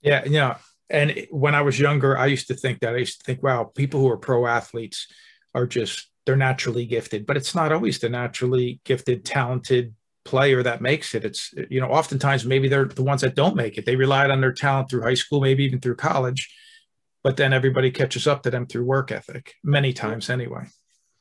Yeah 0.00 0.24
yeah 0.26 0.56
and 0.90 1.26
when 1.30 1.54
i 1.54 1.62
was 1.62 1.80
younger 1.80 2.16
i 2.18 2.26
used 2.26 2.48
to 2.48 2.54
think 2.54 2.80
that. 2.80 2.94
I 2.94 2.98
used 2.98 3.20
to 3.20 3.24
think 3.24 3.42
wow 3.42 3.64
people 3.64 4.00
who 4.00 4.10
are 4.10 4.16
pro 4.16 4.46
athletes 4.46 5.08
are 5.54 5.66
just 5.66 6.08
they're 6.26 6.36
naturally 6.36 6.86
gifted 6.86 7.26
but 7.26 7.36
it's 7.36 7.54
not 7.54 7.72
always 7.72 7.98
the 7.98 8.08
naturally 8.08 8.80
gifted 8.84 9.24
talented 9.24 9.94
player 10.24 10.62
that 10.62 10.80
makes 10.80 11.14
it. 11.14 11.24
It's, 11.24 11.52
you 11.70 11.80
know, 11.80 11.88
oftentimes 11.88 12.44
maybe 12.44 12.68
they're 12.68 12.84
the 12.84 13.02
ones 13.02 13.22
that 13.22 13.34
don't 13.34 13.56
make 13.56 13.78
it. 13.78 13.86
They 13.86 13.96
relied 13.96 14.30
on 14.30 14.40
their 14.40 14.52
talent 14.52 14.90
through 14.90 15.02
high 15.02 15.14
school, 15.14 15.40
maybe 15.40 15.64
even 15.64 15.80
through 15.80 15.96
college, 15.96 16.54
but 17.22 17.36
then 17.36 17.52
everybody 17.52 17.90
catches 17.90 18.26
up 18.26 18.42
to 18.42 18.50
them 18.50 18.66
through 18.66 18.84
work 18.84 19.10
ethic, 19.12 19.54
many 19.64 19.92
times 19.92 20.30
anyway. 20.30 20.66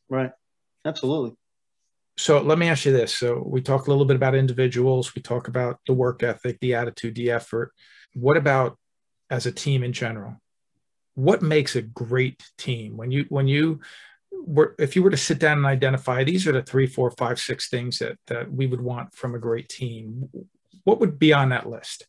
Right. 0.10 0.32
Absolutely. 0.86 1.36
So 2.18 2.42
let 2.42 2.58
me 2.58 2.68
ask 2.68 2.86
you 2.86 2.92
this. 2.92 3.18
So 3.18 3.42
we 3.46 3.62
talk 3.62 3.88
a 3.88 3.90
little 3.90 4.06
bit 4.06 4.16
about 4.16 4.36
individuals, 4.36 5.16
we 5.16 5.22
talk 5.22 5.48
about 5.48 5.80
the 5.88 5.94
work 5.94 6.24
ethic, 6.24 6.60
the 6.60 6.76
attitude, 6.76 7.16
the 7.16 7.32
effort. 7.32 7.72
What 8.14 8.38
about 8.38 8.78
as 9.30 9.46
a 9.46 9.52
team 9.52 9.84
in 9.84 9.94
general? 9.94 10.36
What 11.16 11.42
makes 11.42 11.76
a 11.76 11.82
great 11.82 12.44
team? 12.58 12.98
When 12.98 13.12
you 13.12 13.26
when 13.30 13.48
you 13.48 13.80
were, 14.46 14.76
if 14.80 14.96
you 14.96 15.04
were 15.04 15.10
to 15.10 15.18
sit 15.18 15.40
down 15.40 15.58
and 15.58 15.66
identify 15.66 16.24
these 16.24 16.48
are 16.48 16.52
the 16.52 16.62
three, 16.62 16.88
four, 16.88 17.12
five, 17.12 17.40
six 17.40 17.70
things 17.70 18.00
that 18.00 18.18
that 18.28 18.52
we 18.52 18.68
would 18.68 18.82
want 18.82 19.14
from 19.14 19.36
a 19.36 19.40
great 19.40 19.70
team, 19.70 20.30
what 20.84 21.00
would 21.00 21.20
be 21.20 21.34
on 21.34 21.50
that 21.50 21.70
list? 21.70 22.06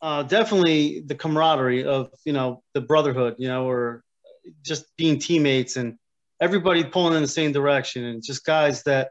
Uh, 0.00 0.22
definitely 0.22 1.00
the 1.00 1.14
camaraderie 1.14 1.84
of 1.84 2.10
you 2.24 2.32
know 2.32 2.62
the 2.74 2.80
brotherhood, 2.80 3.36
you 3.38 3.48
know, 3.48 3.68
or 3.68 4.02
just 4.62 4.84
being 4.96 5.18
teammates 5.18 5.76
and 5.76 5.96
everybody 6.40 6.84
pulling 6.84 7.14
in 7.14 7.22
the 7.22 7.28
same 7.28 7.52
direction, 7.52 8.04
and 8.04 8.22
just 8.22 8.44
guys 8.44 8.82
that 8.82 9.10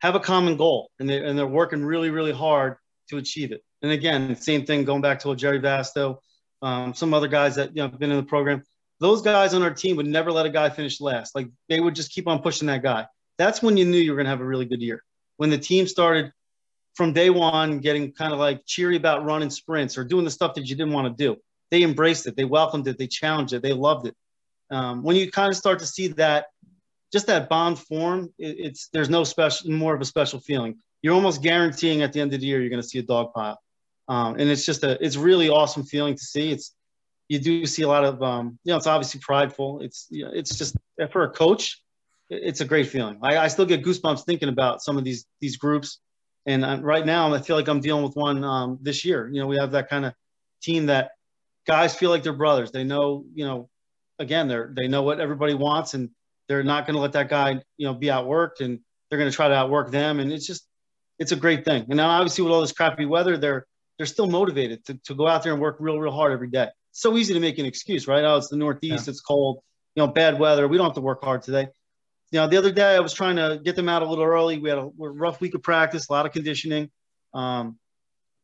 have 0.00 0.16
a 0.16 0.20
common 0.20 0.56
goal 0.56 0.90
and 0.98 1.08
they 1.08 1.24
and 1.24 1.38
they're 1.38 1.46
working 1.46 1.84
really, 1.84 2.10
really 2.10 2.32
hard 2.32 2.76
to 3.08 3.18
achieve 3.18 3.52
it. 3.52 3.62
And 3.82 3.92
again, 3.92 4.34
same 4.36 4.64
thing 4.64 4.84
going 4.84 5.02
back 5.02 5.20
to 5.20 5.34
Jerry 5.36 5.60
Vasto, 5.60 6.18
um, 6.60 6.94
some 6.94 7.14
other 7.14 7.28
guys 7.28 7.54
that 7.56 7.70
you 7.76 7.82
know 7.82 7.88
have 7.88 7.98
been 7.98 8.10
in 8.10 8.16
the 8.16 8.22
program 8.22 8.64
those 9.02 9.20
guys 9.20 9.52
on 9.52 9.62
our 9.62 9.74
team 9.74 9.96
would 9.96 10.06
never 10.06 10.30
let 10.30 10.46
a 10.46 10.50
guy 10.50 10.70
finish 10.70 11.00
last. 11.00 11.34
Like 11.34 11.48
they 11.68 11.80
would 11.80 11.94
just 11.94 12.12
keep 12.12 12.28
on 12.28 12.40
pushing 12.40 12.68
that 12.68 12.84
guy. 12.84 13.06
That's 13.36 13.60
when 13.60 13.76
you 13.76 13.84
knew 13.84 13.98
you 13.98 14.12
were 14.12 14.16
going 14.16 14.26
to 14.26 14.30
have 14.30 14.40
a 14.40 14.44
really 14.44 14.64
good 14.64 14.80
year. 14.80 15.02
When 15.38 15.50
the 15.50 15.58
team 15.58 15.88
started 15.88 16.32
from 16.94 17.12
day 17.12 17.28
one 17.28 17.80
getting 17.80 18.12
kind 18.12 18.32
of 18.32 18.38
like 18.38 18.64
cheery 18.64 18.96
about 18.96 19.24
running 19.24 19.50
sprints 19.50 19.98
or 19.98 20.04
doing 20.04 20.24
the 20.24 20.30
stuff 20.30 20.54
that 20.54 20.68
you 20.68 20.76
didn't 20.76 20.92
want 20.92 21.08
to 21.08 21.24
do, 21.24 21.36
they 21.72 21.82
embraced 21.82 22.28
it, 22.28 22.36
they 22.36 22.44
welcomed 22.44 22.86
it, 22.86 22.96
they 22.96 23.08
challenged 23.08 23.52
it, 23.54 23.62
they 23.62 23.72
loved 23.72 24.06
it. 24.06 24.14
Um, 24.70 25.02
when 25.02 25.16
you 25.16 25.30
kind 25.32 25.50
of 25.50 25.56
start 25.56 25.80
to 25.80 25.86
see 25.86 26.08
that, 26.08 26.46
just 27.12 27.26
that 27.26 27.48
bond 27.48 27.80
form, 27.80 28.32
it, 28.38 28.56
it's 28.58 28.88
there's 28.92 29.10
no 29.10 29.24
special, 29.24 29.68
more 29.70 29.94
of 29.96 30.00
a 30.00 30.04
special 30.04 30.38
feeling. 30.38 30.78
You're 31.02 31.14
almost 31.14 31.42
guaranteeing 31.42 32.02
at 32.02 32.12
the 32.12 32.20
end 32.20 32.32
of 32.34 32.40
the 32.40 32.46
year 32.46 32.60
you're 32.60 32.70
going 32.70 32.80
to 32.80 32.88
see 32.88 33.00
a 33.00 33.02
dog 33.02 33.32
pile, 33.34 33.58
um, 34.06 34.36
and 34.38 34.48
it's 34.48 34.64
just 34.64 34.84
a 34.84 35.04
it's 35.04 35.16
really 35.16 35.48
awesome 35.48 35.82
feeling 35.82 36.14
to 36.14 36.22
see. 36.22 36.52
It's 36.52 36.72
you 37.28 37.38
do 37.38 37.66
see 37.66 37.82
a 37.82 37.88
lot 37.88 38.04
of 38.04 38.22
um, 38.22 38.58
you 38.64 38.72
know 38.72 38.76
it's 38.76 38.86
obviously 38.86 39.20
prideful. 39.20 39.80
It's 39.80 40.06
you 40.10 40.24
know, 40.24 40.30
it's 40.32 40.56
just 40.56 40.76
for 41.10 41.24
a 41.24 41.30
coach 41.30 41.82
it's 42.32 42.60
a 42.60 42.64
great 42.64 42.88
feeling. 42.88 43.18
I, 43.22 43.38
I, 43.38 43.48
still 43.48 43.66
get 43.66 43.84
goosebumps 43.84 44.24
thinking 44.24 44.48
about 44.48 44.82
some 44.82 44.96
of 44.96 45.04
these 45.04 45.26
these 45.40 45.56
groups. 45.56 45.98
And 46.46 46.64
uh, 46.64 46.78
right 46.80 47.06
now 47.06 47.32
i 47.32 47.40
feel 47.40 47.54
like 47.54 47.68
i'm 47.68 47.80
dealing 47.80 48.02
with 48.02 48.16
one 48.16 48.42
um, 48.42 48.78
this 48.80 49.04
year. 49.04 49.28
You 49.28 49.40
know 49.40 49.46
we 49.46 49.56
have 49.56 49.72
that 49.72 49.88
kind 49.88 50.04
of 50.04 50.14
team 50.62 50.86
that 50.86 51.12
guys 51.66 51.94
feel 51.94 52.10
like 52.10 52.22
they're 52.22 52.32
brothers. 52.32 52.72
They 52.72 52.84
know 52.84 53.24
you 53.34 53.44
know 53.44 53.68
again 54.18 54.48
they're 54.48 54.72
they 54.74 54.88
know 54.88 55.02
what 55.02 55.20
everybody 55.20 55.54
wants 55.54 55.94
and 55.94 56.10
they're 56.48 56.64
not 56.64 56.86
going 56.86 56.94
to 56.94 57.00
let 57.00 57.12
that 57.12 57.28
guy 57.28 57.60
you 57.76 57.86
know 57.86 57.94
be 57.94 58.06
outworked 58.06 58.60
and 58.60 58.80
they're 59.08 59.18
going 59.18 59.30
to 59.30 59.36
try 59.36 59.48
to 59.48 59.54
outwork 59.54 59.90
them. 59.90 60.18
And 60.20 60.32
it's 60.32 60.46
just 60.46 60.66
it's 61.18 61.32
a 61.32 61.36
great 61.36 61.64
thing. 61.64 61.84
And 61.88 61.96
now 61.96 62.08
obviously 62.08 62.42
with 62.42 62.52
all 62.52 62.60
this 62.60 62.72
crappy 62.72 63.06
weather 63.06 63.36
they're 63.36 63.66
they're 63.98 64.06
still 64.06 64.26
motivated 64.26 64.84
to, 64.86 64.94
to 65.04 65.14
go 65.14 65.28
out 65.28 65.42
there 65.42 65.52
and 65.52 65.60
work 65.60 65.76
real 65.78 66.00
real 66.00 66.12
hard 66.12 66.32
every 66.32 66.48
day 66.48 66.68
so 66.92 67.16
easy 67.16 67.34
to 67.34 67.40
make 67.40 67.58
an 67.58 67.66
excuse, 67.66 68.06
right? 68.06 68.22
Oh, 68.24 68.36
it's 68.36 68.48
the 68.48 68.56
Northeast, 68.56 69.06
yeah. 69.06 69.10
it's 69.10 69.20
cold, 69.20 69.60
you 69.94 70.02
know, 70.02 70.06
bad 70.06 70.38
weather. 70.38 70.68
We 70.68 70.76
don't 70.76 70.86
have 70.86 70.94
to 70.94 71.00
work 71.00 71.24
hard 71.24 71.42
today. 71.42 71.68
You 72.30 72.40
know, 72.40 72.46
the 72.46 72.56
other 72.56 72.72
day 72.72 72.94
I 72.96 73.00
was 73.00 73.12
trying 73.12 73.36
to 73.36 73.60
get 73.62 73.76
them 73.76 73.88
out 73.88 74.02
a 74.02 74.08
little 74.08 74.24
early. 74.24 74.58
We 74.58 74.68
had 74.68 74.78
a, 74.78 74.82
a 74.82 74.90
rough 74.96 75.40
week 75.40 75.54
of 75.54 75.62
practice, 75.62 76.08
a 76.08 76.12
lot 76.12 76.24
of 76.24 76.32
conditioning. 76.32 76.90
Um, 77.34 77.78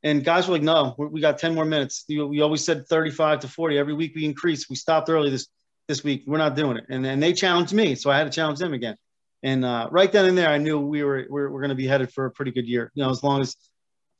and 0.02 0.24
guys 0.24 0.46
were 0.46 0.54
like, 0.54 0.62
no, 0.62 0.94
we 0.98 1.20
got 1.20 1.38
10 1.38 1.54
more 1.54 1.64
minutes. 1.64 2.04
We 2.08 2.40
always 2.40 2.64
said 2.64 2.86
35 2.86 3.40
to 3.40 3.48
40. 3.48 3.78
Every 3.78 3.94
week 3.94 4.12
we 4.14 4.24
increase. 4.24 4.68
We 4.68 4.76
stopped 4.76 5.08
early 5.08 5.30
this, 5.30 5.48
this 5.88 6.04
week. 6.04 6.24
We're 6.26 6.38
not 6.38 6.54
doing 6.54 6.76
it. 6.76 6.84
And 6.88 7.04
then 7.04 7.18
they 7.18 7.32
challenged 7.32 7.72
me. 7.72 7.94
So 7.94 8.10
I 8.10 8.18
had 8.18 8.24
to 8.24 8.30
challenge 8.30 8.58
them 8.58 8.74
again. 8.74 8.96
And 9.42 9.64
uh, 9.64 9.88
right 9.90 10.10
then 10.10 10.26
and 10.26 10.38
there, 10.38 10.48
I 10.48 10.58
knew 10.58 10.78
we 10.78 11.02
were, 11.02 11.26
we're, 11.28 11.50
we're 11.50 11.60
going 11.60 11.70
to 11.70 11.74
be 11.74 11.86
headed 11.86 12.12
for 12.12 12.26
a 12.26 12.30
pretty 12.30 12.52
good 12.52 12.66
year, 12.66 12.90
you 12.94 13.02
know, 13.02 13.10
as 13.10 13.22
long 13.22 13.40
as 13.40 13.56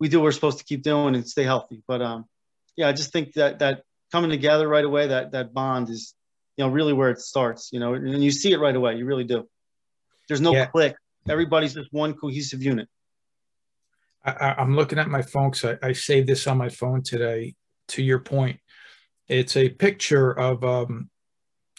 we 0.01 0.09
do 0.09 0.19
what 0.19 0.25
we're 0.25 0.33
supposed 0.33 0.59
to 0.59 0.65
keep 0.65 0.83
doing 0.83 1.15
and 1.15 1.29
stay 1.29 1.45
healthy. 1.45 1.83
But 1.87 2.03
um, 2.03 2.25
yeah, 2.77 2.89
I 2.89 2.93
just 2.93 3.13
think 3.13 3.35
that, 3.35 3.59
that 3.61 3.83
coming 4.13 4.31
together 4.31 4.69
right 4.69 4.85
away, 4.85 5.09
that 5.09 5.33
that 5.33 5.53
bond 5.55 5.89
is, 5.91 6.15
you 6.57 6.65
know, 6.65 6.71
really 6.71 6.93
where 6.93 7.11
it 7.11 7.19
starts. 7.21 7.71
You 7.73 7.81
know, 7.81 7.95
and 7.95 8.23
you 8.23 8.31
see 8.31 8.53
it 8.53 8.61
right 8.61 8.75
away. 8.75 8.97
You 8.97 9.05
really 9.05 9.25
do. 9.25 9.49
There's 10.29 10.41
no 10.41 10.53
yeah. 10.53 10.67
click. 10.67 10.97
Everybody's 11.29 11.75
just 11.75 11.93
one 11.93 12.15
cohesive 12.15 12.63
unit. 12.63 12.89
I, 14.25 14.55
am 14.59 14.77
looking 14.77 14.99
at 14.99 15.09
my 15.09 15.23
phone 15.23 15.51
because 15.51 15.79
I, 15.83 15.89
I, 15.89 15.93
saved 15.93 16.29
this 16.29 16.47
on 16.47 16.59
my 16.59 16.69
phone 16.69 17.03
today. 17.03 17.55
To 17.89 18.03
your 18.03 18.19
point, 18.19 18.61
it's 19.29 19.57
a 19.57 19.71
picture 19.71 20.31
of 20.33 20.63
um, 20.65 21.09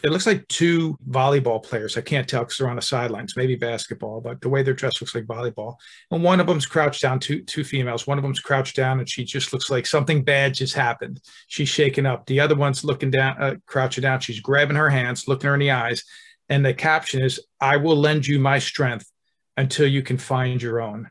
it 0.02 0.12
looks 0.12 0.26
like 0.26 0.48
two 0.48 0.98
volleyball 1.10 1.62
players. 1.62 1.98
I 1.98 2.02
can't 2.02 2.28
tell 2.28 2.44
because 2.44 2.58
they're 2.58 2.70
on 2.70 2.78
the 2.78 2.82
sidelines, 2.82 3.36
maybe 3.36 3.56
basketball, 3.56 4.22
but 4.22 4.40
the 4.40 4.48
way 4.48 4.64
they're 4.64 4.74
dressed 4.74 5.02
looks 5.02 5.14
like 5.14 5.26
volleyball. 5.26 5.76
And 6.12 6.24
one 6.24 6.40
of 6.40 6.48
them's 6.48 6.66
crouched 6.66 7.02
down, 7.02 7.20
two 7.20 7.42
two 7.44 7.66
females. 7.66 8.08
One 8.08 8.18
of 8.18 8.24
them's 8.24 8.40
crouched 8.40 8.78
down, 8.78 9.00
and 9.00 9.10
she 9.10 9.26
just 9.26 9.52
looks 9.52 9.70
like 9.70 9.86
something 9.86 10.24
bad 10.24 10.54
just 10.54 10.74
happened. 10.74 11.20
She's 11.48 11.68
shaking 11.68 12.06
up. 12.06 12.26
The 12.28 12.40
other 12.40 12.56
one's 12.56 12.86
looking 12.86 13.12
down, 13.12 13.42
uh, 13.42 13.56
crouching 13.66 14.04
down. 14.04 14.22
She's 14.22 14.40
grabbing 14.40 14.78
her 14.78 14.90
hands, 14.90 15.28
looking 15.28 15.50
her 15.50 15.54
in 15.54 15.60
the 15.60 15.72
eyes, 15.72 16.04
and 16.48 16.66
the 16.66 16.74
caption 16.74 17.22
is, 17.22 17.40
"I 17.60 17.76
will 17.78 17.98
lend 17.98 18.26
you 18.26 18.40
my 18.40 18.60
strength 18.60 19.12
until 19.58 19.88
you 19.88 20.02
can 20.02 20.18
find 20.18 20.62
your 20.62 20.80
own." 20.80 21.10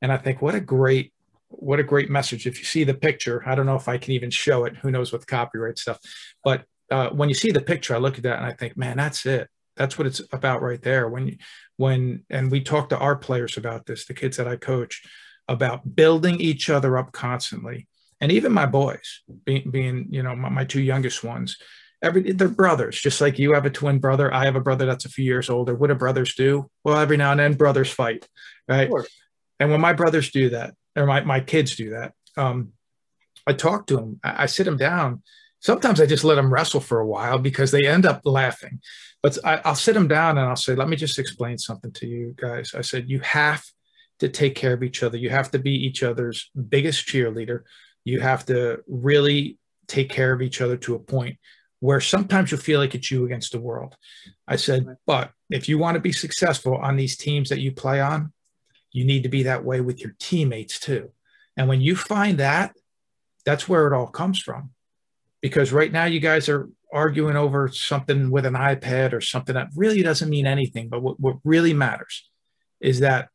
And 0.00 0.10
I 0.10 0.16
think 0.16 0.40
what 0.40 0.54
a 0.54 0.60
great 0.60 1.12
what 1.48 1.80
a 1.80 1.82
great 1.84 2.08
message. 2.08 2.46
If 2.46 2.58
you 2.58 2.64
see 2.64 2.84
the 2.84 2.94
picture, 2.94 3.42
I 3.46 3.54
don't 3.54 3.66
know 3.66 3.76
if 3.76 3.88
I 3.88 3.98
can 3.98 4.12
even 4.12 4.30
show 4.30 4.64
it. 4.64 4.76
Who 4.76 4.90
knows 4.90 5.12
with 5.12 5.26
copyright 5.26 5.78
stuff, 5.78 5.98
but 6.42 6.64
uh, 6.90 7.10
when 7.10 7.28
you 7.28 7.34
see 7.34 7.50
the 7.50 7.60
picture, 7.60 7.94
I 7.94 7.98
look 7.98 8.16
at 8.16 8.24
that 8.24 8.38
and 8.38 8.46
I 8.46 8.52
think, 8.52 8.76
man, 8.76 8.96
that's 8.96 9.24
it. 9.26 9.48
That's 9.76 9.96
what 9.96 10.06
it's 10.06 10.20
about 10.32 10.62
right 10.62 10.82
there. 10.82 11.08
When, 11.08 11.28
you, 11.28 11.36
when, 11.76 12.24
and 12.28 12.50
we 12.50 12.60
talk 12.60 12.88
to 12.88 12.98
our 12.98 13.16
players 13.16 13.56
about 13.56 13.86
this, 13.86 14.06
the 14.06 14.14
kids 14.14 14.36
that 14.36 14.48
I 14.48 14.56
coach, 14.56 15.02
about 15.48 15.96
building 15.96 16.40
each 16.40 16.70
other 16.70 16.98
up 16.98 17.12
constantly, 17.12 17.88
and 18.20 18.30
even 18.30 18.52
my 18.52 18.66
boys, 18.66 19.22
being, 19.44 19.70
being 19.70 20.08
you 20.10 20.22
know, 20.22 20.36
my, 20.36 20.48
my 20.48 20.64
two 20.64 20.82
youngest 20.82 21.24
ones, 21.24 21.56
every 22.02 22.32
they're 22.32 22.48
brothers. 22.48 23.00
Just 23.00 23.20
like 23.20 23.38
you 23.38 23.54
have 23.54 23.66
a 23.66 23.70
twin 23.70 23.98
brother, 23.98 24.32
I 24.32 24.44
have 24.44 24.56
a 24.56 24.60
brother 24.60 24.86
that's 24.86 25.06
a 25.06 25.10
few 25.10 25.24
years 25.24 25.48
older. 25.48 25.74
What 25.74 25.88
do 25.88 25.94
brothers 25.94 26.34
do? 26.34 26.70
Well, 26.84 26.98
every 26.98 27.16
now 27.16 27.30
and 27.30 27.40
then, 27.40 27.54
brothers 27.54 27.90
fight, 27.90 28.28
right? 28.68 28.90
And 29.58 29.70
when 29.70 29.80
my 29.80 29.92
brothers 29.92 30.30
do 30.30 30.50
that, 30.50 30.74
or 30.96 31.06
my 31.06 31.22
my 31.22 31.40
kids 31.40 31.76
do 31.76 31.90
that, 31.90 32.12
um, 32.36 32.72
I 33.46 33.54
talk 33.54 33.86
to 33.86 33.96
them. 33.96 34.20
I, 34.22 34.42
I 34.42 34.46
sit 34.46 34.64
them 34.64 34.76
down 34.76 35.22
Sometimes 35.60 36.00
I 36.00 36.06
just 36.06 36.24
let 36.24 36.36
them 36.36 36.52
wrestle 36.52 36.80
for 36.80 37.00
a 37.00 37.06
while 37.06 37.38
because 37.38 37.70
they 37.70 37.86
end 37.86 38.06
up 38.06 38.22
laughing. 38.24 38.80
But 39.22 39.38
I, 39.44 39.60
will 39.64 39.74
sit 39.74 39.94
them 39.94 40.08
down 40.08 40.38
and 40.38 40.48
I'll 40.48 40.56
say, 40.56 40.74
let 40.74 40.88
me 40.88 40.96
just 40.96 41.18
explain 41.18 41.58
something 41.58 41.92
to 41.92 42.06
you 42.06 42.34
guys. 42.36 42.74
I 42.74 42.80
said, 42.80 43.10
you 43.10 43.20
have 43.20 43.62
to 44.20 44.28
take 44.28 44.54
care 44.54 44.72
of 44.72 44.82
each 44.82 45.02
other. 45.02 45.18
You 45.18 45.28
have 45.30 45.50
to 45.50 45.58
be 45.58 45.72
each 45.72 46.02
other's 46.02 46.50
biggest 46.68 47.06
cheerleader. 47.06 47.62
You 48.04 48.20
have 48.20 48.46
to 48.46 48.82
really 48.88 49.58
take 49.86 50.08
care 50.08 50.32
of 50.32 50.40
each 50.40 50.62
other 50.62 50.78
to 50.78 50.94
a 50.94 50.98
point 50.98 51.36
where 51.80 52.00
sometimes 52.00 52.50
you'll 52.50 52.60
feel 52.60 52.80
like 52.80 52.94
it's 52.94 53.10
you 53.10 53.24
against 53.26 53.52
the 53.52 53.60
world. 53.60 53.96
I 54.48 54.56
said, 54.56 54.86
but 55.06 55.32
if 55.50 55.68
you 55.68 55.78
want 55.78 55.94
to 55.94 56.00
be 56.00 56.12
successful 56.12 56.76
on 56.76 56.96
these 56.96 57.16
teams 57.16 57.50
that 57.50 57.60
you 57.60 57.72
play 57.72 58.00
on, 58.00 58.32
you 58.92 59.04
need 59.04 59.22
to 59.24 59.28
be 59.28 59.44
that 59.44 59.64
way 59.64 59.80
with 59.80 60.00
your 60.00 60.14
teammates 60.18 60.78
too. 60.80 61.10
And 61.56 61.68
when 61.68 61.80
you 61.80 61.96
find 61.96 62.38
that, 62.38 62.74
that's 63.44 63.68
where 63.68 63.86
it 63.86 63.94
all 63.94 64.06
comes 64.06 64.38
from 64.38 64.70
because 65.40 65.72
right 65.72 65.90
now 65.90 66.04
you 66.04 66.20
guys 66.20 66.48
are 66.48 66.68
arguing 66.92 67.36
over 67.36 67.68
something 67.68 68.30
with 68.30 68.44
an 68.46 68.54
iPad 68.54 69.12
or 69.12 69.20
something 69.20 69.54
that 69.54 69.68
really 69.76 70.02
doesn't 70.02 70.28
mean 70.28 70.46
anything. 70.46 70.88
But 70.88 71.02
what, 71.02 71.20
what 71.20 71.36
really 71.44 71.72
matters 71.72 72.28
is 72.80 73.00
that 73.00 73.28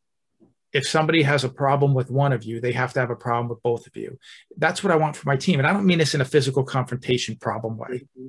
if 0.73 0.87
somebody 0.87 1.23
has 1.23 1.43
a 1.43 1.49
problem 1.49 1.93
with 1.93 2.11
one 2.11 2.33
of 2.33 2.43
you, 2.43 2.59
they 2.59 2.73
have 2.73 2.91
to 2.93 2.99
have 2.99 3.09
a 3.09 3.15
problem 3.15 3.47
with 3.47 3.63
both 3.63 3.87
of 3.87 3.95
you. 3.95 4.19
That's 4.57 4.83
what 4.83 4.91
I 4.91 4.97
want 4.97 5.15
for 5.15 5.27
my 5.27 5.37
team. 5.37 5.59
And 5.59 5.67
I 5.67 5.71
don't 5.71 5.85
mean 5.85 5.99
this 5.99 6.13
in 6.13 6.21
a 6.21 6.25
physical 6.25 6.63
confrontation 6.63 7.37
problem 7.37 7.77
way. 7.77 8.07
Mm-hmm. 8.19 8.27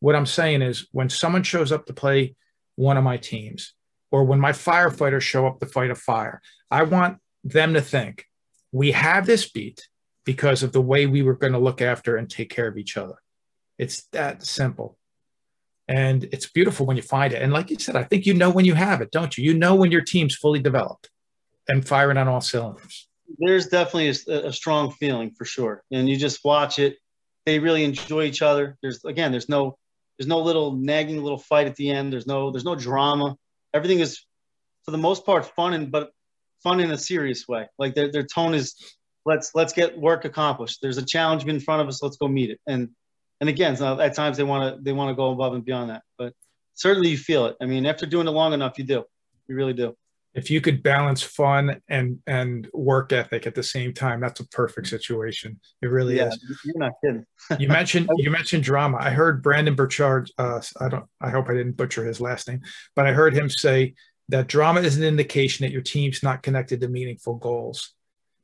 What 0.00 0.16
I'm 0.16 0.26
saying 0.26 0.62
is 0.62 0.88
when 0.90 1.08
someone 1.08 1.44
shows 1.44 1.70
up 1.70 1.86
to 1.86 1.92
play 1.92 2.34
one 2.74 2.96
of 2.96 3.04
my 3.04 3.16
teams, 3.16 3.74
or 4.10 4.24
when 4.24 4.40
my 4.40 4.52
firefighters 4.52 5.22
show 5.22 5.46
up 5.46 5.60
to 5.60 5.66
fight 5.66 5.90
a 5.90 5.94
fire, 5.94 6.42
I 6.70 6.82
want 6.82 7.18
them 7.44 7.74
to 7.74 7.80
think 7.80 8.26
we 8.72 8.92
have 8.92 9.26
this 9.26 9.48
beat 9.48 9.88
because 10.24 10.62
of 10.62 10.72
the 10.72 10.82
way 10.82 11.06
we 11.06 11.22
were 11.22 11.34
going 11.34 11.52
to 11.52 11.58
look 11.58 11.80
after 11.80 12.16
and 12.16 12.30
take 12.30 12.50
care 12.50 12.68
of 12.68 12.76
each 12.76 12.96
other. 12.96 13.16
It's 13.78 14.04
that 14.12 14.44
simple. 14.44 14.96
And 15.88 16.24
it's 16.24 16.46
beautiful 16.46 16.86
when 16.86 16.96
you 16.96 17.02
find 17.02 17.32
it. 17.32 17.42
And 17.42 17.52
like 17.52 17.70
you 17.70 17.78
said, 17.78 17.96
I 17.96 18.04
think 18.04 18.24
you 18.24 18.34
know 18.34 18.50
when 18.50 18.64
you 18.64 18.74
have 18.74 19.00
it, 19.00 19.10
don't 19.10 19.36
you? 19.36 19.44
You 19.44 19.54
know 19.54 19.74
when 19.74 19.90
your 19.90 20.00
team's 20.00 20.36
fully 20.36 20.60
developed 20.60 21.10
and 21.68 21.86
firing 21.86 22.16
on 22.16 22.28
all 22.28 22.40
cylinders. 22.40 23.08
There's 23.38 23.66
definitely 23.66 24.08
a, 24.28 24.48
a 24.48 24.52
strong 24.52 24.92
feeling 24.92 25.32
for 25.32 25.44
sure. 25.44 25.82
And 25.90 26.08
you 26.08 26.16
just 26.16 26.44
watch 26.44 26.78
it. 26.78 26.96
They 27.44 27.58
really 27.58 27.82
enjoy 27.82 28.24
each 28.24 28.42
other. 28.42 28.78
There's 28.82 29.04
again, 29.04 29.32
there's 29.32 29.48
no 29.48 29.76
there's 30.18 30.28
no 30.28 30.40
little 30.40 30.72
nagging 30.72 31.22
little 31.22 31.38
fight 31.38 31.66
at 31.66 31.74
the 31.76 31.90
end. 31.90 32.12
There's 32.12 32.26
no 32.26 32.52
there's 32.52 32.64
no 32.64 32.76
drama. 32.76 33.36
Everything 33.74 33.98
is 33.98 34.24
for 34.84 34.92
the 34.92 34.98
most 34.98 35.26
part 35.26 35.46
fun 35.56 35.72
and 35.72 35.90
but 35.90 36.10
fun 36.62 36.80
in 36.80 36.90
a 36.90 36.98
serious 36.98 37.48
way. 37.48 37.66
Like 37.78 37.94
their, 37.94 38.12
their 38.12 38.22
tone 38.22 38.54
is 38.54 38.76
let's 39.24 39.54
let's 39.54 39.72
get 39.72 39.98
work 39.98 40.24
accomplished. 40.24 40.80
There's 40.82 40.98
a 40.98 41.04
challenge 41.04 41.44
in 41.44 41.60
front 41.60 41.82
of 41.82 41.88
us. 41.88 42.02
Let's 42.02 42.16
go 42.16 42.28
meet 42.28 42.50
it. 42.50 42.60
And 42.66 42.90
and 43.40 43.48
again, 43.48 43.76
so 43.76 43.98
at 44.00 44.14
times 44.14 44.36
they 44.36 44.44
want 44.44 44.76
to 44.76 44.82
they 44.82 44.92
want 44.92 45.10
to 45.10 45.14
go 45.14 45.32
above 45.32 45.54
and 45.54 45.64
beyond 45.64 45.90
that. 45.90 46.02
But 46.18 46.32
certainly 46.74 47.10
you 47.10 47.18
feel 47.18 47.46
it. 47.46 47.56
I 47.60 47.66
mean, 47.66 47.86
after 47.86 48.06
doing 48.06 48.28
it 48.28 48.32
long 48.32 48.52
enough, 48.52 48.78
you 48.78 48.84
do. 48.84 49.04
You 49.48 49.56
really 49.56 49.72
do. 49.72 49.96
If 50.34 50.50
you 50.50 50.62
could 50.62 50.82
balance 50.82 51.22
fun 51.22 51.82
and 51.88 52.18
and 52.26 52.68
work 52.72 53.12
ethic 53.12 53.46
at 53.46 53.54
the 53.54 53.62
same 53.62 53.92
time, 53.92 54.20
that's 54.20 54.40
a 54.40 54.48
perfect 54.48 54.86
situation. 54.86 55.60
It 55.82 55.88
really 55.88 56.16
yeah, 56.16 56.28
is. 56.28 56.58
You're 56.64 56.78
not 56.78 56.92
kidding. 57.04 57.26
you 57.58 57.68
mentioned 57.68 58.08
you 58.16 58.30
mentioned 58.30 58.62
drama. 58.62 58.98
I 58.98 59.10
heard 59.10 59.42
Brendon 59.42 59.74
Burchard. 59.74 60.30
Uh, 60.38 60.60
I 60.80 60.88
don't. 60.88 61.04
I 61.20 61.30
hope 61.30 61.48
I 61.48 61.54
didn't 61.54 61.76
butcher 61.76 62.04
his 62.04 62.20
last 62.20 62.48
name, 62.48 62.62
but 62.96 63.06
I 63.06 63.12
heard 63.12 63.34
him 63.34 63.50
say 63.50 63.94
that 64.30 64.46
drama 64.46 64.80
is 64.80 64.96
an 64.96 65.02
indication 65.02 65.66
that 65.66 65.72
your 65.72 65.82
team's 65.82 66.22
not 66.22 66.42
connected 66.42 66.80
to 66.80 66.88
meaningful 66.88 67.34
goals 67.34 67.92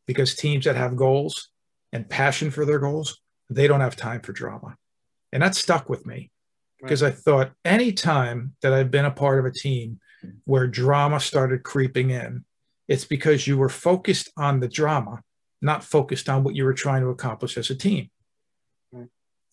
because 0.09 0.35
teams 0.35 0.65
that 0.65 0.75
have 0.75 0.97
goals 0.97 1.51
and 1.93 2.09
passion 2.09 2.51
for 2.51 2.65
their 2.65 2.79
goals, 2.81 3.21
they 3.51 3.69
don't 3.69 3.83
have 3.83 3.95
time 3.95 4.23
for 4.23 4.33
drama. 4.33 4.75
And 5.33 5.43
that 5.43 5.55
stuck 5.55 5.89
with 5.91 6.07
me 6.07 6.31
because 6.81 7.03
right. 7.03 7.13
I 7.13 7.17
thought 7.17 7.53
any 7.65 7.93
time 7.93 8.55
that 8.63 8.73
I've 8.73 8.91
been 8.91 9.05
a 9.05 9.11
part 9.11 9.39
of 9.39 9.45
a 9.45 9.53
team 9.53 10.01
where 10.47 10.67
drama 10.67 11.21
started 11.21 11.63
creeping 11.63 12.11
in, 12.11 12.45
it's 12.89 13.05
because 13.05 13.47
you 13.47 13.59
were 13.59 13.69
focused 13.69 14.33
on 14.39 14.61
the 14.61 14.69
drama, 14.69 15.23
not 15.61 15.85
focused 15.85 16.31
on 16.31 16.43
what 16.43 16.57
you 16.57 16.65
were 16.65 16.75
trying 16.75 17.03
to 17.03 17.09
accomplish 17.09 17.59
as 17.59 17.69
a 17.69 17.77
team. 17.77 18.09
Right. 18.91 19.09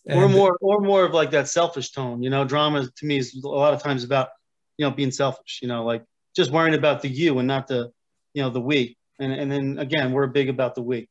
or 0.05 0.29
more, 0.29 0.57
or 0.61 0.79
more 0.79 1.03
of 1.03 1.13
like 1.13 1.31
that 1.31 1.49
selfish 1.49 1.91
tone. 1.91 2.23
You 2.23 2.29
know, 2.29 2.45
drama 2.45 2.87
to 2.95 3.05
me 3.05 3.17
is 3.17 3.35
a 3.43 3.47
lot 3.47 3.73
of 3.73 3.83
times 3.83 4.05
about, 4.05 4.29
you 4.77 4.85
know, 4.85 4.91
being 4.91 5.11
selfish. 5.11 5.59
You 5.61 5.67
know, 5.67 5.83
like 5.83 6.05
just 6.33 6.51
worrying 6.51 6.75
about 6.75 7.01
the 7.01 7.09
you 7.09 7.39
and 7.39 7.47
not 7.47 7.67
the, 7.67 7.91
you 8.33 8.41
know, 8.41 8.49
the 8.49 8.61
we. 8.61 8.97
And, 9.19 9.31
and 9.31 9.51
then 9.51 9.77
again, 9.77 10.11
we're 10.11 10.27
big 10.27 10.49
about 10.49 10.75
the 10.75 10.81
we. 10.81 11.09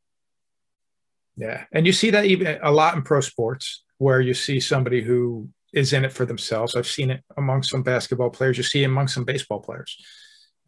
Yeah. 1.37 1.65
And 1.73 1.87
you 1.87 1.93
see 1.93 2.11
that 2.11 2.27
even 2.27 2.59
a 2.63 2.71
lot 2.71 2.95
in 2.95 3.03
pro 3.03 3.21
sports 3.21 3.83
where 3.99 4.21
you 4.21 4.35
see 4.35 4.61
somebody 4.61 5.03
who 5.03 5.49
is 5.73 5.93
in 5.93 6.05
it 6.05 6.13
for 6.13 6.25
themselves. 6.25 6.77
I've 6.77 6.87
seen 6.87 7.11
it 7.11 7.25
among 7.37 7.65
some 7.65 7.83
basketball 7.83 8.31
players. 8.31 8.57
You 8.57 8.63
see 8.63 8.85
among 8.85 9.09
some 9.09 9.25
baseball 9.25 9.61
players. 9.61 9.97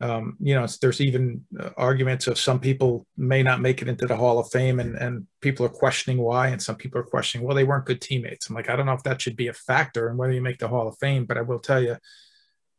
Um, 0.01 0.37
you 0.40 0.55
know, 0.55 0.66
there's 0.83 1.01
even 1.01 1.46
uh, 1.59 1.70
arguments 1.77 2.27
of 2.27 2.38
some 2.38 2.61
people 2.61 3.07
may 3.16 3.42
not 3.42 3.62
make 3.62 3.81
it 3.81 3.88
into 3.88 4.05
the 4.05 4.16
Hall 4.16 4.38
of 4.38 4.51
Fame, 4.51 4.79
and 4.79 4.94
and 4.94 5.27
people 5.40 5.64
are 5.64 5.70
questioning 5.70 6.18
why, 6.18 6.49
and 6.49 6.61
some 6.61 6.77
people 6.77 7.01
are 7.01 7.05
questioning, 7.05 7.46
well, 7.46 7.57
they 7.57 7.64
weren't 7.64 7.87
good 7.87 8.03
teammates. 8.03 8.51
I'm 8.51 8.55
like, 8.55 8.68
I 8.68 8.77
don't 8.77 8.85
know 8.85 8.92
if 8.92 9.05
that 9.05 9.22
should 9.22 9.37
be 9.37 9.49
a 9.49 9.55
factor 9.55 10.11
in 10.11 10.18
whether 10.18 10.35
you 10.35 10.42
make 10.42 10.59
the 10.59 10.68
Hall 10.68 10.87
of 10.87 10.99
Fame, 10.99 11.25
but 11.25 11.38
I 11.38 11.42
will 11.42 11.61
tell 11.61 11.83
you 11.83 11.96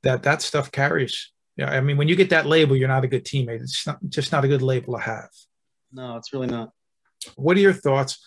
that 0.03 0.23
that 0.23 0.43
stuff 0.43 0.71
carries 0.71 1.31
yeah, 1.57 1.71
I 1.71 1.81
mean, 1.81 1.97
when 1.97 2.07
you 2.07 2.15
get 2.15 2.29
that 2.29 2.45
label, 2.45 2.75
you're 2.75 2.87
not 2.87 3.03
a 3.03 3.07
good 3.07 3.25
teammate. 3.25 3.61
It's 3.61 3.87
not, 3.87 3.97
just 4.07 4.31
not 4.31 4.45
a 4.45 4.47
good 4.47 4.61
label 4.61 4.93
to 4.93 5.01
have. 5.01 5.29
No, 5.91 6.15
it's 6.17 6.31
really 6.31 6.47
not. 6.47 6.69
What 7.35 7.57
are 7.57 7.61
your 7.61 7.73
thoughts 7.73 8.23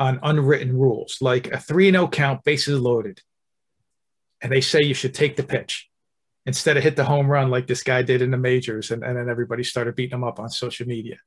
on 0.00 0.18
unwritten 0.22 0.76
rules, 0.76 1.18
like 1.20 1.52
a 1.52 1.58
3 1.58 1.92
0 1.92 2.08
count, 2.08 2.44
bases 2.44 2.80
loaded, 2.80 3.20
and 4.40 4.50
they 4.50 4.60
say 4.60 4.82
you 4.82 4.94
should 4.94 5.14
take 5.14 5.36
the 5.36 5.42
pitch 5.44 5.88
instead 6.46 6.76
of 6.76 6.82
hit 6.82 6.96
the 6.96 7.04
home 7.04 7.28
run 7.28 7.50
like 7.50 7.66
this 7.66 7.82
guy 7.82 8.02
did 8.02 8.22
in 8.22 8.32
the 8.32 8.36
majors, 8.36 8.90
and, 8.90 9.04
and 9.04 9.16
then 9.16 9.28
everybody 9.28 9.62
started 9.62 9.94
beating 9.94 10.16
him 10.16 10.24
up 10.24 10.40
on 10.40 10.48
social 10.48 10.86
media? 10.86 11.18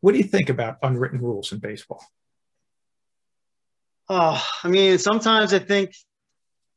What 0.00 0.12
do 0.12 0.18
you 0.18 0.24
think 0.24 0.50
about 0.50 0.76
unwritten 0.82 1.20
rules 1.20 1.52
in 1.52 1.58
baseball? 1.58 2.04
Oh, 4.08 4.44
I 4.62 4.68
mean, 4.68 4.98
sometimes 4.98 5.54
I 5.54 5.58
think 5.58 5.94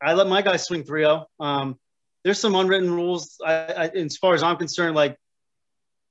I 0.01 0.13
let 0.13 0.27
my 0.27 0.41
guys 0.41 0.65
swing 0.65 0.83
3 0.83 1.01
0. 1.01 1.25
Um, 1.39 1.77
there's 2.23 2.39
some 2.39 2.55
unwritten 2.55 2.91
rules. 2.91 3.39
I, 3.45 3.51
I, 3.53 3.85
as 3.87 4.17
far 4.17 4.33
as 4.33 4.43
I'm 4.43 4.57
concerned, 4.57 4.95
like 4.95 5.15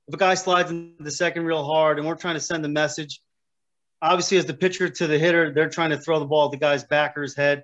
if 0.07 0.13
a 0.13 0.17
guy 0.17 0.33
slides 0.33 0.71
in 0.71 0.95
the 0.99 1.11
second 1.11 1.45
real 1.45 1.63
hard 1.63 1.99
and 1.99 2.07
we're 2.07 2.15
trying 2.15 2.35
to 2.35 2.39
send 2.39 2.63
the 2.63 2.69
message, 2.69 3.21
obviously 4.01 4.37
as 4.37 4.45
the 4.45 4.53
pitcher 4.53 4.89
to 4.89 5.07
the 5.07 5.19
hitter, 5.19 5.53
they're 5.53 5.69
trying 5.69 5.91
to 5.91 5.97
throw 5.97 6.19
the 6.19 6.25
ball 6.25 6.45
at 6.45 6.51
the 6.51 6.57
guy's 6.57 6.83
back 6.83 7.17
or 7.17 7.21
his 7.21 7.35
head. 7.35 7.63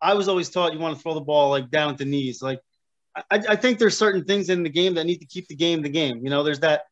I 0.00 0.14
was 0.14 0.28
always 0.28 0.50
taught 0.50 0.72
you 0.72 0.78
want 0.78 0.96
to 0.96 1.02
throw 1.02 1.14
the 1.14 1.20
ball 1.20 1.50
like 1.50 1.70
down 1.70 1.90
at 1.90 1.98
the 1.98 2.04
knees. 2.04 2.42
Like 2.42 2.60
I, 3.16 3.22
I 3.30 3.56
think 3.56 3.78
there's 3.78 3.96
certain 3.96 4.24
things 4.24 4.48
in 4.48 4.62
the 4.62 4.70
game 4.70 4.94
that 4.94 5.04
need 5.04 5.18
to 5.18 5.26
keep 5.26 5.48
the 5.48 5.56
game 5.56 5.82
the 5.82 5.88
game. 5.88 6.20
You 6.22 6.30
know, 6.30 6.42
there's 6.42 6.60
that, 6.60 6.82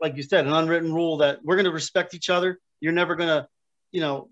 like 0.00 0.16
you 0.16 0.22
said, 0.22 0.46
an 0.46 0.52
unwritten 0.52 0.92
rule 0.92 1.18
that 1.18 1.38
we're 1.42 1.56
going 1.56 1.64
to 1.64 1.72
respect 1.72 2.14
each 2.14 2.28
other. 2.28 2.58
You're 2.80 2.92
never 2.92 3.16
going 3.16 3.28
to, 3.28 3.48
you 3.92 4.00
know, 4.00 4.28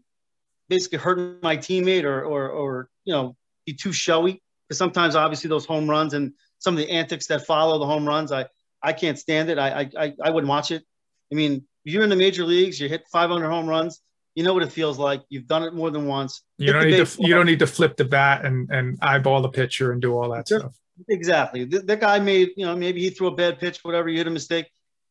basically 0.68 0.98
hurt 0.98 1.42
my 1.42 1.56
teammate 1.56 2.04
or, 2.04 2.22
or, 2.22 2.48
or, 2.48 2.90
you 3.04 3.14
know, 3.14 3.34
be 3.64 3.72
too 3.72 3.92
showy 3.92 4.42
because 4.68 4.78
sometimes 4.78 5.16
obviously 5.16 5.48
those 5.48 5.64
home 5.64 5.88
runs 5.88 6.14
and 6.14 6.32
some 6.58 6.74
of 6.74 6.78
the 6.78 6.90
antics 6.90 7.26
that 7.28 7.46
follow 7.46 7.78
the 7.78 7.86
home 7.86 8.06
runs, 8.06 8.32
I 8.32 8.46
I 8.82 8.92
can't 8.92 9.18
stand 9.18 9.50
it. 9.50 9.58
I 9.58 9.90
I 9.98 10.14
I 10.22 10.30
wouldn't 10.30 10.48
watch 10.48 10.70
it. 10.70 10.84
I 11.32 11.34
mean, 11.34 11.64
you're 11.84 12.02
in 12.02 12.10
the 12.10 12.16
major 12.16 12.44
leagues, 12.44 12.80
you 12.80 12.88
hit 12.88 13.06
500 13.10 13.48
home 13.48 13.66
runs. 13.66 14.00
You 14.34 14.44
know 14.44 14.54
what 14.54 14.62
it 14.62 14.70
feels 14.70 14.98
like. 14.98 15.24
You've 15.30 15.48
done 15.48 15.64
it 15.64 15.74
more 15.74 15.90
than 15.90 16.06
once. 16.06 16.42
You 16.58 16.72
don't 16.72 16.88
need 16.88 17.04
to. 17.04 17.22
You 17.22 17.34
don't 17.34 17.46
need 17.46 17.58
to 17.58 17.66
flip 17.66 17.96
the 17.96 18.04
bat 18.04 18.44
and 18.44 18.70
and 18.70 18.98
eyeball 19.02 19.42
the 19.42 19.48
pitcher 19.48 19.90
and 19.90 20.00
do 20.00 20.16
all 20.16 20.30
that 20.30 20.46
Just, 20.46 20.60
stuff. 20.60 20.78
Exactly. 21.08 21.64
The, 21.64 21.80
the 21.80 21.96
guy 21.96 22.18
made, 22.18 22.50
you 22.56 22.66
know, 22.66 22.74
maybe 22.76 23.00
he 23.00 23.10
threw 23.10 23.28
a 23.28 23.34
bad 23.34 23.58
pitch, 23.58 23.78
whatever. 23.82 24.08
You 24.08 24.18
hit 24.18 24.26
a 24.26 24.30
mistake. 24.30 24.66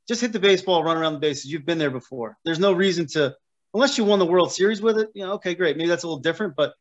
Just 0.08 0.22
hit 0.22 0.32
the 0.32 0.40
baseball, 0.40 0.84
run 0.84 0.98
around 0.98 1.14
the 1.14 1.20
bases. 1.20 1.52
You've 1.52 1.66
been 1.66 1.78
there 1.78 1.92
before. 1.92 2.38
There's 2.46 2.60
no 2.60 2.72
reason 2.72 3.08
to, 3.08 3.36
unless 3.74 3.98
you 3.98 4.06
won 4.06 4.20
the 4.20 4.26
World 4.26 4.52
Series 4.52 4.82
with 4.82 4.98
it. 4.98 5.10
You 5.14 5.26
know, 5.26 5.34
okay, 5.34 5.54
great. 5.56 5.76
Maybe 5.76 5.90
that's 5.90 6.04
a 6.04 6.08
little 6.08 6.22
different, 6.22 6.56
but 6.56 6.74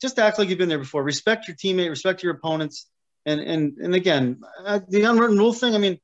just 0.00 0.18
act 0.18 0.38
like 0.38 0.48
you've 0.48 0.58
been 0.58 0.68
there 0.68 0.78
before. 0.78 1.02
Respect 1.02 1.48
your 1.48 1.56
teammate. 1.56 1.88
Respect 1.88 2.22
your 2.22 2.34
opponents. 2.34 2.88
And 3.24 3.40
and 3.40 3.76
and 3.78 3.94
again, 3.94 4.40
uh, 4.64 4.80
the 4.88 5.02
unwritten 5.02 5.38
rule 5.38 5.52
thing. 5.52 5.74
I 5.74 5.78
mean, 5.78 5.98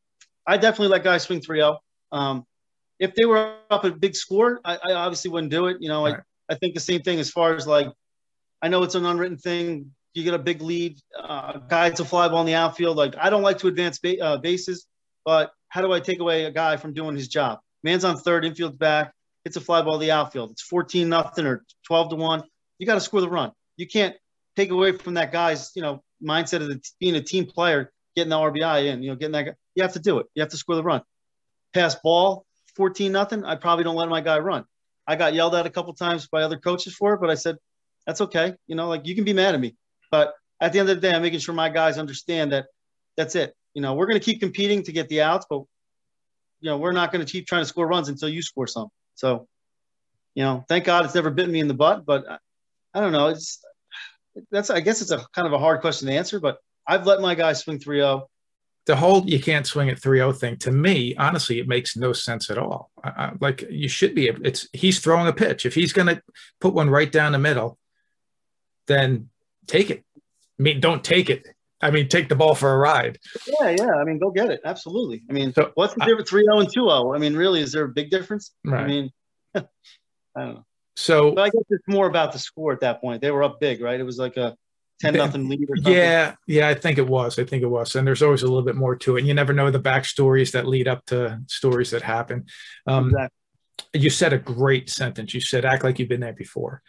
I 0.47 0.57
definitely 0.57 0.89
let 0.89 1.05
guys 1.05 1.23
swing 1.23 1.41
3-0. 1.41 1.79
Um, 2.11 2.45
if 2.99 3.15
they 3.15 3.25
were 3.25 3.57
up 3.71 3.85
a 3.85 3.91
big 3.91 4.15
score, 4.15 4.61
I, 4.65 4.77
I 4.77 4.93
obviously 4.93 5.31
wouldn't 5.31 5.51
do 5.51 5.67
it. 5.67 5.79
You 5.81 5.89
know, 5.89 6.05
right. 6.05 6.17
I, 6.49 6.55
I 6.55 6.57
think 6.57 6.75
the 6.75 6.81
same 6.81 7.03
thing 7.03 7.21
as 7.21 7.31
far 7.31 7.55
as 7.55 7.67
like, 7.67 7.89
I 8.61 8.69
know 8.69 8.83
it's 8.83 8.95
an 8.95 9.07
unwritten 9.07 9.39
thing. 9.39 9.93
You 10.15 10.25
get 10.25 10.35
a 10.35 10.39
big 10.39 10.61
lead, 10.61 10.99
uh, 11.19 11.59
guy 11.69 11.91
to 11.91 12.05
fly 12.05 12.29
ball 12.29 12.41
in 12.41 12.47
the 12.47 12.55
outfield. 12.55 12.97
Like, 12.97 13.15
I 13.19 13.31
don't 13.31 13.43
like 13.43 13.59
to 13.59 13.69
advance 13.69 13.99
ba- 13.99 14.21
uh, 14.21 14.37
bases, 14.37 14.87
but 15.25 15.53
how 15.69 15.81
do 15.81 15.93
I 15.93 16.01
take 16.01 16.21
away 16.21 16.45
a 16.45 16.51
guy 16.51 16.77
from 16.77 16.93
doing 16.93 17.17
his 17.17 17.29
job? 17.29 17.61
Man's 17.83 18.05
on 18.05 18.19
third, 18.19 18.45
infield 18.45 18.79
back, 18.79 19.13
hits 19.45 19.57
a 19.57 19.61
fly 19.61 19.81
ball 19.81 19.95
in 19.95 20.01
the 20.01 20.11
outfield. 20.11 20.51
It's 20.51 20.63
14 20.63 21.09
nothing 21.09 21.47
or 21.47 21.65
12 21.87 22.11
to 22.11 22.17
1. 22.17 22.43
You 22.79 22.87
got 22.87 22.95
to 22.95 23.01
score 23.01 23.23
the 23.23 23.29
run. 23.29 23.53
You 23.77 23.87
can't 23.87 24.17
take 24.57 24.71
away 24.71 24.93
from 24.93 25.15
that 25.15 25.33
guy's, 25.33 25.71
you 25.75 25.83
know, 25.83 26.03
mindset 26.23 26.63
of 26.63 26.69
the, 26.69 26.81
being 27.01 27.17
a 27.17 27.23
team 27.23 27.47
player, 27.47 27.93
getting 28.15 28.31
the 28.31 28.37
RBI 28.37 28.87
in, 28.87 29.03
you 29.03 29.11
know, 29.11 29.17
getting 29.17 29.33
that 29.33 29.43
guy. 29.43 29.53
You 29.75 29.83
have 29.83 29.95
to 29.95 29.99
do 29.99 30.19
it. 30.19 30.27
You 30.35 30.43
have 30.43 30.51
to 30.51 30.57
score 30.57 30.77
the 30.77 30.83
run. 30.83 31.03
Pass 31.73 31.97
ball, 31.97 32.45
14 32.77 33.11
nothing. 33.11 33.45
I 33.45 33.57
probably 33.57 33.85
don't 33.85 33.97
let 33.97 34.09
my 34.09 34.21
guy 34.21 34.39
run. 34.39 34.65
I 35.07 35.17
got 35.17 35.35
yelled 35.35 35.55
at 35.55 35.67
a 35.67 35.71
couple 35.71 35.93
times 35.95 36.29
by 36.29 36.43
other 36.43 36.59
coaches 36.59 36.95
for 36.95 37.15
it, 37.15 37.21
but 37.21 37.31
I 37.31 37.35
said, 37.35 37.57
that's 38.07 38.21
okay. 38.21 38.55
You 38.67 38.77
know, 38.77 38.89
like 38.89 39.07
you 39.07 39.15
can 39.15 39.25
be 39.25 39.33
mad 39.33 39.55
at 39.55 39.61
me, 39.61 39.77
but 40.11 40.35
at 40.61 40.73
the 40.73 40.79
end 40.79 40.89
of 40.89 40.97
the 40.97 41.01
day, 41.01 41.15
I'm 41.15 41.23
making 41.23 41.41
sure 41.41 41.55
my 41.55 41.69
guys 41.69 41.99
understand 41.99 42.53
that 42.53 42.67
that's 43.17 43.35
it. 43.35 43.55
You 43.75 43.83
know, 43.83 43.95
we're 43.95 44.07
going 44.07 44.19
to 44.19 44.25
keep 44.25 44.41
competing 44.41 44.83
to 44.85 44.93
get 44.93 45.09
the 45.09 45.23
outs, 45.23 45.47
but 45.49 45.63
you 46.61 46.71
know, 46.71 46.79
we're 46.79 46.93
not 46.93 47.13
going 47.13 47.25
to 47.25 47.31
keep 47.31 47.47
trying 47.47 47.63
to 47.63 47.67
score 47.67 47.87
runs 47.87 48.09
until 48.09 48.29
you 48.29 48.43
score 48.43 48.67
some. 48.67 48.89
So, 49.17 49.49
you 50.35 50.45
know, 50.45 50.65
thank 50.69 50.85
God 50.85 51.05
it's 51.05 51.15
never 51.15 51.31
bitten 51.31 51.53
me 51.53 51.61
in 51.61 51.69
the 51.69 51.75
butt, 51.75 52.07
but 52.07 52.41
I, 52.95 53.01
don't 53.01 53.13
know. 53.13 53.29
It's 53.29 53.61
that's 54.51 54.71
I 54.71 54.81
guess 54.81 55.03
it's 55.03 55.11
a 55.11 55.25
kind 55.35 55.47
of 55.47 55.53
a 55.53 55.59
hard 55.59 55.81
question 55.81 56.09
to 56.09 56.15
answer, 56.15 56.41
but 56.41 56.59
I've 56.87 57.07
let 57.07 57.21
my 57.21 57.35
guys 57.35 57.61
swing 57.61 57.79
3-0 57.79 58.27
the 58.87 58.97
whole 58.97 59.25
you 59.29 59.41
can't 59.41 59.67
swing 59.67 59.89
at 59.89 60.01
3-0 60.01 60.37
thing 60.37 60.57
to 60.57 60.73
me 60.73 61.15
honestly 61.17 61.59
it 61.61 61.69
makes 61.69 61.97
no 61.97 62.13
sense 62.13 62.51
at 62.51 62.59
all. 62.59 62.91
I, 63.03 63.09
I, 63.09 63.33
like 63.41 63.65
you 63.71 63.89
should 63.89 64.15
be 64.15 64.29
it's 64.29 64.69
he's 64.73 64.99
throwing 64.99 65.29
a 65.29 65.33
pitch. 65.33 65.67
If 65.67 65.75
he's 65.75 65.93
going 65.93 66.09
to 66.09 66.23
put 66.61 66.75
one 66.75 66.91
right 66.91 67.11
down 67.11 67.33
the 67.33 67.39
middle 67.39 67.79
then 68.89 69.29
take 69.67 69.91
it. 69.91 70.05
I 70.17 70.63
mean 70.63 70.81
don't 70.81 71.05
take 71.05 71.31
it. 71.31 71.47
I 71.81 71.91
mean 71.91 72.09
take 72.09 72.29
the 72.29 72.37
ball 72.37 72.55
for 72.55 72.75
a 72.75 72.79
ride. 72.79 73.19
Yeah 73.47 73.71
yeah. 73.71 73.95
I 73.95 74.05
mean 74.05 74.19
go 74.19 74.31
get 74.31 74.51
it. 74.51 74.61
Absolutely. 74.65 75.23
I 75.31 75.33
mean 75.33 75.53
so, 75.53 75.71
what's 75.75 75.95
the 75.95 76.05
difference 76.05 76.31
3-0 76.31 76.61
and 76.61 76.75
2-0 76.75 77.15
i 77.15 77.19
mean 77.19 77.37
really 77.37 77.61
is 77.61 77.73
there 77.73 77.85
a 77.85 77.89
big 77.89 78.11
difference? 78.11 78.53
Right. 78.65 78.85
i 78.85 78.87
mean 78.87 79.11
i 79.55 79.63
don't 80.37 80.55
know 80.55 80.65
so 80.97 81.33
but 81.33 81.43
i 81.43 81.49
guess 81.49 81.65
it's 81.71 81.89
more 81.89 82.07
about 82.07 82.33
the 82.33 82.39
score 82.39 82.73
at 82.73 82.81
that 82.81 83.01
point 83.01 83.21
they 83.21 83.31
were 83.31 83.43
up 83.43 83.61
big 83.61 83.81
right 83.81 84.01
it 84.01 84.05
was 84.05 84.19
like 84.19 84.37
a 84.37 84.57
10 85.03 85.15
nothing 85.15 85.49
lead 85.49 85.69
or 85.69 85.77
something. 85.77 85.95
Yeah, 85.95 86.35
yeah, 86.47 86.69
I 86.69 86.75
think 86.75 86.97
it 86.97 87.07
was. 87.07 87.39
I 87.39 87.45
think 87.45 87.63
it 87.63 87.69
was. 87.69 87.97
And 87.97 88.07
there's 88.07 88.23
always 88.23 88.43
a 88.43 88.47
little 88.47 88.63
bit 88.63 88.77
more 88.77 88.95
to 88.97 89.17
it. 89.17 89.21
And 89.21 89.29
you 89.29 89.35
never 89.35 89.53
know 89.53 89.71
the 89.71 89.81
backstories 89.81 90.53
that 90.53 90.67
lead 90.67 90.87
up 90.87 91.05
to 91.07 91.41
stories 91.49 91.91
that 91.91 92.03
happen. 92.03 92.47
Um, 92.87 93.07
exactly. 93.07 94.01
You 94.01 94.11
said 94.11 94.33
a 94.33 94.39
great 94.39 94.89
sentence. 94.89 95.35
You 95.35 95.41
said, 95.41 95.65
act 95.65 95.83
like 95.83 95.99
you've 95.99 96.09
been 96.09 96.21
there 96.21 96.33
before. 96.33 96.83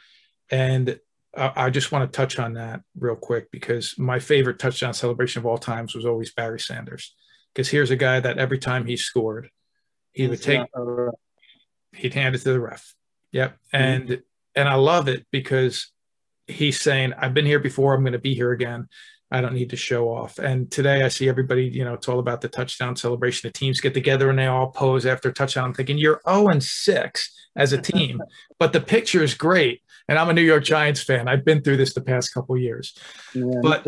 And 0.51 0.99
I 1.35 1.71
just 1.71 1.91
want 1.91 2.11
to 2.11 2.15
touch 2.15 2.37
on 2.37 2.53
that 2.53 2.81
real 2.95 3.15
quick 3.15 3.49
because 3.49 3.97
my 3.97 4.19
favorite 4.19 4.59
touchdown 4.59 4.93
celebration 4.93 5.39
of 5.39 5.47
all 5.47 5.57
times 5.57 5.95
was 5.95 6.05
always 6.05 6.31
Barry 6.31 6.59
Sanders. 6.59 7.15
Because 7.53 7.69
here's 7.69 7.89
a 7.89 7.95
guy 7.95 8.19
that 8.19 8.37
every 8.37 8.59
time 8.59 8.85
he 8.85 8.95
scored, 8.95 9.49
he 10.11 10.27
would 10.27 10.41
take, 10.41 10.61
he'd 11.93 12.13
hand 12.13 12.35
it 12.35 12.39
to 12.39 12.53
the 12.53 12.59
ref. 12.59 12.93
Yep. 13.33 13.57
And, 13.73 14.03
mm-hmm. 14.03 14.21
and 14.55 14.69
I 14.69 14.75
love 14.75 15.07
it 15.09 15.25
because 15.31 15.91
he's 16.47 16.79
saying, 16.79 17.13
I've 17.17 17.33
been 17.33 17.45
here 17.45 17.59
before, 17.59 17.93
I'm 17.93 18.03
going 18.03 18.13
to 18.13 18.19
be 18.19 18.33
here 18.33 18.51
again. 18.51 18.87
I 19.31 19.41
don't 19.41 19.55
need 19.55 19.71
to 19.71 19.75
show 19.75 20.09
off. 20.09 20.37
And 20.37 20.69
today 20.69 21.01
I 21.01 21.07
see 21.07 21.27
everybody, 21.27 21.65
you 21.65 21.83
know, 21.83 21.95
it's 21.95 22.07
all 22.07 22.19
about 22.19 22.41
the 22.41 22.49
touchdown 22.49 22.95
celebration. 22.95 23.47
The 23.47 23.51
teams 23.51 23.81
get 23.81 23.95
together 23.95 24.29
and 24.29 24.37
they 24.37 24.45
all 24.45 24.67
pose 24.67 25.07
after 25.07 25.31
touchdown. 25.31 25.65
I'm 25.65 25.73
thinking 25.73 25.97
you're 25.97 26.21
0 26.29 26.49
and 26.49 26.63
6 26.63 27.35
as 27.55 27.73
a 27.73 27.81
team, 27.81 28.21
but 28.59 28.73
the 28.73 28.79
picture 28.79 29.23
is 29.23 29.33
great. 29.33 29.81
And 30.07 30.19
I'm 30.19 30.29
a 30.29 30.33
New 30.33 30.43
York 30.43 30.63
Giants 30.63 31.01
fan. 31.01 31.27
I've 31.27 31.43
been 31.43 31.63
through 31.63 31.77
this 31.77 31.95
the 31.95 32.01
past 32.01 32.33
couple 32.33 32.57
years. 32.57 32.95
Yeah, 33.33 33.59
but 33.61 33.87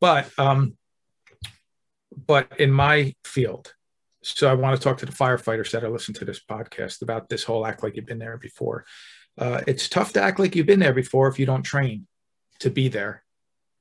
but 0.00 0.30
um 0.38 0.76
but 2.26 2.58
in 2.58 2.72
my 2.72 3.14
field, 3.24 3.72
so 4.34 4.50
I 4.50 4.54
want 4.54 4.76
to 4.76 4.82
talk 4.82 4.98
to 4.98 5.06
the 5.06 5.12
firefighters 5.12 5.70
that 5.70 5.84
are 5.84 5.90
listening 5.90 6.16
to 6.16 6.24
this 6.24 6.40
podcast 6.40 7.02
about 7.02 7.28
this 7.28 7.44
whole 7.44 7.66
act 7.66 7.82
like 7.82 7.96
you've 7.96 8.06
been 8.06 8.18
there 8.18 8.38
before 8.38 8.84
uh, 9.38 9.60
it's 9.66 9.88
tough 9.88 10.12
to 10.14 10.22
act 10.22 10.38
like 10.38 10.56
you've 10.56 10.66
been 10.66 10.80
there 10.80 10.94
before 10.94 11.28
if 11.28 11.38
you 11.38 11.46
don't 11.46 11.62
train 11.62 12.06
to 12.58 12.70
be 12.70 12.88
there 12.88 13.22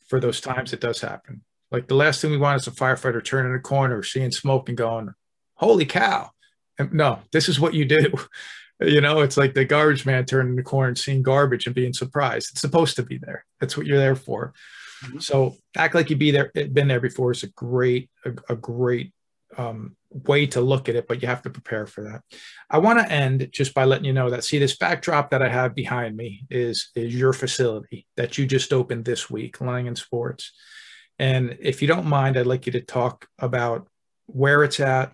for 0.07 0.19
those 0.19 0.41
times 0.41 0.73
it 0.73 0.81
does 0.81 1.01
happen. 1.01 1.41
Like 1.71 1.87
the 1.87 1.95
last 1.95 2.21
thing 2.21 2.31
we 2.31 2.37
want 2.37 2.61
is 2.61 2.67
a 2.67 2.71
firefighter 2.71 3.23
turning 3.23 3.55
a 3.55 3.59
corner, 3.59 4.03
seeing 4.03 4.31
smoke 4.31 4.69
and 4.69 4.77
going, 4.77 5.13
holy 5.55 5.85
cow. 5.85 6.31
And 6.77 6.93
no, 6.93 7.19
this 7.31 7.49
is 7.49 7.59
what 7.59 7.73
you 7.73 7.85
do. 7.85 8.13
you 8.81 9.01
know, 9.01 9.21
it's 9.21 9.37
like 9.37 9.53
the 9.53 9.65
garbage 9.65 10.05
man 10.05 10.25
turning 10.25 10.55
the 10.55 10.63
corner 10.63 10.89
and 10.89 10.97
seeing 10.97 11.23
garbage 11.23 11.65
and 11.65 11.75
being 11.75 11.93
surprised. 11.93 12.51
It's 12.51 12.61
supposed 12.61 12.97
to 12.97 13.03
be 13.03 13.17
there. 13.17 13.45
That's 13.59 13.77
what 13.77 13.87
you're 13.87 13.97
there 13.97 14.15
for. 14.15 14.53
Mm-hmm. 15.05 15.19
So 15.19 15.57
act 15.75 15.95
like 15.95 16.09
you 16.09 16.17
be 16.17 16.31
there, 16.31 16.51
been 16.53 16.87
there 16.87 16.99
before 16.99 17.31
is 17.31 17.43
a 17.43 17.47
great, 17.47 18.09
a, 18.25 18.33
a 18.49 18.55
great 18.55 19.13
um, 19.57 19.95
way 20.23 20.47
to 20.47 20.61
look 20.61 20.87
at 20.87 20.95
it, 20.95 21.07
but 21.07 21.21
you 21.21 21.27
have 21.27 21.41
to 21.41 21.49
prepare 21.49 21.85
for 21.85 22.03
that. 22.05 22.21
I 22.69 22.77
want 22.77 22.99
to 22.99 23.11
end 23.11 23.49
just 23.51 23.73
by 23.73 23.83
letting 23.83 24.05
you 24.05 24.13
know 24.13 24.29
that 24.29 24.43
see 24.43 24.59
this 24.59 24.77
backdrop 24.77 25.29
that 25.31 25.41
I 25.41 25.49
have 25.49 25.75
behind 25.75 26.15
me 26.15 26.45
is 26.49 26.89
is 26.95 27.13
your 27.13 27.33
facility 27.33 28.07
that 28.15 28.37
you 28.37 28.45
just 28.45 28.71
opened 28.71 29.05
this 29.05 29.29
week, 29.29 29.59
Langan 29.59 29.95
Sports. 29.95 30.53
And 31.19 31.57
if 31.59 31.81
you 31.81 31.87
don't 31.87 32.05
mind, 32.05 32.37
I'd 32.37 32.47
like 32.47 32.65
you 32.65 32.71
to 32.73 32.81
talk 32.81 33.27
about 33.39 33.87
where 34.27 34.63
it's 34.63 34.79
at 34.79 35.13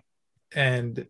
and 0.54 1.06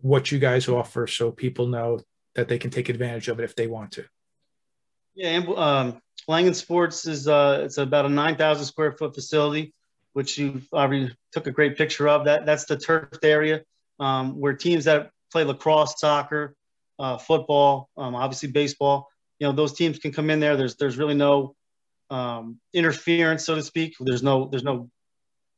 what 0.00 0.32
you 0.32 0.38
guys 0.38 0.68
offer 0.68 1.06
so 1.06 1.30
people 1.30 1.66
know 1.66 2.00
that 2.34 2.48
they 2.48 2.58
can 2.58 2.70
take 2.70 2.88
advantage 2.88 3.28
of 3.28 3.38
it 3.38 3.44
if 3.44 3.54
they 3.54 3.66
want 3.66 3.92
to. 3.92 4.04
Yeah, 5.14 5.42
um, 5.56 6.00
Langan 6.26 6.54
Sports 6.54 7.06
is 7.06 7.28
uh, 7.28 7.62
it's 7.64 7.78
about 7.78 8.06
a 8.06 8.08
9,000 8.08 8.64
square 8.64 8.92
foot 8.92 9.14
facility 9.14 9.72
which 10.14 10.38
you 10.38 10.62
already 10.72 11.14
took 11.32 11.46
a 11.46 11.50
great 11.50 11.76
picture 11.76 12.08
of. 12.08 12.24
That 12.24 12.46
that's 12.46 12.64
the 12.64 12.76
turfed 12.76 13.24
area 13.24 13.62
um, 14.00 14.40
where 14.40 14.54
teams 14.54 14.86
that 14.86 15.10
play 15.30 15.44
lacrosse, 15.44 16.00
soccer, 16.00 16.56
uh, 16.98 17.18
football, 17.18 17.90
um, 17.96 18.14
obviously 18.14 18.50
baseball. 18.50 19.08
You 19.38 19.46
know, 19.46 19.52
those 19.52 19.74
teams 19.74 19.98
can 19.98 20.12
come 20.12 20.30
in 20.30 20.40
there. 20.40 20.56
There's 20.56 20.76
there's 20.76 20.96
really 20.96 21.14
no 21.14 21.54
um, 22.10 22.58
interference, 22.72 23.44
so 23.44 23.54
to 23.54 23.62
speak. 23.62 23.94
There's 24.00 24.22
no 24.22 24.48
there's 24.48 24.64
no 24.64 24.88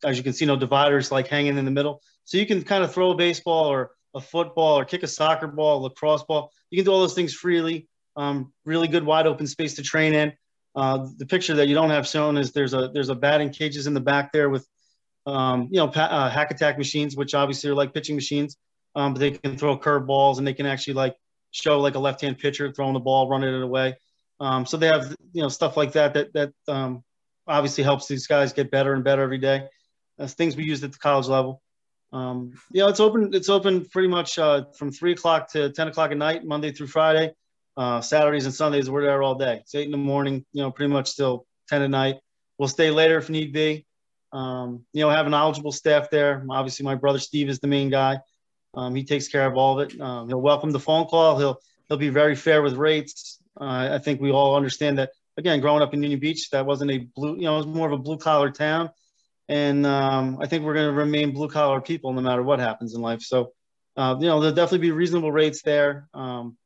as 0.04 0.16
you 0.16 0.22
can 0.22 0.32
see, 0.32 0.44
no 0.44 0.56
dividers 0.56 1.10
like 1.10 1.28
hanging 1.28 1.56
in 1.56 1.64
the 1.64 1.70
middle. 1.70 2.02
So 2.24 2.38
you 2.38 2.46
can 2.46 2.62
kind 2.62 2.84
of 2.84 2.92
throw 2.92 3.12
a 3.12 3.14
baseball 3.14 3.66
or 3.66 3.92
a 4.14 4.20
football 4.20 4.78
or 4.78 4.84
kick 4.84 5.02
a 5.02 5.06
soccer 5.06 5.46
ball, 5.46 5.82
lacrosse 5.82 6.24
ball. 6.24 6.50
You 6.70 6.78
can 6.78 6.84
do 6.84 6.92
all 6.92 7.00
those 7.00 7.14
things 7.14 7.34
freely. 7.34 7.88
Um, 8.16 8.52
really 8.64 8.88
good 8.88 9.04
wide 9.04 9.26
open 9.26 9.46
space 9.46 9.74
to 9.74 9.82
train 9.82 10.14
in. 10.14 10.32
Uh, 10.76 11.08
the 11.16 11.24
picture 11.24 11.54
that 11.54 11.68
you 11.68 11.74
don't 11.74 11.90
have 11.90 12.06
shown 12.06 12.36
is 12.36 12.52
there's 12.52 12.74
a 12.74 12.90
there's 12.92 13.08
a 13.08 13.14
batting 13.14 13.50
cages 13.50 13.86
in 13.86 13.94
the 13.94 14.00
back 14.00 14.30
there 14.30 14.50
with 14.50 14.68
um, 15.24 15.68
you 15.70 15.78
know 15.78 15.86
uh, 15.86 16.28
hack 16.28 16.50
attack 16.50 16.76
machines, 16.76 17.16
which 17.16 17.34
obviously 17.34 17.70
are 17.70 17.74
like 17.74 17.94
pitching 17.94 18.14
machines, 18.14 18.58
um, 18.94 19.14
but 19.14 19.20
they 19.20 19.30
can 19.30 19.56
throw 19.56 19.78
curveballs 19.78 20.36
and 20.38 20.46
they 20.46 20.52
can 20.52 20.66
actually 20.66 20.94
like 20.94 21.16
show 21.50 21.80
like 21.80 21.94
a 21.94 21.98
left 21.98 22.20
hand 22.20 22.38
pitcher 22.38 22.70
throwing 22.70 22.92
the 22.92 23.00
ball, 23.00 23.28
running 23.28 23.54
it 23.54 23.62
away. 23.62 23.96
Um, 24.38 24.66
so 24.66 24.76
they 24.76 24.88
have 24.88 25.16
you 25.32 25.42
know 25.42 25.48
stuff 25.48 25.78
like 25.78 25.92
that 25.92 26.12
that 26.12 26.32
that 26.34 26.52
um, 26.68 27.02
obviously 27.46 27.82
helps 27.82 28.06
these 28.06 28.26
guys 28.26 28.52
get 28.52 28.70
better 28.70 28.92
and 28.92 29.02
better 29.02 29.22
every 29.22 29.38
day. 29.38 29.66
That's 30.18 30.34
things 30.34 30.56
we 30.56 30.64
use 30.64 30.84
at 30.84 30.92
the 30.92 30.98
college 30.98 31.26
level. 31.26 31.62
Um, 32.12 32.52
you 32.70 32.82
know, 32.82 32.88
it's 32.88 33.00
open. 33.00 33.30
It's 33.32 33.48
open 33.48 33.86
pretty 33.86 34.08
much 34.08 34.38
uh, 34.38 34.64
from 34.76 34.92
three 34.92 35.12
o'clock 35.12 35.50
to 35.52 35.70
ten 35.70 35.88
o'clock 35.88 36.10
at 36.10 36.18
night, 36.18 36.44
Monday 36.44 36.72
through 36.72 36.88
Friday. 36.88 37.32
Uh, 37.76 38.00
Saturdays 38.00 38.46
and 38.46 38.54
Sundays, 38.54 38.88
we're 38.88 39.02
there 39.02 39.22
all 39.22 39.34
day. 39.34 39.58
It's 39.60 39.74
eight 39.74 39.84
in 39.84 39.90
the 39.90 39.98
morning, 39.98 40.44
you 40.52 40.62
know, 40.62 40.70
pretty 40.70 40.92
much 40.92 41.14
till 41.14 41.46
10 41.68 41.82
at 41.82 41.90
night. 41.90 42.16
We'll 42.58 42.68
stay 42.68 42.90
later 42.90 43.18
if 43.18 43.28
need 43.28 43.52
be. 43.52 43.86
Um, 44.32 44.84
you 44.92 45.02
know, 45.02 45.10
have 45.10 45.26
an 45.26 45.32
knowledgeable 45.32 45.72
staff 45.72 46.10
there. 46.10 46.44
Obviously, 46.48 46.84
my 46.84 46.94
brother 46.94 47.18
Steve 47.18 47.48
is 47.48 47.60
the 47.60 47.66
main 47.66 47.90
guy. 47.90 48.18
Um, 48.74 48.94
he 48.94 49.04
takes 49.04 49.28
care 49.28 49.46
of 49.46 49.56
all 49.56 49.78
of 49.78 49.90
it. 49.90 50.00
Um, 50.00 50.28
he'll 50.28 50.40
welcome 50.40 50.70
the 50.70 50.80
phone 50.80 51.06
call. 51.06 51.38
He'll 51.38 51.58
he'll 51.88 51.96
be 51.96 52.08
very 52.08 52.34
fair 52.34 52.62
with 52.62 52.74
rates. 52.74 53.38
Uh, 53.58 53.90
I 53.92 53.98
think 53.98 54.20
we 54.20 54.30
all 54.30 54.56
understand 54.56 54.98
that. 54.98 55.10
Again, 55.38 55.60
growing 55.60 55.82
up 55.82 55.92
in 55.92 56.02
Union 56.02 56.18
Beach, 56.18 56.48
that 56.50 56.64
wasn't 56.64 56.90
a 56.90 56.98
blue. 57.14 57.36
You 57.36 57.42
know, 57.42 57.54
it 57.54 57.58
was 57.58 57.66
more 57.66 57.86
of 57.86 57.92
a 57.92 58.02
blue 58.02 58.16
collar 58.16 58.50
town, 58.50 58.90
and 59.48 59.86
um, 59.86 60.38
I 60.40 60.46
think 60.46 60.64
we're 60.64 60.74
going 60.74 60.88
to 60.88 60.94
remain 60.94 61.32
blue 61.32 61.48
collar 61.48 61.80
people 61.80 62.12
no 62.12 62.22
matter 62.22 62.42
what 62.42 62.58
happens 62.58 62.94
in 62.94 63.02
life. 63.02 63.20
So, 63.20 63.52
uh, 63.96 64.16
you 64.18 64.26
know, 64.26 64.40
there'll 64.40 64.54
definitely 64.54 64.86
be 64.86 64.92
reasonable 64.92 65.30
rates 65.30 65.60
there. 65.62 66.08
Um, 66.14 66.56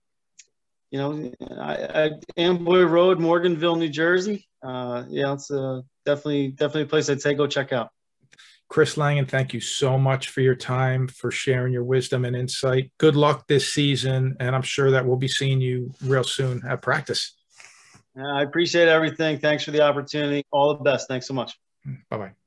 you 0.91 0.99
know, 0.99 1.33
I, 1.59 2.05
I, 2.05 2.11
Amboy 2.37 2.83
Road, 2.83 3.19
Morganville, 3.19 3.79
New 3.79 3.89
Jersey. 3.89 4.47
Uh, 4.63 5.05
yeah, 5.09 5.33
it's 5.33 5.51
a, 5.51 5.83
definitely 6.05 6.49
definitely 6.49 6.83
a 6.83 6.87
place 6.87 7.09
I'd 7.09 7.21
say 7.21 7.35
go 7.35 7.47
check 7.47 7.73
out. 7.73 7.91
Chris 8.69 8.97
Langan, 8.97 9.27
thank 9.27 9.53
you 9.53 9.61
so 9.61 9.99
much 9.99 10.29
for 10.29 10.43
your 10.43 10.55
time, 10.55 11.09
for 11.09 11.33
sharing 11.33 11.73
your 11.73 11.83
wisdom 11.83 12.25
and 12.25 12.37
insight. 12.37 12.93
Good 12.99 13.17
luck 13.17 13.49
this 13.49 13.73
season, 13.73 14.37
and 14.39 14.55
I'm 14.55 14.63
sure 14.63 14.93
that 14.93 15.05
we'll 15.05 15.17
be 15.17 15.29
seeing 15.29 15.61
you 15.61 15.93
real 16.05 16.23
soon 16.23 16.63
at 16.69 16.81
practice. 16.81 17.35
I 18.17 18.43
appreciate 18.43 18.89
everything. 18.89 19.39
Thanks 19.39 19.65
for 19.65 19.73
the 19.73 19.81
opportunity. 19.83 20.45
All 20.53 20.77
the 20.77 20.85
best. 20.85 21.09
Thanks 21.09 21.27
so 21.27 21.35
much. 21.35 21.59
Bye 22.11 22.17
bye. 22.19 22.40